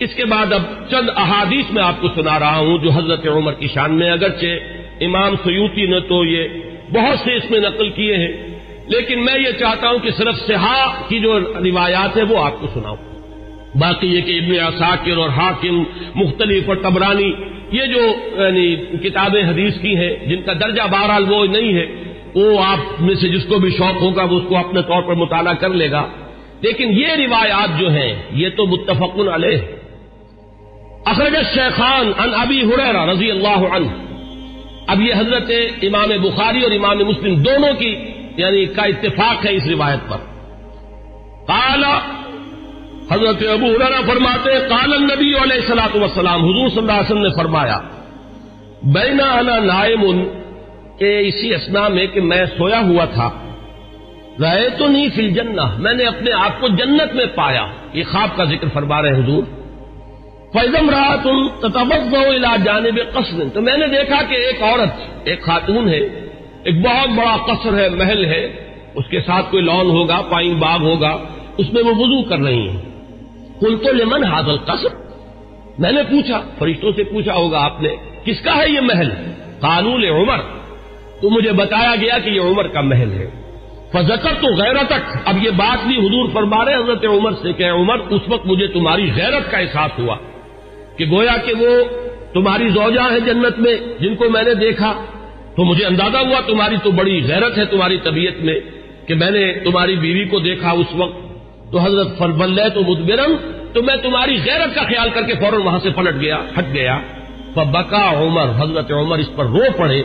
اس 0.00 0.14
کے 0.14 0.24
بعد 0.24 0.52
اب 0.52 0.62
چند 0.90 1.08
احادیث 1.16 1.72
میں 1.72 1.82
آپ 1.82 2.00
کو 2.00 2.08
سنا 2.14 2.38
رہا 2.38 2.56
ہوں 2.56 2.78
جو 2.78 2.90
حضرت 2.90 3.26
عمر 3.26 3.52
کی 3.52 3.68
شان 3.74 3.94
میں، 3.94 4.10
اگرچہ 4.10 5.04
امام 5.04 5.34
سیوتی 5.44 5.86
نے 5.86 6.00
تو 6.00 6.24
یہ 6.24 6.48
بہت 6.92 7.18
سے 7.24 7.36
اس 7.36 7.50
میں 7.50 7.60
نقل 7.60 7.90
کیے 7.90 8.16
ہیں، 8.16 8.32
لیکن 8.88 9.24
میں 9.24 9.38
یہ 9.38 9.52
چاہتا 9.58 9.88
ہوں 9.88 9.98
کہ 9.98 10.10
صرف 10.10 10.36
سہا 10.46 11.02
کی 11.08 11.18
جو 11.18 11.38
روایات 11.40 12.16
ہے 12.16 12.22
وہ 12.22 12.44
آپ 12.44 12.60
کو 12.60 12.66
سناؤں۔ 12.74 13.09
باقی 13.74 14.06
یہ 14.06 14.20
کہ 14.20 14.38
ابن 14.38 14.74
عساکر 14.74 15.16
اور 15.16 15.28
حاکم، 15.28 15.84
مختلف 16.14 16.68
اور 16.68 16.76
تبرانی 16.76 17.32
یہ 17.70 17.86
جو 17.86 18.00
یعنی 18.44 18.76
کتابیں 18.76 19.44
حدیث 19.44 19.74
کی 19.80 19.96
ہیں، 19.96 20.26
جن 20.26 20.42
کا 20.42 20.52
درجہ 20.52 20.82
بہرحال 20.90 21.32
وہ 21.32 21.46
نہیں 21.46 21.74
ہے، 21.74 21.86
وہ 22.34 22.64
آپ 22.64 23.02
میں 23.02 23.14
سے 23.14 23.28
جس 23.28 23.44
کو 23.44 23.58
بھی 23.58 23.70
شوق 23.70 24.02
ہوگا، 24.02 24.24
وہ 24.24 24.36
اس 24.36 24.42
کو 24.48 24.56
اپنے 24.56 24.82
طور 24.82 25.02
پر 25.02 25.14
مطالعہ 25.14 25.54
کر 25.54 25.68
لے 25.68 25.90
گا۔ 25.90 26.06
لیکن 26.60 26.88
یہ 26.92 27.06
روایات 27.06 27.80
جو 27.80 27.90
ہیں، 27.90 28.22
یہ 28.32 28.48
تو 28.56 28.66
متفق 28.66 29.18
علیہ۔ 29.34 29.58
اخرج 31.04 31.36
شیخان 31.54 32.12
ان 32.18 32.34
ابی 32.34 32.60
حریرا 32.60 33.06
رضی 33.06 33.30
اللہ 33.30 33.74
عنہ۔ 33.76 33.86
اب 34.86 35.00
یہ 35.00 35.14
حضرت 35.14 35.50
امام 35.82 36.08
بخاری 36.22 36.62
اور 36.62 36.70
امام 36.70 36.98
مسلم 36.98 37.34
دونوں 37.34 37.74
کی 37.78 37.96
یعنی 38.36 38.66
کا 38.66 38.82
اتفاق 38.82 39.46
ہے 39.46 39.56
اس 39.56 39.66
روایت 39.66 40.10
پر۔ 40.10 40.16
کالا 41.46 41.98
حضرت 43.10 43.42
ابو 43.52 43.66
حرا 43.66 44.00
فرماتے 44.06 44.50
کال 44.68 45.02
نبی 45.02 45.28
علیہ 45.28 45.60
السلاۃ 45.60 45.94
وسلام 45.94 46.40
حضور 46.40 46.68
صلی 46.68 46.78
اللہ 46.78 46.92
علیہ 46.92 47.10
وسلم 47.10 47.22
نے 47.22 47.30
فرمایا 47.36 47.80
بینا 48.82 49.24
انا 49.24 49.58
نائم 49.58 50.22
کہ 50.98 51.18
اسی 51.18 51.54
اسنا 51.54 51.88
میں 51.88 52.06
کہ 52.06 52.20
میں 52.20 52.44
سویا 52.58 52.80
ہوا 52.80 53.04
تھا 53.04 53.30
رہے 54.40 54.68
تو 54.78 54.88
نہیں 54.88 55.08
فل 55.14 55.30
جنہ 55.30 55.78
میں 55.78 55.94
نے 55.94 56.04
اپنے 56.04 56.32
آپ 56.32 56.60
کو 56.60 56.68
جنت 56.68 57.14
میں 57.14 57.26
پایا۔ 57.34 57.66
یہ 57.92 58.04
خواب 58.10 58.36
کا 58.36 58.44
ذکر 58.44 58.68
فرما 58.72 59.02
رہے 59.02 59.10
حضور۔ 59.10 59.42
فیضم 60.52 60.90
رہا 60.90 61.16
تم 61.16 61.48
تتوق 61.48 62.14
علاج 62.14 62.64
جانب 62.64 63.00
قصر، 63.12 63.42
تو 63.54 63.60
میں 63.60 63.76
نے 63.76 63.86
دیکھا 63.86 64.22
کہ 64.22 64.34
ایک 64.34 64.62
عورت، 64.62 64.92
ایک 65.24 65.42
خاتون 65.42 65.88
ہے، 65.88 66.00
ایک 66.64 66.80
بہت 66.82 67.08
بڑا 67.08 67.36
قصر 67.36 67.78
ہے، 67.78 67.88
محل 67.88 68.24
ہے، 68.24 68.70
اس 68.94 69.04
کے 69.10 69.20
ساتھ 69.20 69.50
کوئی 69.50 69.62
لون 69.62 69.90
ہوگا 69.90 70.20
پائن 70.30 70.54
باغ 70.54 70.80
ہوگا، 70.80 71.18
اس 71.56 71.72
میں 71.72 71.82
وہ 71.82 71.90
وضو 71.90 72.22
کر 72.22 72.38
رہی 72.38 72.68
ہیں۔ 72.68 72.89
کل 73.60 73.76
تو 73.78 73.92
لمن 73.92 74.24
حاضل 74.24 74.56
قصر؟ 74.56 74.88
میں 75.78 75.92
نے 75.92 76.02
پوچھا، 76.02 76.42
فرشتوں 76.58 76.92
سے 76.96 77.04
پوچھا 77.04 77.34
ہوگا 77.34 77.64
آپ 77.64 77.82
نے، 77.82 77.88
کس 78.24 78.40
کا 78.40 78.56
ہے 78.56 78.70
یہ 78.70 78.80
محل؟ 78.80 79.10
قانون 79.60 80.04
عمر۔ 80.04 80.36
تو 81.20 81.30
مجھے 81.30 81.52
بتایا 81.52 81.94
گیا 82.00 82.18
کہ 82.18 82.30
یہ 82.30 82.40
عمر 82.40 82.66
کا 82.66 82.80
محل 82.80 83.12
ہے۔ 83.12 83.30
فضکر 83.92 84.30
تو 84.40 84.46
غیرت 84.46 84.92
اب 85.24 85.44
یہ 85.44 85.50
بات 85.50 85.86
بھی 85.86 85.96
حضور 85.96 86.28
فرما 86.32 86.64
رہے 86.64 86.74
حضرت 86.74 87.04
عمر 87.04 87.32
سے 87.42 87.52
کہ 87.52 87.70
عمر، 87.70 87.98
اس 87.98 88.22
وقت 88.28 88.46
مجھے 88.46 88.66
تمہاری 88.66 89.10
غیرت 89.16 89.50
کا 89.50 89.58
احساس 89.58 89.98
ہوا 89.98 90.16
کہ 90.96 91.04
گویا 91.10 91.36
کہ 91.36 91.54
وہ 91.54 91.84
تمہاری 92.34 92.68
زوجہ 92.68 93.00
ہیں 93.00 93.20
جنت 93.20 93.58
میں، 93.58 93.76
جن 94.00 94.14
کو 94.14 94.30
میں 94.30 94.42
نے 94.42 94.54
دیکھا۔ 94.54 95.04
تو 95.56 95.64
مجھے 95.64 95.84
اندازہ 95.84 96.16
ہوا 96.16 96.40
تمہاری 96.46 96.76
تو 96.82 96.90
بڑی 96.90 97.24
غیرت 97.28 97.58
ہے 97.58 97.64
تمہاری 97.64 97.98
طبیعت 97.98 98.44
میں 98.44 98.60
کہ 99.06 99.14
میں 99.14 99.30
نے 99.30 99.52
تمہاری 99.52 99.96
بیوی 99.96 100.24
کو 100.24 100.38
دیکھا 100.38 100.70
اس 100.70 100.86
وقت۔ 100.92 101.29
تو 101.72 101.78
حضرت 101.78 102.18
فربل 102.18 102.60
تو 102.74 102.82
مدبرم، 102.82 103.36
تو 103.72 103.82
میں 103.82 103.96
تمہاری 103.96 104.34
غیرت 104.34 104.74
کا 104.74 104.82
خیال 104.82 105.10
کر 105.10 105.22
کے 105.22 105.34
فوراً 105.34 105.60
وہاں 105.62 105.78
سے 105.82 105.90
پلٹ 105.90 106.20
گیا، 106.20 106.36
ہٹ 106.58 106.64
گیا۔ 106.72 106.98
بکا 107.54 108.10
عمر، 108.10 108.44
حضرت 108.62 108.92
عمر 108.92 109.18
اس 109.18 109.36
پر 109.36 109.44
رو 109.44 109.64
پڑے۔ 109.76 110.02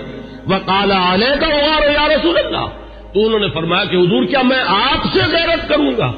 وہ 0.47 0.55
کالا 0.66 1.13
علیہ 1.13 1.39
کا 1.39 1.47
یا 1.47 2.07
رسول 2.07 2.38
اللہ۔ 2.38 2.66
تو 3.13 3.26
انہوں 3.26 3.39
نے 3.39 3.49
فرمایا 3.49 3.86
کہ 3.86 3.95
حضور، 3.95 4.26
کیا 4.26 4.41
میں 4.41 4.63
آپ 4.68 5.05
سے 5.13 5.20
غیرت 5.32 5.70
کروں 5.70 5.91
گا؟ 5.97 6.11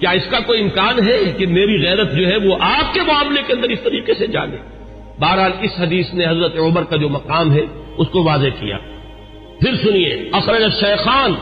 کیا 0.00 0.10
اس 0.10 0.22
کا 0.30 0.40
کوئی 0.40 0.62
امکان 0.62 1.08
ہے 1.08 1.32
کہ 1.38 1.46
میری 1.46 1.86
غیرت 1.86 2.12
جو 2.12 2.26
ہے 2.26 2.36
وہ 2.36 2.56
آپ 2.60 2.94
کے 2.94 3.00
معاملے 3.00 3.42
کے 3.46 3.52
اندر 3.52 3.68
اس 3.68 3.80
طریقے 3.80 4.14
سے 4.14 4.26
جاگے؟ 4.26 4.56
بہرحال 5.20 5.52
اس 5.60 5.70
حدیث 5.78 6.14
نے 6.14 6.26
حضرت 6.26 6.58
عمر 6.58 6.84
کا 6.84 6.96
جو 6.96 7.08
مقام 7.08 7.52
ہے، 7.52 7.60
اس 7.98 8.08
کو 8.08 8.22
واضح 8.22 8.48
کیا۔ 8.60 8.78
پھر 9.60 9.74
سنیے، 9.74 10.28
اخرج 10.32 10.62
شیخان 10.80 11.34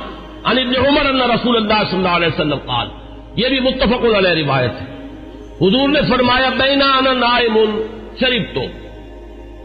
عن 0.45 0.59
ابن 0.59 0.87
عمر 0.87 1.07
اللہ 1.07 1.25
رسول 1.25 1.57
اللہ 1.57 1.91
صلی 1.91 1.99
اللہ 1.99 2.09
علیہ 2.09 2.29
وسلم 2.29 2.57
قال 2.57 2.89
یہ 3.37 3.49
بھی 3.49 3.61
متفق 3.61 4.17
علیہ 4.17 4.45
روایت 4.45 4.71
ہے۔ 4.71 4.87
حضور 5.61 5.89
نے 5.89 6.01
فرمایا، 6.09 6.49
بینا 6.49 6.85
انا 6.85 7.13
نائم 7.13 7.83
شریف 8.21 8.43
تو۔ 8.55 8.63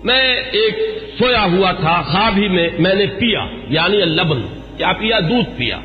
میں 0.04 0.36
ایک 0.52 1.00
سویا 1.20 1.46
ہوا 1.52 1.72
تھا، 1.72 2.02
خواب 2.02 2.38
ہی 2.38 2.48
میں 2.48 2.70
میں 2.80 2.96
نے 2.96 3.06
پیا 3.06 3.40
یعنی 3.70 3.98
لبن 3.98 4.42
کیا 4.78 4.94
پیا 4.94 5.20
دودھ 5.20 5.50
پیا۔ 5.58 5.80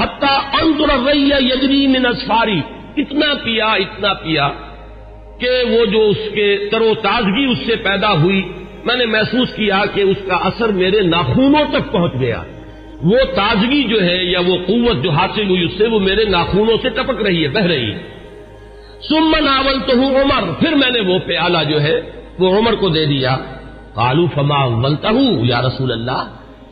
حتیٰ 0.00 0.38
اندر 0.52 1.10
ریا 1.12 1.36
یجری 1.36 1.86
من 1.86 2.06
اسفاری، 2.06 2.60
اتنا 2.96 3.34
پیا 3.44 3.66
اتنا 3.66 4.12
پیا 4.12 4.48
کہ 5.38 5.50
وہ 5.70 5.84
جو 5.84 6.08
اس 6.08 6.18
کے 6.34 6.68
تر 6.72 6.80
و 6.80 6.94
تازگی 7.02 7.50
اس 7.50 7.58
سے 7.66 7.76
پیدا 7.76 8.12
ہوئی، 8.12 8.52
میں 8.84 8.96
نے 8.96 9.06
محسوس 9.06 9.54
کیا 9.54 9.82
کہ 9.94 10.00
اس 10.00 10.16
کا 10.28 10.36
اثر 10.36 10.68
میرے 10.68 11.00
ناخونوں 11.02 11.64
تک 11.70 11.92
پہنچ 11.92 12.12
گیا۔ 12.20 12.42
وہ 13.02 13.18
تازگی 13.34 13.84
جو 13.84 14.02
ہے 14.02 14.24
یا 14.24 14.40
وہ 14.40 14.56
قوت 14.66 15.02
جو 15.02 15.10
حاصل 15.10 15.48
ہوئی 15.48 15.64
اس 15.64 15.70
سے 15.78 15.88
وہ 15.88 15.98
میرے 15.98 16.24
ناخونوں 16.24 16.76
سے 16.82 16.88
ٹپک 16.88 17.22
رہی 17.22 17.42
ہے، 17.42 17.48
بہ 17.48 17.60
رہی 17.60 17.92
ہے۔ 17.92 17.98
سمن 19.08 19.48
آول 19.48 19.80
تو 19.80 19.96
ہوں 19.96 20.14
عمر، 20.14 20.52
پھر 20.60 20.72
میں 20.72 20.90
نے 20.90 21.00
وہ 21.00 21.18
پیالہ 21.26 21.58
جو 21.68 21.82
ہے، 21.82 22.00
وہ 22.38 22.58
عمر 22.58 22.74
کو 22.74 22.88
دے 22.88 23.06
دیا۔ 23.06 23.36
کالو 23.94 24.26
فما 24.34 24.66
بنتا 24.66 25.08
ہوں 25.08 25.44
یا 25.44 25.62
رسول 25.62 25.92
اللہ؟ 25.92 26.24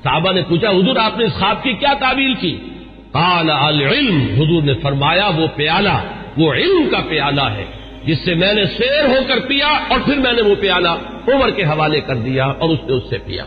صحابہ 0.05 0.33
نے 0.33 0.43
پوچھا، 0.49 0.71
حضور 0.71 0.97
آپ 0.97 1.19
نے 1.19 1.25
اس 1.25 1.33
خواب 1.33 1.63
کی 1.63 1.73
کیا 1.73 1.95
تعبیر 2.01 2.31
کی؟ 2.41 2.57
کال 3.13 3.51
العلم، 3.51 4.21
حضور 4.21 4.63
نے 4.63 4.75
فرمایا، 4.75 5.31
وہ 5.37 5.47
پیالہ، 5.57 5.99
وہ 6.37 6.53
علم 6.53 6.89
کا 6.91 6.99
پیالہ 7.09 7.43
ہے، 7.43 7.65
جس 8.05 8.19
سے 8.25 8.35
میں 8.35 8.55
نے 8.55 8.65
شیر 8.65 9.07
ہو 9.07 9.19
کر 9.29 9.39
پیا 9.39 9.69
اور 9.89 9.99
پھر 10.05 10.17
میں 10.17 10.33
نے 10.33 10.43
وہ 10.43 10.55
پیالہ 10.61 10.89
عمر 11.29 11.51
کے 11.51 11.65
حوالے 11.65 12.01
کر 12.01 12.17
دیا 12.17 12.45
اور 12.45 12.69
اس 12.69 12.79
نے 12.87 12.93
اس 12.93 13.03
سے 13.11 13.19
پیا۔ 13.19 13.45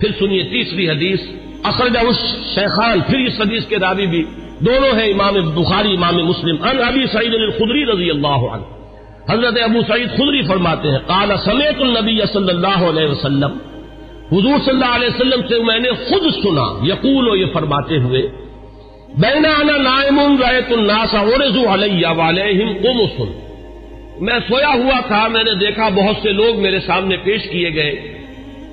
پھر 0.00 0.08
سنیے 0.18 0.42
تیسری 0.42 0.88
حدیث۔ 0.90 1.20
اخرج 1.62 1.96
اس 2.08 2.16
شیخان، 2.54 3.00
پھر 3.00 3.18
اس 3.18 3.40
حدیث 3.40 3.66
کے 3.66 3.76
راوی 3.76 4.06
بھی۔ 4.06 4.24
دونوں 4.60 5.00
ہیں 5.00 5.12
امام 5.12 5.34
بخاری، 5.34 5.94
امام 5.96 6.16
مسلم۔ 6.16 6.56
ان 6.62 6.82
ابی 6.82 7.06
سعید 7.12 7.34
الخدری 7.34 7.86
رضی 7.86 8.10
اللہ 8.10 8.52
عنہ۔ 8.52 8.62
حضرت 9.30 9.54
ابو 9.62 9.80
سعید 9.88 10.08
خدری 10.08 10.42
فرماتے 10.42 10.88
ہیں 10.88 10.98
کالا 11.06 11.36
سمیت 11.36 11.80
النبی 11.80 12.18
صلی 12.32 12.48
اللہ 12.48 12.88
علیہ 12.88 13.08
وسلم۔ 13.08 13.50
حضور 14.32 14.58
صلی 14.64 14.70
اللہ 14.70 14.96
علیہ 14.96 15.08
وسلم 15.08 15.40
سے 15.48 15.58
میں 15.58 15.78
نے 15.78 15.90
خود 15.90 16.32
سنا۔ 16.42 16.92
یقول 16.92 17.28
و 17.28 17.36
یہ 17.36 17.46
فرماتے 17.52 17.98
ہوئے 17.98 18.22
بینا 19.18 19.48
انا 19.48 19.76
نائم 19.76 20.36
رایت 20.40 20.72
الناس 20.72 21.14
اورزو 21.14 21.74
علیہ 21.74 22.06
والم 22.06 22.72
قم 22.82 23.06
سن 23.16 23.32
میں 24.20 24.38
سویا 24.48 24.68
ہوا 24.68 25.00
تھا، 25.00 25.28
میں 25.28 25.44
نے 25.44 25.54
دیکھا 25.54 25.88
بہت 25.88 26.16
سے 26.22 26.32
لوگ 26.32 26.60
میرے 26.60 26.80
سامنے 26.80 27.16
پیش 27.16 27.42
کیے 27.50 27.74
گئے۔ 27.74 28.17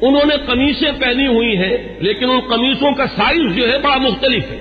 انہوں 0.02 0.26
نے 0.26 0.36
قمیصیں 0.46 0.92
پہنی 1.00 1.28
ہوئی 1.28 1.58
ہیں، 1.58 1.78
لیکن 2.00 2.30
ان 2.30 2.40
قمیصوں 2.40 2.92
کا 2.92 3.08
سائز 3.08 3.56
جو 3.56 3.72
ہے 3.72 3.78
بڑا 3.78 3.98
مختلف 3.98 4.52
ہے۔ 4.52 4.58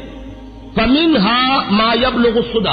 کمن 0.75 1.17
ہا 1.17 1.63
مایب 1.71 2.19
لوگ 2.19 2.41
سدا 2.55 2.73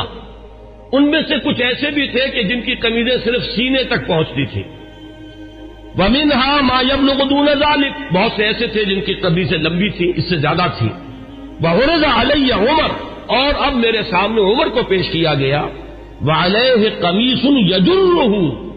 ان 0.91 1.11
میں 1.11 1.21
سے 1.27 1.35
کچھ 1.43 1.61
ایسے 1.61 1.91
بھی 1.91 2.07
تھے 2.07 2.27
کہ 2.27 2.43
جن 2.43 2.61
کی 2.61 2.75
قمیضیں 2.75 3.17
صرف 3.23 3.43
سینے 3.43 3.83
تک 3.83 4.07
پہنچتی 4.07 4.45
تھی 4.45 4.63
ومن 5.97 6.31
ہا 6.31 6.61
مایب 6.61 7.01
لوگ 7.01 7.27
دون 7.27 7.45
ذالک 7.45 8.13
بہت 8.13 8.31
سے 8.35 8.43
ایسے 8.43 8.67
تھے 8.67 8.85
جن 8.85 9.01
کی 9.01 9.13
قمیضیں 9.13 9.57
لمبی 9.57 9.89
تھی 9.89 10.11
اس 10.15 10.29
سے 10.29 10.37
زیادہ 10.37 10.65
تھی 10.77 10.87
بہرزا 11.61 12.21
علیہ 12.21 12.53
عمر۔ 12.53 12.89
اور 13.25 13.53
اب 13.59 13.73
میرے 13.73 14.03
سامنے 14.03 14.41
عمر 14.41 14.67
کو 14.67 14.83
پیش 14.83 15.09
کیا 15.09 15.33
گیا۔ 15.33 15.61
وہ 16.21 16.31
علیہ 16.31 16.89
قمیص 17.01 17.39
یجر 17.43 18.70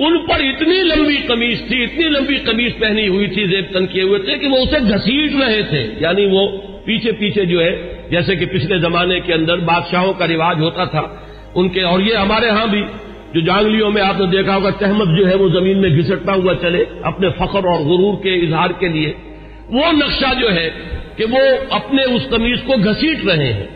ان 0.00 0.26
پر 0.26 0.40
اتنی 0.40 0.82
لمبی 0.82 1.16
قمیض 1.26 1.68
تھی، 1.68 1.84
اتنی 1.84 2.04
لمبی 2.04 2.36
قمیض 2.36 2.72
پہنی 2.78 3.08
ہوئی 3.08 3.26
تھی 3.26 3.46
زیب 3.46 3.64
تن 3.72 3.86
کیے 3.86 4.02
ہوئے 4.02 4.18
تھے 4.18 4.38
کہ 4.38 4.48
وہ 4.48 4.56
اسے 4.56 4.78
گھسیٹ 4.94 5.32
رہے 5.40 5.62
تھے۔ 5.62 5.90
یعنی 6.00 6.26
وہ 6.26 6.48
پیچھے 6.84 7.12
پیچھے 7.12 7.44
جو 7.44 7.60
ہے، 7.60 7.92
جیسے 8.10 8.36
کہ 8.36 8.46
پچھلے 8.46 8.78
زمانے 8.78 9.20
کے 9.20 9.34
اندر 9.34 9.58
بادشاہوں 9.58 10.12
کا 10.12 10.26
رواج 10.26 10.56
ہوتا 10.60 10.84
تھا، 10.84 11.02
ان 11.54 11.68
کے 11.68 11.82
اور 11.82 12.00
یہ 12.00 12.14
ہمارے 12.14 12.48
ہاں 12.48 12.66
بھی، 12.66 12.82
جو 13.34 13.40
جانگلیوں 13.40 13.90
میں 13.90 14.02
آپ 14.02 14.20
نے 14.20 14.26
دیکھا 14.26 14.56
ہوگا 14.56 14.70
تحمد 14.70 15.18
جو 15.18 15.28
ہے 15.28 15.34
وہ 15.34 15.48
زمین 15.48 15.78
میں 15.78 15.90
گھسٹتا 15.90 16.34
ہوا 16.34 16.54
چلے 16.62 16.84
اپنے 17.02 17.28
فخر 17.28 17.64
اور 17.64 17.80
غرور 17.80 18.22
کے 18.22 18.34
اظہار 18.34 18.70
کے 18.70 18.88
لیے۔ 18.88 19.12
وہ 19.68 19.92
نقشہ 19.92 20.40
جو 20.40 20.54
ہے 20.54 20.70
کہ 21.16 21.24
وہ 21.30 21.38
اپنے 21.70 22.02
اس 22.02 22.22
قمیض 22.30 22.60
کو 22.62 22.72
گھسیٹ 22.84 23.26
رہے 23.26 23.52
ہیں۔ 23.52 23.66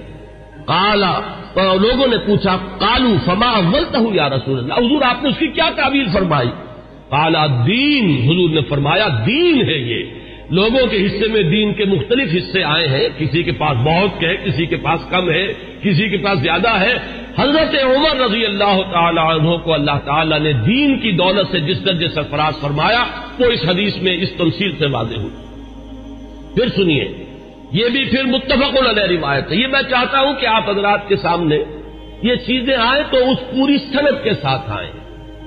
کالا 0.65 1.21
لوگوں 1.57 2.07
نے 2.07 2.17
پوچھا 2.27 2.57
کالو 2.57 3.15
فما 3.25 3.47
اولتا 3.47 3.99
ہوں 3.99 4.15
یا 4.15 4.29
رسول 4.29 4.59
اللہ؟ 4.59 4.75
حضور، 4.75 5.03
آپ 5.03 5.23
نے 5.23 5.29
اس 5.29 5.39
کی 5.39 5.47
کیا 5.47 5.71
تعبیر 5.77 6.05
فرمائی؟ 6.13 6.49
کالا 7.11 7.47
دین۔ 7.47 8.23
حضور 8.25 8.51
نے 8.51 8.61
فرمایا، 8.69 9.09
دین 9.27 9.63
ہے 9.69 9.79
یہ۔ 9.79 10.05
لوگوں 10.51 10.87
کے 10.87 11.07
حصے 11.07 11.29
میں 11.29 11.43
دین 11.43 11.75
کے 11.75 11.85
مختلف 11.85 12.29
حصے 12.35 12.63
آئے 12.63 12.87
ہیں۔ 12.87 13.09
کسی 13.19 13.43
کے 13.43 13.53
پاس 13.53 13.77
بہت 13.77 14.23
ہے 14.23 14.37
کسی 14.37 14.67
کے 14.67 14.77
پاس 14.77 15.01
کم 15.11 15.31
ہے، 15.31 15.47
کسی 15.83 16.09
کے 16.09 16.17
پاس 16.17 16.39
زیادہ 16.39 16.69
ہے۔ 16.69 16.95
حضرت 17.39 17.75
عمر 17.85 18.21
رضی 18.21 18.45
اللہ 18.45 18.81
تعالی 18.93 19.21
عنہ 19.21 19.57
کو 19.57 19.75
اللہ 19.75 19.99
تعالیٰ 20.05 20.41
نے 20.41 20.53
دین 20.53 20.99
کی 20.99 21.13
دولت 21.13 21.51
سے 21.51 21.61
جس 21.61 21.85
درجے 21.85 22.09
سرفراز 22.09 22.61
فرمایا، 22.61 23.05
وہ 23.39 23.45
اس 23.45 23.69
حدیث 23.69 23.97
میں 23.97 24.13
اس 24.13 24.33
تمثیل 24.33 24.73
سے 24.79 24.87
واضح 24.87 25.17
ہوئی۔ 25.17 25.45
پھر 26.55 26.69
سنیے 26.77 27.34
یہ 27.75 27.89
بھی 27.89 28.05
پھر 28.05 28.25
متفق 28.25 28.89
علیہ 28.89 29.19
روایت 29.19 29.53
ہے۔ 29.53 29.57
یہ 29.57 29.67
میں 29.67 29.83
چاہتا 29.91 30.21
ہوں 30.21 30.35
کہ 30.41 30.47
آپ 30.47 30.71
حضرات 30.71 31.09
کے 31.09 31.17
سامنے 31.17 31.59
یہ 32.23 32.35
چیزیں 32.35 32.77
آئیں 32.77 33.05
تو 33.11 33.17
اس 33.17 33.39
پوری 33.51 33.79
صنعت 33.79 34.25
کے 34.25 34.31
ساتھ 34.43 34.71
آئیں۔ 34.71 34.91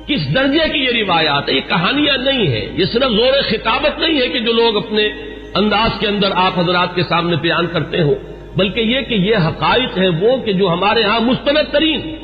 کس 0.08 0.36
درجے 0.36 0.70
کی 0.74 0.80
یہ 0.80 1.04
روایات 1.04 1.50
ہے 1.50 1.54
یہ 1.54 1.62
کہانیاں 1.70 2.18
نہیں 2.18 2.48
ہیں۔ 2.48 2.66
یہ 2.74 2.86
صرف 2.86 3.04
زور 3.04 3.34
خطابت 3.50 4.00
نہیں 4.00 4.22
ہے 4.22 4.28
کہ 4.28 4.40
جو 4.40 4.54
لوگ 4.54 4.78
اپنے 4.78 5.10
انداز 5.56 6.00
کے 6.00 6.08
اندر 6.08 6.32
آپ 6.36 6.60
حضرات 6.60 6.96
کے 6.96 7.04
سامنے 7.04 7.36
بیان 7.36 7.68
کرتے 7.68 8.02
ہو 8.02 8.14
بلکہ 8.56 8.80
یہ 8.80 9.02
کہ 9.02 9.14
یہ 9.14 9.36
حقائق 9.36 9.98
ہیں 9.98 10.10
وہ 10.10 10.38
کہ 10.38 10.54
جو 10.54 10.70
ہمارے 10.70 11.04
ہاں 11.04 11.20
مستند 11.20 11.74
ترین۔ 11.74 12.16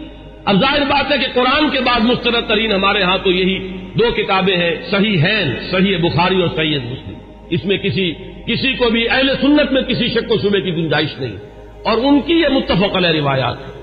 اب 0.45 0.59
ظاہر 0.59 0.81
بات 0.89 1.11
ہے 1.11 1.17
کہ 1.17 1.27
قرآن 1.33 1.69
کے 1.69 1.79
بعد 1.79 1.99
مستند 1.99 2.49
ترین 2.49 2.71
ہمارے 2.71 3.03
ہاں 3.03 3.17
تو 3.23 3.31
یہی 3.31 3.77
دو 3.93 4.11
کتابیں 4.11 4.57
ہیں، 4.57 4.75
صحیح 4.91 5.17
ہیں 5.17 5.71
صحیح 5.71 5.97
بخاری 5.97 6.41
اور 6.41 6.49
سید 6.55 6.83
مسلم۔ 6.85 7.32
اس 7.49 7.65
میں 7.65 7.77
کسی 7.77 8.13
کسی 8.47 8.73
کو 8.73 8.89
بھی 8.89 9.09
اہل 9.09 9.35
سنت 9.41 9.71
میں 9.71 9.81
کسی 9.81 10.07
شک 10.07 10.31
و 10.31 10.37
شبے 10.37 10.61
کی 10.61 10.75
گنجائش 10.75 11.19
نہیں۔ 11.19 11.35
اور 11.83 11.97
ان 11.97 12.21
کی 12.21 12.33
یہ 12.33 12.47
متفق 12.47 12.95
علیہ 12.95 13.21
روایات 13.21 13.57
ہے 13.59 13.73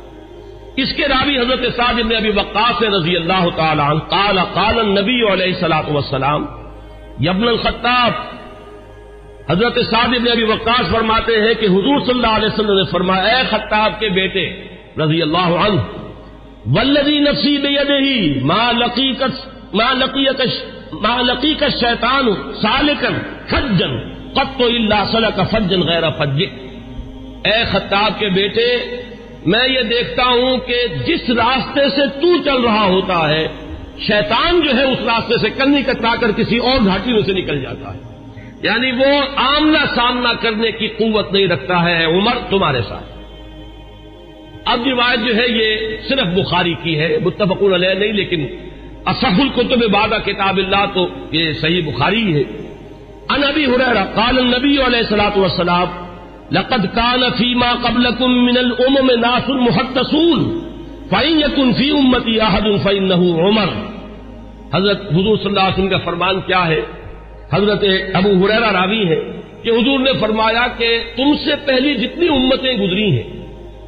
اس 0.76 0.92
کے 0.96 1.08
راوی 1.08 1.38
حضرت 1.38 1.76
صاحب 1.76 2.00
نے 2.08 2.16
ابھی 2.16 2.30
وقاص 2.30 2.82
رضی 2.82 3.16
اللہ 3.16 3.48
تعالیٰ 3.56 3.94
قال 4.08 4.38
قال 4.54 4.78
النبی 4.78 5.32
علیہ 5.32 5.54
السلاط 5.54 5.90
وسلام 5.90 6.44
یبن 7.20 7.48
الخطاب، 7.48 8.12
حضرت 9.50 9.78
صاحب 9.90 10.14
نے 10.22 10.30
ابھی 10.30 10.44
وقاص 10.44 10.92
فرماتے 10.92 11.40
ہیں 11.40 11.54
کہ 11.54 11.66
حضور 11.66 12.00
صلی 12.00 12.14
اللہ 12.14 12.36
علیہ 12.36 12.48
وسلم 12.48 12.78
نے 12.78 12.84
فرمایا، 12.90 13.22
اے 13.22 13.42
خطاب 13.50 14.00
کے 14.00 14.08
بیٹے 14.08 14.64
رضی 14.98 15.22
اللہ 15.22 15.50
عنہ 15.66 15.80
ولدی 16.66 17.18
نفسی 17.18 17.58
بے 17.58 18.40
ماں 18.42 18.72
لقیقت 18.72 19.74
ماں 19.74 19.94
لقیقش 19.94 20.62
ماں 20.92 21.22
لقیقت 21.22 21.80
شیطان 21.80 22.28
سالکن 22.62 23.18
فجن، 23.51 23.98
قط 24.32 24.61
اللہ 24.61 25.05
صلی 25.12 25.26
کا 25.36 25.44
فجن 25.44 25.80
غیر 25.80 26.03
فج 26.18 26.44
اے 27.44 27.64
خطاب 27.70 28.20
کے 28.20 28.28
بیٹے، 28.28 28.76
میں 29.46 29.68
یہ 29.68 29.82
دیکھتا 29.82 30.22
ہوں 30.22 30.59
کہ 30.59 30.86
جس 31.07 31.30
راستے 31.30 31.90
سے 31.90 32.20
تو 32.20 32.42
چل 32.44 32.61
رہا 32.62 32.84
ہوتا 32.84 33.28
ہے، 33.28 33.48
شیطان 33.98 34.61
جو 34.61 34.76
ہے 34.76 34.84
اس 34.84 34.98
راستے 35.07 35.38
سے 35.38 35.51
کنی 35.51 35.82
کترا 35.82 36.14
کر 36.20 36.32
کسی 36.32 36.59
اور 36.59 36.78
گھاٹی 36.84 37.12
میں 37.12 37.22
سے 37.22 37.32
نکل 37.32 37.61
جاتا 37.61 37.94
ہے۔ 37.94 38.01
یعنی 38.62 38.90
وہ 38.90 39.22
آمنا 39.36 39.84
سامنا 39.94 40.32
کرنے 40.32 40.72
کی 40.72 40.88
قوت 40.88 41.32
نہیں 41.32 41.46
رکھتا 41.46 41.82
ہے 41.82 42.05
عمر، 42.05 42.32
تمہارے 42.51 42.80
ساتھ۔ 42.88 43.05
اب 44.64 44.86
روایت 44.86 45.20
جو 45.20 45.36
ہے 45.36 45.48
یہ 45.48 45.96
صرف 46.09 46.46
بخاری 46.46 46.74
کی 46.82 46.98
ہے 47.01 47.18
متفق 47.24 47.62
علیہ 47.62 47.88
نہیں، 47.88 48.12
لیکن 48.12 48.46
اصح 49.05 49.40
القتب 49.40 49.90
بادہ 49.90 50.18
کتاب 50.24 50.57
اللہ 50.57 50.84
تو 50.94 51.09
یہ 51.32 51.53
صحیح 51.53 51.80
بخاری 51.86 52.36
ہے۔ 52.36 52.69
ان 53.30 53.44
ابی 53.44 53.64
حریرہ 53.64 54.04
قال 54.14 54.38
النبی 54.38 54.74
علیہ 54.86 55.02
الصلوۃ 55.04 55.36
والسلام، 55.36 55.88
لقد 56.52 56.86
كان 56.94 57.22
فيما 57.38 57.70
قبلكم 57.82 58.30
من 58.46 58.56
الامم 58.56 59.10
ناس 59.20 59.48
محدثون 59.48 60.40
فإن 61.10 61.40
يكن 61.40 61.72
في 61.72 61.90
امتي 61.98 62.40
احد 62.40 62.66
فإنه 62.84 63.22
عمر۔ 63.44 63.70
حضرت 64.72 65.00
حضور 65.12 65.36
صلی 65.36 65.50
اللہ 65.50 65.60
علیہ 65.60 65.72
وسلم 65.72 65.88
کا 65.88 66.00
فرمان 66.04 66.40
کیا 66.46 66.66
ہے؟ 66.68 66.80
حضرت 67.52 67.84
ابو 68.14 68.32
حریرہ 68.42 68.70
راوی 68.72 69.04
ہے 69.08 69.20
کہ 69.62 69.70
حضور 69.70 69.98
نے 70.00 70.12
فرمایا 70.20 70.66
کہ 70.78 70.90
تم 71.16 71.32
سے 71.44 71.56
پہلی 71.64 71.94
جتنی 71.94 72.28
امتیں 72.34 72.74
گزری 72.74 73.08
ہیں، 73.16 73.28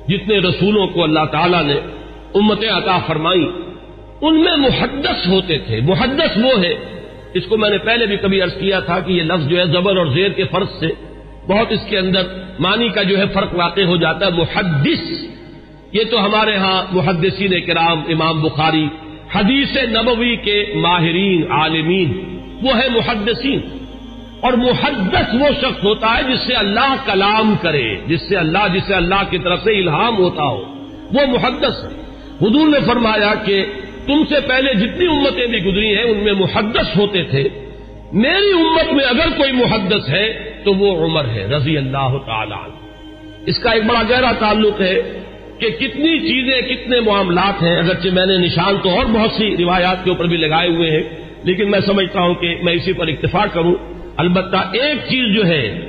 جتنے 0.08 0.38
رسولوں 0.48 0.86
کو 0.94 1.04
اللہ 1.04 1.24
تعالی 1.32 1.60
نے 1.66 1.78
امتیں 2.40 2.68
عطا 2.70 2.98
فرمائی، 3.06 3.44
ان 4.20 4.40
میں 4.44 4.56
محدث 4.56 5.26
ہوتے 5.28 5.58
تھے، 5.66 5.80
محدث 5.84 6.36
وہ 6.44 6.58
ہے 6.64 6.74
اس 7.34 7.46
کو 7.46 7.56
میں 7.56 7.70
نے 7.70 7.78
پہلے 7.78 8.06
بھی 8.06 8.16
کبھی 8.16 8.42
عرض 8.42 8.54
کیا 8.54 8.80
تھا 8.80 9.00
کہ 9.00 9.12
یہ 9.12 9.22
لفظ 9.22 9.48
جو 9.48 9.58
ہے 9.58 9.66
زبر 9.66 9.96
اور 9.96 10.06
زیر 10.06 10.28
کے 10.28 10.44
فرض 10.44 10.68
سے 10.80 10.86
بہت 11.48 11.72
اس 11.72 11.80
کے 11.88 11.98
اندر 11.98 12.22
معنی 12.58 12.88
کا 12.88 13.02
جو 13.02 13.18
ہے 13.18 13.24
فرق 13.34 13.54
واقع 13.54 13.80
ہو 13.80 13.96
جاتا 13.96 14.26
ہے۔ 14.26 14.30
محدث، 14.30 15.24
یہ 15.92 16.04
تو 16.10 16.24
ہمارے 16.24 16.56
ہاں 16.56 16.82
محدثین 16.92 17.60
کرام، 17.66 17.98
امام 18.08 18.42
بخاری، 18.42 18.86
حدیث 19.34 19.76
نبوی 19.76 20.36
کے 20.36 20.72
ماہرین، 20.74 21.52
عالمین، 21.52 22.38
وہ 22.62 22.76
ہے 22.76 22.88
محدثین۔ 22.88 23.60
اور 24.40 24.52
محدث 24.52 25.34
وہ 25.40 25.46
شخص 25.60 25.84
ہوتا 25.84 26.18
ہے 26.18 26.32
جس 26.32 26.46
سے 26.46 26.54
اللہ 26.54 26.94
کلام 27.06 27.54
کرے، 27.60 27.96
جس 28.06 28.28
سے 28.28 28.36
اللہ 28.36 28.68
جس 28.74 28.82
سے 28.86 28.94
اللہ 28.94 29.22
کی 29.30 29.38
طرف 29.38 29.58
سے 29.58 29.78
الہام 29.78 30.16
ہوتا 30.16 30.42
ہو۔ 30.42 30.62
وہ 31.12 31.26
محدث 31.26 31.84
ہے۔ 31.84 32.02
حضور 32.40 32.68
نے 32.68 32.78
فرمایا 32.86 33.34
کہ 33.44 33.64
تم 34.06 34.24
سے 34.28 34.34
پہلے 34.48 34.74
جتنی 34.74 35.06
امتیں 35.06 35.46
بھی 35.46 35.58
گزری 35.58 35.96
ہیں، 35.96 36.04
ان 36.04 36.18
میں 36.18 36.32
محدث 36.32 36.96
ہوتے 36.96 37.22
تھے۔ 37.22 37.48
میری 38.12 38.52
امت 38.52 38.92
میں 38.92 39.04
اگر 39.04 39.28
کوئی 39.36 39.52
محدث 39.52 40.08
ہے، 40.08 40.32
تو 40.64 40.74
وہ 40.74 41.04
عمر 41.04 41.24
ہے، 41.28 41.46
رضی 41.46 41.76
اللہ 41.76 42.16
تعالی 42.26 42.54
اس 43.46 43.58
کا 43.58 43.70
ایک 43.70 43.84
بڑا 43.84 44.02
گہرا 44.10 44.32
تعلق 44.38 44.80
ہے 44.80 44.94
کہ 45.58 45.70
کتنی 45.70 46.18
چیزیں، 46.18 46.60
کتنے 46.60 47.00
معاملات 47.00 47.62
ہیں۔ 47.62 47.78
اگرچہ 47.78 48.08
میں 48.12 48.26
نے 48.26 48.36
نشان 48.38 48.74
تو 48.82 48.90
اور 48.90 49.04
بہت 49.04 49.30
سی 49.30 49.56
روایات 49.56 50.04
کے 50.04 50.10
اوپر 50.10 50.24
بھی 50.24 50.36
لگائے 50.36 50.68
ہوئے 50.68 50.90
ہیں، 50.90 51.02
لیکن 51.42 51.70
میں 51.70 51.80
سمجھتا 51.80 52.20
ہوں 52.20 52.34
کہ 52.34 52.54
میں 52.62 52.72
اسی 52.72 52.92
پر 52.92 53.06
اتفاق 53.06 53.54
کروں۔ 53.54 53.74
البتہ 54.16 54.56
ایک 54.56 54.96
چیز 54.96 55.36
جو 55.36 55.46
ہے، 55.46 55.88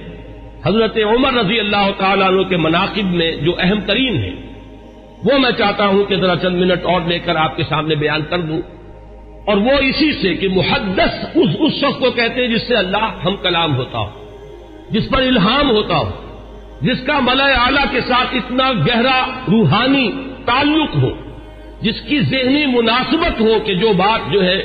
حضرت 0.66 0.98
عمر 0.98 1.34
رضی 1.34 1.60
اللہ 1.60 1.92
تعالیٰ 1.98 2.28
عنہ 2.28 2.42
کے 2.42 2.58
مناقب 2.58 3.14
میں 3.14 3.32
جو 3.32 3.56
اہم 3.60 3.80
ترین 3.86 4.18
ہے۔ 4.18 4.53
وہ 5.26 5.38
میں 5.40 5.52
چاہتا 5.58 5.88
ہوں 5.88 6.04
کہ 6.04 6.16
ذرا 6.16 6.36
چند 6.36 6.56
منٹ 6.56 6.86
اور 6.86 7.02
لے 7.08 7.20
کر 7.20 7.36
آپ 7.36 7.58
کے 7.58 7.64
سامنے 7.70 7.96
بیان 7.96 8.22
کر 8.30 8.40
دوں 8.40 8.62
اور 9.46 9.58
وہ 9.58 9.72
اسی 9.72 10.12
سے 10.14 10.34
کہ 10.34 10.48
محدث 10.50 11.26
اس 11.36 11.50
اس 11.60 11.74
شخص 11.74 12.00
کو 12.00 12.12
کہتے 12.12 12.42
ہیں 12.42 12.48
جس 12.48 12.68
سے 12.68 12.76
اللہ 12.76 13.06
ہم 13.26 13.36
کلام 13.36 13.76
ہوتا 13.76 14.00
ہو، 14.00 14.10
جس 14.90 15.10
پر 15.10 15.22
الہام 15.22 15.70
ہوتا 15.70 15.98
ہو، 15.98 16.12
جس 16.82 17.06
کا 17.06 17.20
ملئے 17.20 17.54
اعلی 17.54 17.82
کے 17.92 18.02
ساتھ 18.08 18.36
اتنا 18.36 18.72
گہرا 18.72 19.26
روحانی 19.52 20.12
تعلق 20.46 20.96
ہو، 20.96 21.10
جس 21.82 22.02
کی 22.02 22.20
ذہنی 22.20 22.66
مناسبت 22.66 23.42
ہو 23.42 23.60
کہ 23.66 23.74
جو 23.74 23.94
بات 23.94 24.34
جو 24.34 24.44
ہے 24.44 24.62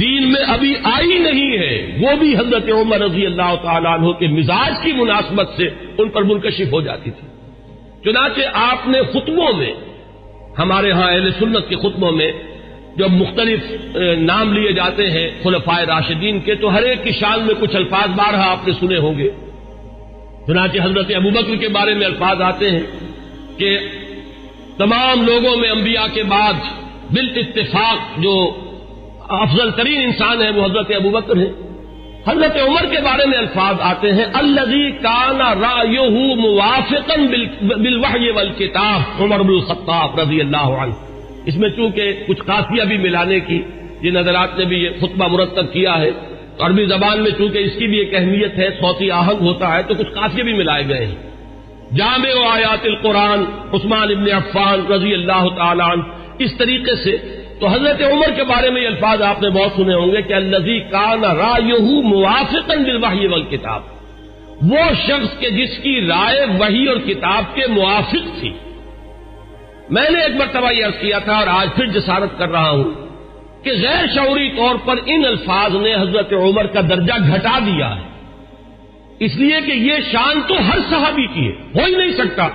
دین 0.00 0.32
میں 0.32 0.42
ابھی 0.46 0.74
آئی 0.82 1.18
نہیں 1.18 1.58
ہے، 1.58 1.96
وہ 2.00 2.16
بھی 2.16 2.36
حضرت 2.36 2.68
عمر 2.72 2.98
رضی 2.98 3.26
اللہ 3.26 3.54
تعالیٰ 3.62 3.98
عنہ 3.98 4.12
کے 4.12 4.26
مزاج 4.26 4.72
کی 4.82 4.92
مناسبت 4.92 5.48
سے 5.56 5.68
ان 5.98 6.08
پر 6.08 6.22
منکشف 6.22 6.72
ہو 6.72 6.80
جاتی 6.80 7.10
تھی۔ 7.10 7.28
چنانچہ 8.04 8.40
آپ 8.52 8.88
نے 8.88 9.02
خطبوں 9.02 9.52
میں 9.52 9.72
ہمارے 10.58 10.90
ہاں 10.92 11.10
اہل 11.10 11.30
سنت 11.38 11.68
کے 11.68 11.76
خطبوں 11.76 12.12
میں 12.12 12.30
جب 12.96 13.10
مختلف 13.10 13.60
نام 14.18 14.52
لیے 14.52 14.72
جاتے 14.72 15.10
ہیں 15.10 15.26
خلفائے 15.42 15.86
راشدین 15.86 16.40
کے، 16.40 16.54
تو 16.54 16.74
ہر 16.74 16.82
ایک 16.82 17.04
کی 17.04 17.12
شان 17.12 17.46
میں 17.46 17.54
کچھ 17.60 17.76
الفاظ 17.76 18.08
بارہ 18.16 18.42
آپ 18.48 18.68
نے 18.68 18.72
سنے 18.80 18.98
ہوں 18.98 19.18
گے۔ 19.18 19.28
چنانچہ 20.46 20.78
حضرت 20.82 21.10
ابوبکر 21.16 21.56
کے 21.56 21.68
بارے 21.68 21.94
میں 21.94 22.06
الفاظ 22.06 22.42
آتے 22.42 22.70
ہیں 22.70 22.82
کہ 23.58 23.78
تمام 24.78 25.26
لوگوں 25.26 25.56
میں 25.56 25.70
انبیاء 25.70 26.06
کے 26.14 26.22
بعد 26.22 26.54
بال 27.10 27.28
اتفاق 27.36 28.18
جو 28.18 28.34
افضل 29.28 29.70
ترین 29.70 30.02
انسان 30.02 30.42
ہے 30.42 30.50
وہ 30.50 30.64
حضرت 30.64 30.90
ابو 30.96 31.10
بکر 31.10 31.36
ہے 31.36 31.50
حضرت 32.28 32.56
عمر 32.56 32.84
کے 32.90 33.00
بارے 33.00 33.26
میں 33.26 33.38
الفاظ 33.38 33.76
آتے 33.80 34.12
ہیں 34.12 34.24
الزی 34.34 34.90
کانا 34.90 35.54
را 35.54 35.82
یو 35.90 36.34
موافقن 36.34 37.26
بل 37.26 38.52
کتاب 38.58 39.22
عمر 39.22 39.40
الخطاب 39.40 40.20
رضی 40.20 40.40
اللہ 40.40 40.70
عنہ۔ 40.82 40.92
اس 41.46 41.56
میں 41.56 41.68
چونکہ 41.68 42.24
کچھ 42.26 42.42
قافیہ 42.46 42.82
بھی 42.82 42.96
ملانے 42.96 43.40
کی 43.40 43.62
جن 44.02 44.16
حضرات 44.16 44.58
نے 44.58 44.64
بھی 44.64 44.76
یہ 44.76 44.90
خطبہ 45.00 45.28
مرتب 45.28 45.72
کیا 45.72 45.98
ہے 45.98 46.10
عربی 46.58 46.84
زبان 46.86 47.22
میں 47.22 47.30
چونکہ 47.38 47.58
اس 47.58 47.72
کی 47.78 47.86
بھی 47.86 47.98
ایک 47.98 48.14
اہمیت 48.14 48.58
ہے، 48.58 48.70
صوتی 48.80 49.10
آہنگ 49.10 49.40
ہوتا 49.40 49.74
ہے، 49.74 49.82
تو 49.82 49.94
کچھ 49.94 50.12
قافیے 50.14 50.44
بھی 50.44 50.52
ملائے 50.52 50.88
گئے 50.88 51.06
ہیں۔ 51.06 51.14
جامع 51.96 52.40
و 52.40 52.48
آیات 52.48 52.84
القرآن، 52.84 53.44
عثمان 53.72 54.08
ابن 54.10 54.32
عفان 54.32 54.92
رضی 54.92 55.14
اللہ 55.14 55.48
تعالیٰ 55.56 55.90
عنہ، 55.90 56.02
اس 56.38 56.56
طریقے 56.58 56.94
سے 57.04 57.16
تو 57.64 57.70
حضرت 57.70 58.02
عمر 58.12 58.30
کے 58.36 58.44
بارے 58.44 58.70
میں 58.70 58.82
یہ 58.82 58.86
الفاظ 58.86 59.22
آپ 59.22 59.42
نے 59.42 59.50
بہت 59.50 59.72
سنے 59.76 59.94
ہوں 59.94 60.12
گے 60.12 60.22
کہ 60.22 60.32
الزی 60.32 60.80
کان 60.80 61.24
را 61.24 61.52
موافق 62.04 62.70
کتاب 63.50 63.82
وہ 64.62 64.94
شخص 65.06 65.38
کے 65.38 65.50
جس 65.50 65.78
کی 65.78 66.06
رائے 66.06 66.46
وہی 66.58 66.86
اور 66.86 66.96
کتاب 66.96 67.54
کے 67.54 67.66
موافق 67.66 68.40
تھی۔ 68.40 68.52
میں 69.90 70.10
نے 70.10 70.20
ایک 70.20 70.36
مرتبہ 70.36 70.72
یہ 70.72 70.84
عرض 70.84 71.00
کیا 71.00 71.18
تھا 71.18 71.32
اور 71.32 71.46
آج 71.46 71.68
پھر 71.76 71.86
جسارت 71.86 72.38
کر 72.38 72.50
رہا 72.50 72.70
ہوں 72.70 72.90
کہ 73.62 73.70
غیر 73.70 74.06
شعوری 74.14 74.48
طور 74.48 74.74
پر 74.84 74.96
ان 75.06 75.24
الفاظ 75.24 75.74
نے 75.74 75.94
حضرت 75.94 76.32
عمر 76.32 76.66
کا 76.66 76.80
درجہ 76.80 77.34
گھٹا 77.34 77.58
دیا 77.58 77.96
ہے۔ 77.96 78.02
اس 79.20 79.36
لیے 79.36 79.60
کہ 79.66 79.72
یہ 79.72 79.94
شان 80.12 80.40
تو 80.48 80.54
ہر 80.54 80.78
صحابی 80.90 81.26
کی 81.26 81.48
ہے۔ 81.48 81.80
ہو 81.80 81.84
ہی 81.84 81.94
نہیں 81.96 82.12
سکتا 82.12 82.48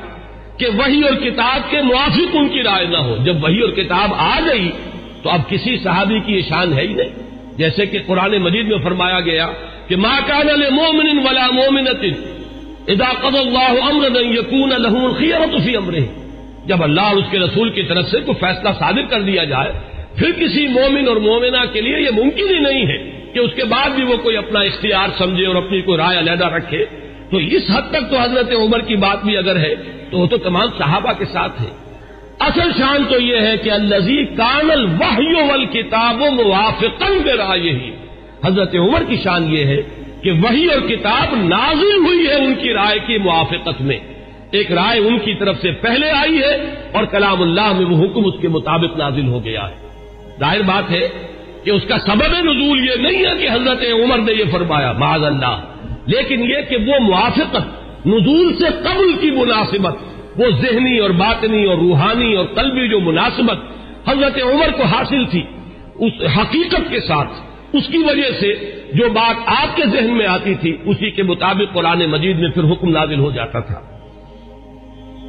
کہ 0.58 0.68
وہی 0.68 1.02
اور 1.02 1.14
کتاب 1.14 1.72
کے 1.72 1.82
موافق 1.82 2.36
ان 2.36 2.48
کی 2.48 2.64
رائے 2.64 2.86
نہ 2.86 2.98
ہو۔ 2.98 3.18
جب 3.24 3.44
وہی 3.44 3.62
اور 3.62 3.70
کتاب 3.70 4.14
آ 4.18 4.40
گئی 4.50 4.72
تو 5.24 5.30
اب 5.30 5.50
کسی 5.50 5.78
صحابی 5.78 6.20
کی 6.20 6.34
یہ 6.34 6.42
شان 6.42 6.74
ہے 6.74 6.82
ہی 6.82 6.94
نہیں۔ 6.94 7.10
جیسے 7.58 7.86
کہ 7.86 8.00
قرآن 8.06 8.38
مجید 8.38 8.68
میں 8.68 8.78
فرمایا 8.84 9.20
گیا 9.20 9.48
کہ 9.88 9.96
ماں 9.96 10.20
کان 10.28 10.48
مومن 10.72 11.18
ولا 11.18 11.48
مومنت 11.52 12.06
ادا 12.88 13.12
قد 13.22 13.36
اللہ 13.36 13.84
امر 13.84 14.22
یقون 14.22 14.72
فی 15.66 15.76
امر 15.76 15.94
جب 16.66 16.84
اللہ 16.84 17.02
اور 17.02 17.16
اس 17.16 17.26
کے 17.32 17.40
رسول 17.40 17.70
کی 17.70 17.84
طرف 17.84 18.10
سے 18.10 18.20
کوئی 18.20 18.38
فیصلہ 18.40 18.70
صادر 18.80 19.02
کر 19.02 19.22
دیا 19.22 19.44
جائے، 19.44 19.72
پھر 20.16 20.32
کسی 20.32 20.68
مومن 20.68 21.08
اور 21.08 21.18
مومنا 21.18 21.66
کے 21.66 21.82
لیے 21.82 22.00
یہ 22.00 22.10
ممکن 22.10 22.56
ہی 22.56 22.60
نہیں 22.60 22.86
ہے 22.88 22.98
کہ 23.34 23.40
اس 23.40 23.52
کے 23.56 23.64
بعد 23.64 23.90
بھی 23.90 24.04
وہ 24.04 24.18
کوئی 24.18 24.38
اپنا 24.38 24.60
اختیار 24.60 25.10
سمجھے 25.18 25.46
اور 25.46 25.56
اپنی 25.56 25.82
کوئی 25.82 25.98
رائے 25.98 26.20
علیحدہ 26.20 26.46
رکھے۔ 26.46 26.86
تو 27.32 27.38
اس 27.38 27.64
حد 27.76 27.92
تک 27.92 28.12
تو 28.12 28.18
حضرت 28.20 28.52
عمر 28.52 28.80
کی 28.80 28.96
بات 28.96 29.26
بھی 29.26 29.38
اگر 29.38 29.56
ہے 29.56 29.76
تو 30.12 30.20
وہ 30.20 30.28
تو 30.28 30.38
تمام 30.38 30.68
صحابہ 30.78 31.12
کے 31.18 31.26
ساتھ 31.26 31.62
ہے۔ 31.62 31.89
اصل 32.40 32.72
شان 32.78 33.04
تو 33.10 33.22
یہ 33.22 33.40
ہے 33.40 33.58
کہ 33.58 33.72
الزی 33.72 34.26
کانل 34.26 34.86
وحی 35.00 35.66
کتاب 35.66 36.22
و 36.22 36.32
موافق 36.32 37.04
ہی 37.56 37.92
حضرت 38.46 38.76
عمر 38.76 39.04
کی 39.08 39.18
شان 39.24 39.54
یہ 39.54 39.66
ہے 39.66 39.82
کہ 40.24 40.32
وہی 40.32 40.68
اور 40.68 40.90
کتاب 40.90 41.36
نازل 41.36 42.06
ہوئی 42.06 42.28
ہے 42.28 42.34
ان 42.34 42.54
کی 42.62 42.74
رائے 42.74 43.00
کی 43.00 43.18
موافقت 43.18 43.82
میں۔ 43.82 44.00
ایک 44.52 44.72
رائے 44.72 45.00
ان 45.00 45.20
کی 45.20 45.34
طرف 45.34 45.62
سے 45.62 45.72
پہلے 45.72 46.10
آئی 46.10 46.38
ہے 46.38 46.54
اور 46.92 47.04
کلام 47.04 47.42
اللہ 47.42 47.74
میں 47.74 47.86
وہ 47.86 48.06
حکم 48.06 48.26
اس 48.26 48.34
کے 48.42 48.48
مطابق 48.48 48.98
نازل 48.98 49.28
ہو 49.28 49.44
گیا 49.44 49.70
ہے۔ 49.70 49.76
ظاہر 50.40 50.62
بات 50.62 50.92
ہے 50.92 51.10
کہ 51.64 51.72
اس 51.72 51.84
کا 51.88 52.00
سبب 52.00 52.40
نزول 52.40 52.90
یہ 52.90 52.96
نہیں 52.96 53.26
ہے 53.26 53.38
کہ 53.38 53.50
حضرت 53.52 53.82
عمر 54.04 54.18
نے 54.18 54.32
یہ 54.32 54.44
فرمایا، 54.52 54.92
معاذ 54.92 55.24
اللہ۔ 55.24 55.62
لیکن 56.06 56.42
یہ 56.42 56.56
کہ 56.70 56.78
وہ 56.78 57.00
موافقت 57.00 57.62
نزول 58.06 58.54
سے 58.58 58.66
قبل 58.84 59.12
کی 59.22 59.32
مناسبت 59.32 59.96
وہ 60.40 60.46
ذہنی 60.62 60.98
اور 60.98 61.10
باطنی 61.10 61.64
اور 61.64 61.78
روحانی 61.78 62.36
اور 62.36 62.46
قلبی 62.46 62.88
جو 62.88 63.00
مناسبت 63.00 63.58
حضرت 64.10 64.44
عمر 64.44 64.72
کو 64.78 64.84
حاصل 64.84 65.26
تھی، 65.26 65.44
اس 65.96 66.12
حقیقت 66.38 66.90
کے 66.90 67.00
ساتھ، 67.00 67.30
اس 67.74 67.88
کی 67.88 67.98
وجہ 67.98 68.40
سے 68.40 68.54
جو 68.94 69.10
بات 69.10 69.36
آپ 69.46 69.76
کے 69.76 69.84
ذہن 69.86 70.18
میں 70.18 70.28
آتی 70.28 70.56
تھی، 70.56 70.78
اسی 70.86 71.12
کے 71.12 71.24
مطابق 71.24 71.74
قرآن 71.74 72.06
مجید 72.06 72.40
میں 72.40 72.50
پھر 72.50 72.64
حکم 72.64 72.90
نازل 72.90 73.20
ہو 73.20 73.32
جاتا 73.32 73.60
تھا۔ 73.60 73.80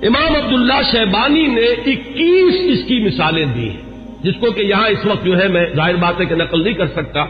امام 0.02 0.44
عبداللہ 0.44 0.82
شہبانی 0.92 1.46
نے 1.46 1.92
اکیس 1.92 2.54
اس 2.62 2.88
کی 2.88 2.98
مثالیں 2.98 3.46
دی 3.54 3.70
ہیں، 3.70 3.76
جس 4.22 4.34
کو 4.40 4.50
کہ 4.50 4.62
یہاں 4.62 4.88
اس 4.88 5.06
وقت 5.06 5.24
جو 5.24 5.40
ہے 5.40 5.48
میں 5.48 5.66
ظاہر 5.76 5.96
بات 5.96 6.20
ہے 6.20 6.26
کہ 6.26 6.34
نقل 6.34 6.62
نہیں 6.62 6.74
کر 6.74 6.86
سکتا۔ 6.86 7.20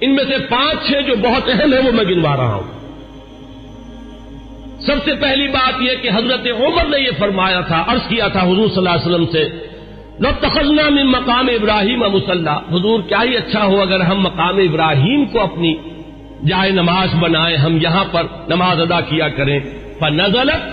ان 0.00 0.14
میں 0.14 0.24
سے 0.24 0.38
پانچ 0.50 0.86
چھ 0.86 0.92
جو 1.06 1.14
بہت 1.22 1.48
اہم 1.48 1.72
ہیں 1.72 1.80
وہ 1.80 1.92
میں 1.92 2.04
گنوا 2.04 2.36
رہا 2.36 2.54
ہوں۔ 2.54 2.81
سب 4.86 5.04
سے 5.04 5.14
پہلی 5.20 5.46
بات 5.48 5.82
یہ 5.82 6.02
کہ 6.02 6.10
حضرت 6.14 6.46
عمر 6.48 6.88
نے 6.88 6.98
یہ 7.00 7.10
فرمایا 7.18 7.60
تھا، 7.68 7.82
عرض 7.88 8.08
کیا 8.08 8.28
تھا 8.28 8.42
حضور 8.42 8.68
صلی 8.68 8.78
اللہ 8.78 8.90
علیہ 8.90 9.06
وسلم 9.06 9.26
سے، 9.32 9.42
لو 10.20 10.30
تخذنا 10.40 10.88
من 10.88 11.06
مقام 11.10 11.48
ابراہیم 11.52 12.02
مسلح 12.12 12.58
حضور، 12.70 13.00
کیا 13.08 13.22
ہی 13.22 13.36
اچھا 13.36 13.64
ہو 13.64 13.80
اگر 13.80 14.00
ہم 14.00 14.20
مقام 14.20 14.56
ابراہیم 14.58 15.24
کو 15.32 15.40
اپنی 15.40 15.72
جائے 16.48 16.70
نماز 16.72 17.14
بنائیں 17.20 17.56
ہم 17.56 17.76
یہاں 17.82 18.04
پر 18.10 18.26
نماز 18.48 18.80
ادا 18.80 19.00
کیا 19.10 19.28
کریں؟ 19.36 19.58
فنزلت، 20.00 20.64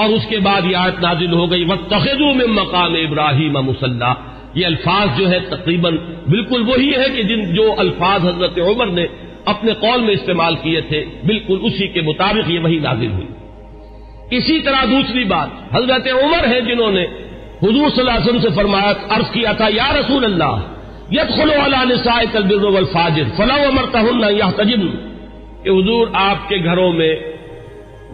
اور 0.00 0.08
اس 0.08 0.26
کے 0.28 0.38
بعد 0.38 0.62
یہ 0.64 0.76
آیت 0.76 1.00
نازل 1.02 1.32
ہو 1.32 1.50
گئی 1.50 1.64
وقت 1.64 1.88
تخذو 1.90 2.32
میں 2.34 2.46
مقام 2.54 2.94
ابراہیم 2.94 3.56
مسلح 3.66 4.12
یہ 4.54 4.66
الفاظ 4.66 5.08
جو 5.18 5.30
ہے 5.30 5.38
تقریباً 5.50 5.96
بالکل 6.28 6.62
وہی 6.68 6.90
ہے 6.92 7.08
کہ 7.16 7.22
جن 7.22 7.42
جو 7.54 7.64
الفاظ 7.78 8.26
حضرت 8.26 8.58
عمر 8.66 8.86
نے 8.98 9.06
اپنے 9.52 9.72
قول 9.80 10.00
میں 10.00 10.14
استعمال 10.14 10.54
کیے 10.62 10.80
تھے، 10.88 11.04
بالکل 11.26 11.58
اسی 11.62 11.86
کے 11.88 12.00
مطابق 12.02 12.50
یہ 12.50 12.60
وہی 12.60 12.78
نازل 12.78 13.10
ہوئی۔ 13.12 13.26
اسی 14.30 14.58
طرح 14.62 14.84
دوسری 14.84 15.24
بات، 15.24 15.48
حضرت 15.74 16.08
عمر 16.12 16.46
ہے 16.46 16.60
جنہوں 16.60 16.90
نے 16.92 17.04
حضور 17.62 17.88
صلی 17.88 18.00
اللہ 18.00 18.10
علیہ 18.10 18.28
وسلم 18.28 18.40
سے 18.40 18.48
فرمایا، 18.54 18.92
عرض 19.08 19.30
کیا 19.32 19.52
تھا، 19.52 19.68
یا 19.68 19.88
رسول 19.92 20.24
اللہ 20.24 20.56
یت 21.10 21.30
خلو 21.36 21.54
نسائے 21.84 22.26
کلبر 22.32 22.76
الفاجر 22.76 23.22
فلاں 23.36 23.70
مرتا 23.72 24.00
ہوں 24.00 24.30
یا 24.32 24.50
تجب 24.56 24.80
کہ 25.64 25.68
حضور 25.68 26.06
آپ 26.12 26.48
کے 26.48 26.56
گھروں 26.64 26.92
میں 26.92 27.14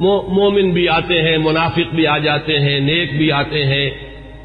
مومن 0.00 0.70
بھی 0.70 0.88
آتے 0.88 1.22
ہیں، 1.22 1.36
منافق 1.38 1.94
بھی 1.94 2.06
آ 2.06 2.18
جاتے 2.18 2.58
ہیں، 2.58 2.78
نیک 2.80 3.16
بھی 3.18 3.32
آتے 3.32 3.64
ہیں، 3.66 3.90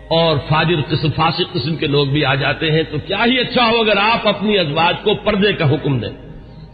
اور 0.07 0.38
فاجر 0.49 0.82
قسم، 0.89 1.11
فاسق 1.15 1.53
قسم 1.53 1.76
کے 1.76 1.88
لوگ 1.88 2.07
بھی 2.07 2.26
آ 2.26 2.36
جاتے 2.36 2.72
ہیں، 2.72 2.84
تو 2.91 2.97
کیا 3.07 3.26
ہی 3.26 3.39
اچھا 3.39 3.70
ہو 3.70 3.80
اگر 3.80 3.97
آپ 3.97 4.28
اپنی 4.28 4.57
ازواج 4.57 4.95
کو 5.03 5.13
پردے 5.13 5.53
کا 5.53 5.70
حکم 5.72 5.99
دیں۔ 5.99 6.13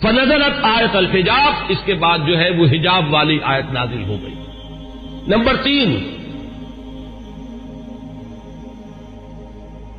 فنظرت 0.02 0.56
آیت 0.64 0.96
الحجاب، 0.96 1.54
اس 1.70 1.78
کے 1.86 1.94
بعد 1.94 2.20
جو 2.28 2.40
ہے 2.40 2.50
وہ 2.50 2.66
حجاب 2.72 3.14
والی 3.14 3.38
آیت 3.44 3.74
نازل 3.74 4.04
ہو 4.04 4.18
گئی۔ 4.24 4.36
نمبر 5.28 5.56
تین 5.64 5.92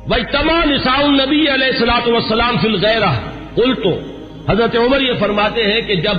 بھائی 0.07 0.23
تمام 0.31 0.69
نساء 0.69 1.01
نبی 1.07 1.39
علیہ 1.53 1.71
السلاط 1.71 2.07
وسلام 2.07 2.57
فی 2.61 2.67
الغیرہ 2.67 3.09
کل 3.55 3.73
تو 3.83 3.89
حضرت 4.49 4.75
عمر 4.75 5.01
یہ 5.01 5.13
فرماتے 5.19 5.63
ہیں 5.63 5.81
کہ 5.81 5.95
جب 5.95 6.17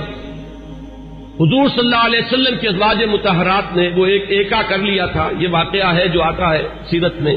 حضور 1.39 1.69
صلی 1.69 1.79
اللہ 1.79 2.05
علیہ 2.05 2.19
وسلم 2.19 2.59
کے 2.61 2.67
ازواج 2.67 3.03
متحرات 3.03 3.75
نے 3.75 3.89
وہ 3.95 4.05
ایک 4.05 4.25
ایکا 4.27 4.61
کر 4.61 4.77
لیا 4.77 5.05
تھا، 5.05 5.29
یہ 5.39 5.47
واقعہ 5.51 5.95
ہے 5.95 6.07
جو 6.07 6.21
آتا 6.23 6.53
ہے 6.53 6.61
سیرت 6.89 7.21
میں۔ 7.21 7.35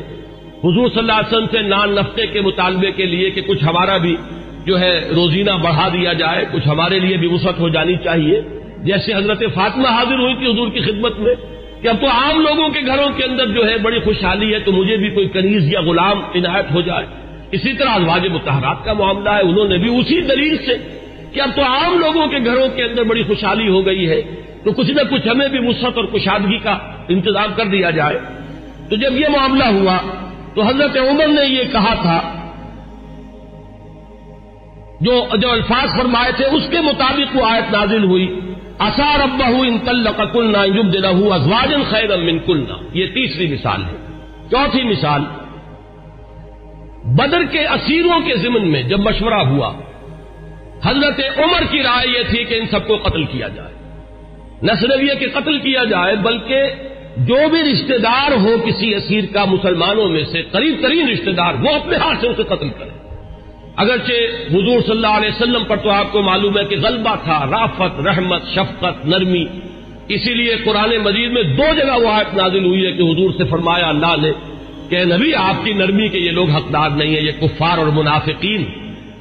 حضور 0.65 0.89
صلی 0.89 0.99
اللہ 0.99 1.13
علیہ 1.13 1.33
وسلم 1.33 1.47
سے 1.53 1.63
نان 1.63 1.95
نفتے 1.95 2.27
کے 2.27 2.41
مطالبے 2.41 2.91
کے 2.91 3.07
لیے 3.07 3.31
کہ 3.31 3.41
کچھ 3.41 3.65
ہمارا 3.65 3.97
بھی 3.97 4.17
جو 4.67 4.81
ہے 4.81 4.93
روزینہ 5.15 5.51
بڑھا 5.63 5.89
دیا 5.89 6.13
جائے، 6.13 6.45
کچھ 6.53 6.69
ہمارے 6.69 6.99
لیے 6.99 7.17
بھی 7.17 7.27
وسعت 7.27 7.61
ہو 7.61 7.69
جانی 7.69 7.97
چاہیے۔ 8.05 8.41
جیسے 8.85 9.15
حضرت 9.15 9.43
فاطمہ 9.55 9.89
حاضر 9.89 10.19
ہوئی 10.19 10.35
تھی 10.35 10.53
حضور 10.53 10.69
کی 10.69 10.81
خدمت 10.81 11.19
میں 11.19 11.35
کہ 11.83 11.89
اب 11.89 12.01
تو 12.01 12.07
عام 12.07 12.41
لوگوں 12.41 12.69
کے 12.69 12.81
گھروں 12.87 13.11
کے 13.17 13.25
اندر 13.25 13.47
جو 13.47 13.69
ہے 13.69 13.79
بڑی 13.79 14.01
خوشحالی 14.01 14.55
ہے 14.55 14.59
تو 14.59 14.73
مجھے 14.73 14.97
بھی 14.97 15.11
کوئی 15.11 15.29
کنیز 15.29 15.73
یا 15.73 15.81
غلام 15.81 16.19
عنایت 16.35 16.75
ہو 16.75 16.81
جائے۔ 16.81 17.07
اسی 17.53 17.73
طرح 17.73 17.89
ازواج 17.89 18.27
متحرات 18.27 18.85
کا 18.85 18.93
معاملہ 18.93 19.31
ہے، 19.31 19.41
انہوں 19.41 19.69
نے 19.69 19.79
بھی 19.79 19.99
اسی 19.99 20.21
دلیل 20.21 20.57
سے 20.67 20.99
کہ 21.33 21.41
اب 21.41 21.51
تو 21.57 21.63
عام 21.63 21.99
لوگوں 21.99 22.27
کے 22.27 22.37
گھروں 22.45 22.69
کے 22.69 22.85
اندر 22.85 23.05
بڑی 23.05 23.23
خوشحالی 23.23 23.69
ہو 23.69 23.87
گئی 23.87 24.11
ہے۔ 24.11 24.23
تو 24.65 24.73
کچھ 24.73 24.91
نہ 24.91 25.01
کچھ 25.11 25.29
ہمیں 25.29 25.49
بھی 25.49 25.59
وسعت 25.69 25.97
اور 25.97 26.05
کشادگی 26.05 26.59
کا 26.59 26.79
انتظام 27.09 27.53
کر 27.57 27.67
دیا 27.67 27.91
جائے۔ 27.91 28.19
تو 28.91 28.97
جب 28.97 29.17
یہ 29.17 29.29
معاملہ 29.29 29.65
ہوا 29.65 29.97
تو 30.55 30.63
حضرت 30.63 30.97
عمر 30.97 31.27
نے 31.27 31.49
یہ 31.49 31.63
کہا 31.73 31.95
تھا، 31.95 32.21
جو 35.01 35.27
جو 35.41 35.51
الفاظ 35.51 35.99
فرمائے 35.99 36.33
تھے، 36.37 36.45
اس 36.45 36.63
کے 36.71 36.81
مطابق 36.81 37.37
وہ 37.37 37.45
آیت 37.45 37.73
نازل 37.73 38.05
ہوئی۔ 38.05 38.41
اثار 38.79 39.21
ابا 39.21 39.47
ان 39.47 39.79
کل 39.79 40.07
کلنا 40.33 40.65
یوب 40.65 40.93
دلا 40.93 41.09
ازواجن 41.09 41.83
خیر 41.91 42.13
امن 42.13 42.39
کلنا. 42.39 42.77
یہ 42.93 43.07
تیسری 43.07 43.47
مثال 43.47 43.83
ہے. 43.83 43.97
چوتھی 44.51 44.83
مثال، 44.83 45.23
بدر 47.17 47.43
کے 47.51 47.67
اسیروں 47.67 48.21
کے 48.21 48.37
ضمن 48.37 48.69
میں 48.69 48.83
جب 48.83 49.01
مشورہ 49.01 49.43
ہوا، 49.45 49.73
حضرت 50.85 51.21
عمر 51.39 51.63
کی 51.71 51.83
رائے 51.83 52.09
یہ 52.09 52.23
تھی 52.31 52.45
کہ 52.45 52.55
ان 52.55 52.67
سب 52.71 52.87
کو 52.87 52.97
قتل 52.97 53.25
کیا 53.25 53.49
جائے. 53.49 53.73
نہ 54.63 54.73
صرف 54.81 55.03
یہ 55.03 55.15
کہ 55.15 55.29
قتل 55.35 55.59
کیا 55.59 55.85
جائے، 55.85 56.17
بلکہ 56.17 56.65
جو 57.17 57.49
بھی 57.51 57.63
رشتہ 57.63 57.99
دار 57.99 58.33
ہو 58.33 58.57
کسی 58.67 58.95
اسیر 58.95 59.25
کا 59.33 59.45
مسلمانوں 59.45 60.09
میں 60.09 60.25
سے 60.25 60.43
قریب 60.43 60.83
ترین 60.83 61.09
رشتہ 61.09 61.31
دار 61.31 61.55
وہ 61.55 61.75
اپنے 61.75 61.97
ہاتھ 61.97 62.21
سے 62.21 62.29
اسے 62.29 62.43
قتل 62.43 62.69
کرے. 62.69 63.02
اگرچہ 63.77 64.13
حضور 64.51 64.81
صلی 64.81 64.91
اللہ 64.91 65.07
علیہ 65.07 65.29
وسلم 65.29 65.65
پر 65.65 65.77
تو 65.77 65.91
آپ 65.91 66.13
کو 66.13 66.23
معلوم 66.23 66.59
ہے 66.59 66.65
کہ 66.65 66.77
غلبہ 66.77 67.15
تھا، 67.25 67.47
رافت، 67.51 68.01
رحمت، 68.01 68.43
شفقت، 68.55 69.07
نرمی، 69.07 69.45
اسی 70.09 70.35
لیے 70.35 70.57
قرآن 70.65 70.91
مجید 71.05 71.33
میں 71.33 71.43
دو 71.43 71.63
جگہ 71.77 72.01
وہ 72.03 72.09
آیت 72.09 72.35
نازل 72.35 72.65
ہوئی 72.65 72.87
ہے 72.87 72.93
کہ 72.93 73.03
حضور 73.03 73.31
سے 73.39 73.45
فرمایا، 73.45 73.89
اللہ 73.89 74.15
نے 74.23 74.31
کہ 74.89 75.05
نبی، 75.05 75.35
آپ 75.35 75.65
کی 75.65 75.73
نرمی 75.73 76.09
کے 76.09 76.19
یہ 76.19 76.31
لوگ 76.31 76.51
حقدار 76.51 76.91
نہیں 76.91 77.15
ہیں، 77.15 77.23
یہ 77.23 77.33
کفار 77.41 77.79
اور 77.79 77.87
منافقین، 77.87 78.65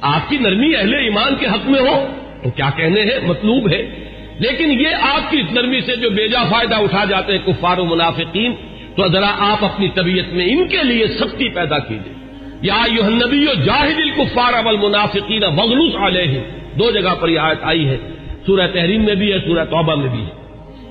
آپ 0.00 0.30
کی 0.30 0.38
نرمی 0.38 0.76
اہل 0.76 0.94
ایمان 0.94 1.34
کے 1.40 1.46
حق 1.46 1.70
میں 1.70 1.80
ہو، 1.80 2.06
تو 2.44 2.50
کیا 2.50 2.70
کہنے 2.76 3.00
ہیں؟ 3.02 3.18
مطلوب 3.22 3.72
ہے۔ 3.72 3.82
لیکن 4.38 4.80
یہ 4.80 4.88
آپ 5.00 5.30
کی 5.30 5.42
نرمی 5.50 5.80
سے 5.80 5.96
جو 5.96 6.10
بیجا 6.10 6.44
فائدہ 6.44 6.74
اٹھا 6.74 7.04
جاتے 7.04 7.32
ہیں 7.32 7.46
کفار 7.46 7.78
و 7.78 7.84
منافقین، 7.84 8.52
تو 8.96 9.08
ذرا 9.08 9.34
آپ 9.38 9.64
اپنی 9.64 9.88
طبیعت 9.94 10.32
میں 10.32 10.46
ان 10.46 10.68
کے 10.68 10.82
لیے 10.82 11.06
سختی 11.06 11.48
پیدا 11.48 11.78
کیجیے 11.78 12.11
یا 12.62 12.78
یو 12.92 13.10
نبی 13.10 13.46
جاہد 13.64 13.96
الکفار 13.96 14.52
اول 14.52 14.76
منافقین 14.76 15.44
وغلوس 15.44 15.92
علیہ۔ 16.00 16.40
دو 16.78 16.90
جگہ 16.90 17.14
پر 17.20 17.28
یہ 17.28 17.38
آیت 17.38 17.58
آئی 17.62 17.88
ہے۔ 17.88 17.96
سورہ 18.46 18.66
تحریم 18.72 19.04
میں 19.04 19.14
بھی 19.14 19.32
ہے، 19.32 19.38
سورہ 19.38 19.64
توبہ 19.64 19.94
میں 19.94 20.08
بھی 20.08 20.20
ہے۔ 20.20 20.42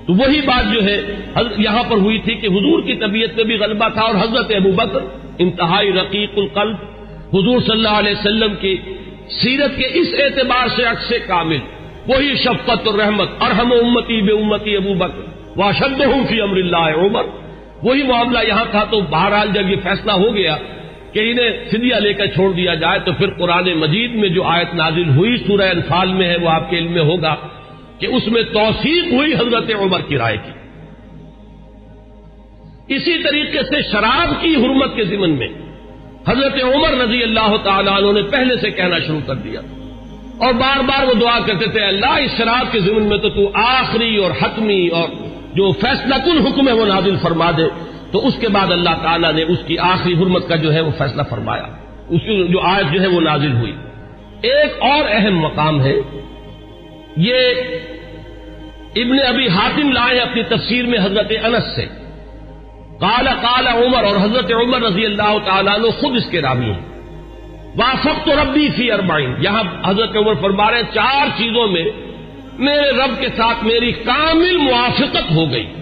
تو 0.07 0.13
وہی 0.13 0.41
بات 0.41 0.74
جو 0.74 0.84
ہے 0.84 1.01
یہاں 1.57 1.84
پر 1.89 1.97
ہوئی 1.97 2.19
تھی 2.19 2.36
کہ 2.36 2.47
حضور 2.47 2.82
کی 2.84 2.95
طبیعت 2.95 3.36
میں 3.36 3.43
بھی 3.43 3.55
غلبہ 3.55 3.89
تھا 3.89 4.01
اور 4.01 4.15
حضرت 4.15 4.51
ابو 4.55 4.72
بکر 4.72 4.99
انتہائی 5.39 5.93
رقیق 5.93 6.30
القلب۔ 6.38 6.76
حضور 7.34 7.59
صلی 7.61 7.72
اللہ 7.72 7.88
علیہ 7.88 8.11
وسلم 8.11 8.55
کی 8.61 8.78
سیرت 9.41 9.78
کے 9.78 9.86
اس 9.93 10.07
اعتبار 10.19 10.67
سے 10.76 10.84
اکثر 10.84 11.17
کامل۔ 11.28 11.57
وہی 12.07 12.36
شفقت 12.36 12.88
اور 12.88 12.99
رحمت 12.99 13.30
اور 13.39 13.51
ہم 13.51 13.72
امتی 13.72 14.22
بے 14.22 14.32
امتی 14.32 14.76
ابو 14.76 14.93
بکر۔ 14.93 15.22
وہ 15.55 15.72
شد 15.80 16.01
ہوں 16.05 16.28
فی 16.28 16.41
امر 16.41 16.57
اللہ 16.57 16.78
عمر۔ 16.78 17.24
وہی 17.84 18.03
معاملہ 18.03 18.39
یہاں 18.47 18.65
تھا 18.72 18.84
تو 18.84 19.01
بہرحال 19.01 19.47
جب 19.53 19.69
یہ 19.69 19.76
فیصلہ 19.84 20.11
ہو 20.11 20.36
گیا 20.36 20.57
کہ 21.14 21.20
انہیں 21.20 21.49
فدیہ 21.72 21.95
لے 21.95 22.14
کر 22.14 22.26
چھوڑ 22.26 22.53
دیا 22.53 22.74
جائے 22.74 22.99
تو 22.99 23.14
پھر 23.14 23.30
قرآن 23.30 23.74
مجید 23.74 24.16
میں 24.16 24.30
جو 24.30 24.43
آیت 24.43 24.76
نازل 24.76 25.09
ہوئی 25.09 25.38
سورہ 25.38 25.62
انفال 25.62 26.14
میں 26.14 26.28
ہے 26.28 26.38
وہ 26.38 26.49
آپ 26.49 26.70
کے 26.70 26.78
علم 26.78 26.91
میں 26.91 27.01
ہوگا 27.01 27.36
کہ 27.99 28.05
اس 28.05 28.28
میں 28.28 28.43
توثیق 28.43 29.14
ہوئی 29.14 29.34
حضرت 29.34 29.72
عمر 29.80 30.01
کی 30.01 30.18
رائے 30.18 30.38
کی۔ 30.38 30.51
اسی 32.95 33.24
طریقے 33.24 33.64
سے 33.64 33.82
شراب 33.91 34.41
کی 34.41 34.55
حرمت 34.55 34.95
کے 34.95 35.03
ضمن 35.03 35.30
میں 35.30 35.47
حضرت 36.28 36.64
عمر 36.64 36.89
رضی 36.89 37.24
اللہ 37.24 37.55
تعالیٰ 37.64 37.93
عنہ 37.93 38.12
نے 38.12 38.22
پہلے 38.22 38.55
سے 38.57 38.72
کہنا 38.72 38.99
شروع 38.99 39.20
کر 39.28 39.36
دیا۔ 39.36 39.59
اور 40.38 40.53
بار 40.53 40.84
بار 40.84 41.03
وہ 41.03 41.14
دعا 41.14 41.39
کرتے 41.45 41.66
تھے، 41.66 41.82
اللہ، 41.82 42.20
اس 42.20 42.32
شراب 42.38 42.72
کے 42.72 42.80
ضمن 42.80 43.03
میں 43.03 43.18
تو 43.18 43.30
تو 43.30 43.51
آخری 43.53 44.16
اور 44.16 44.32
حتمی 44.41 44.88
اور 44.88 45.09
جو 45.53 45.72
فیصلہ 45.72 46.16
کن 46.26 46.47
حکم 46.47 46.68
ہے 46.68 46.74
وہ 46.74 46.86
نازل 46.86 47.16
فرما 47.22 47.51
دے۔ 47.51 47.90
تو 48.12 48.28
اس 48.28 48.34
کے 48.39 48.47
بعد 48.47 48.72
اللہ 48.72 48.89
تعالیٰ 49.03 49.34
نے 49.34 49.43
اس 49.43 49.57
کی 49.68 49.78
آخری 49.78 50.14
حرمت 50.14 50.47
کا 50.47 50.55
جو 50.55 50.74
ہے 50.74 50.82
وہ 50.82 50.91
فیصلہ 50.97 51.22
فرمایا۔ 51.30 51.64
اس 52.09 52.22
کی 52.22 52.47
جو 52.47 52.59
آیت 52.59 52.93
جو 52.93 53.01
ہے 53.01 53.07
وہ 53.07 53.22
نازل 53.22 53.51
ہوئی۔ 53.51 53.76
ایک 54.41 54.74
اور 54.80 55.03
اہم 55.09 55.39
مقام 55.39 55.84
ہے۔ 55.84 55.95
یہ 57.18 57.53
ابن 58.95 59.18
ابھی 59.28 59.47
حاتم 59.47 59.91
لائے 59.91 60.20
اپنی 60.20 60.43
تفسیر 60.43 60.86
میں 60.86 60.99
حضرت 60.99 61.32
انس 61.43 61.76
سے۔ 61.76 61.86
کالا 62.99 63.34
کالا 63.34 63.74
عمر 63.74 64.03
اور 64.03 64.16
حضرت 64.16 64.51
عمر 64.51 64.82
رضی 64.82 65.05
اللہ 65.05 65.38
تعالیٰ 65.45 65.80
نے 65.80 65.89
خود 65.89 66.16
اس 66.16 66.26
کے 66.32 66.41
رامی 66.41 66.66
ہیں۔ 66.66 66.82
وافق 67.78 68.26
تو 68.26 68.32
ربی 68.43 68.70
فی 68.76 68.91
اربائن 68.91 69.34
یہاں 69.39 69.64
حضرت 69.86 70.18
عمر 70.18 70.34
فرما 70.34 70.72
رہے 70.72 70.84
چار 70.93 71.28
چیزوں 71.38 71.68
میں 71.68 71.86
میرے 72.57 72.91
رب 72.91 73.22
کے 73.22 73.28
ساتھ 73.28 73.66
میری 73.66 73.91
کامل 73.91 74.57
موافقت 74.57 75.32
ہو 75.36 75.51
گئی۔ 75.51 75.74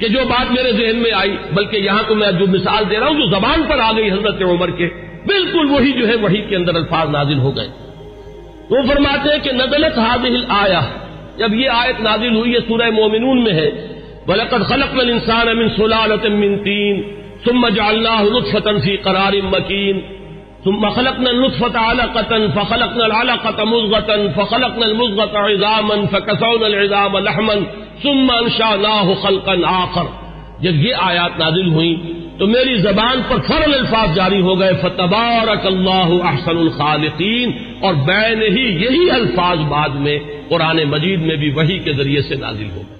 کہ 0.00 0.08
جو 0.08 0.18
بات 0.28 0.50
میرے 0.50 0.72
ذہن 0.72 0.96
میں 0.96 1.10
آئی، 1.12 1.36
بلکہ 1.54 1.76
یہاں 1.76 2.02
تو 2.08 2.14
میں 2.14 2.32
جو 2.32 2.46
مثال 2.46 2.84
دے 2.90 3.00
رہا 3.00 3.06
ہوں، 3.06 3.14
جو 3.14 3.26
زبان 3.26 3.62
پر 3.68 3.78
آ 3.78 3.92
گئی 3.92 4.10
حضرت 4.10 4.42
عمر 4.42 4.70
کے، 4.70 4.88
بالکل 5.26 5.70
وہی 5.70 5.92
جو 5.92 6.08
ہے، 6.08 6.16
وہی 6.16 6.40
کے 6.40 6.56
اندر 6.56 6.74
الفاظ 6.74 7.08
نازل 7.08 7.38
ہو 7.38 7.56
گئے۔ 7.56 7.68
وہ 8.70 8.76
فرماتے 8.88 9.28
ہیں 9.32 9.38
کہ 9.42 9.52
نزلت 9.52 9.98
حاضل 9.98 10.44
آیا 10.48 10.80
جب 11.36 11.54
یہ 11.54 11.68
آیت 11.68 12.00
نازل 12.00 12.36
ہوئی 12.36 12.54
ہے 12.54 12.58
سورہ 12.68 12.90
مومنون 12.90 13.44
میں 13.44 13.52
ہے۔ 13.52 13.70
بلکت 14.26 14.68
خلق 14.68 14.94
من 14.94 15.10
انسان 15.10 15.48
امن 15.48 15.68
سلالت 15.76 16.26
من 16.26 16.58
تین 16.58 17.02
ثم 17.44 17.68
جعلناه 17.68 18.22
نطفة 18.22 18.78
في 18.78 18.96
قرار 18.96 19.32
مكين۔ 19.32 20.00
ثم 20.64 20.88
خلقنا 20.88 21.30
النطفة 21.30 21.84
علقة، 21.84 22.36
فخلقنا 22.54 23.04
العلقة 23.04 23.64
مضغة 23.64 24.28
فخلقنا 24.36 24.86
المضغة 24.86 25.36
عظاما، 25.36 25.94
فكسونا 26.10 26.66
العظام 26.66 27.18
لحما۔ 27.18 27.54
ثم 28.02 28.30
انشأناه 28.30 29.12
خلقا 29.22 29.54
آخر۔ 29.66 30.04
جب 30.60 30.74
یہ 30.74 30.94
آیات 30.94 31.38
نازل 31.38 31.68
ہوئیں، 31.68 31.94
تو 32.38 32.46
میری 32.46 32.78
زبان 32.78 33.20
پر 33.28 33.36
فرل 33.48 33.74
الفاظ 33.74 34.14
جاری 34.14 34.40
ہو 34.40 34.60
گئے۔ 34.60 34.72
فتبارک 34.82 35.66
اللہ 35.66 36.24
احسن 36.24 36.58
الخالقین۔ 36.58 37.52
اور 37.80 37.94
بین 37.94 38.42
ہی 38.42 38.62
یہی 38.62 39.10
الفاظ 39.10 39.58
بعد 39.58 39.88
میں 39.88 40.18
قرآن 40.48 40.76
مجید 40.76 41.22
میں 41.22 41.36
بھی 41.36 41.50
وہی 41.50 41.78
کے 41.78 41.92
ذریعے 41.92 42.22
سے 42.22 42.34
نازل 42.34 42.70
ہو 42.70 42.82
گئے۔ 42.90 42.99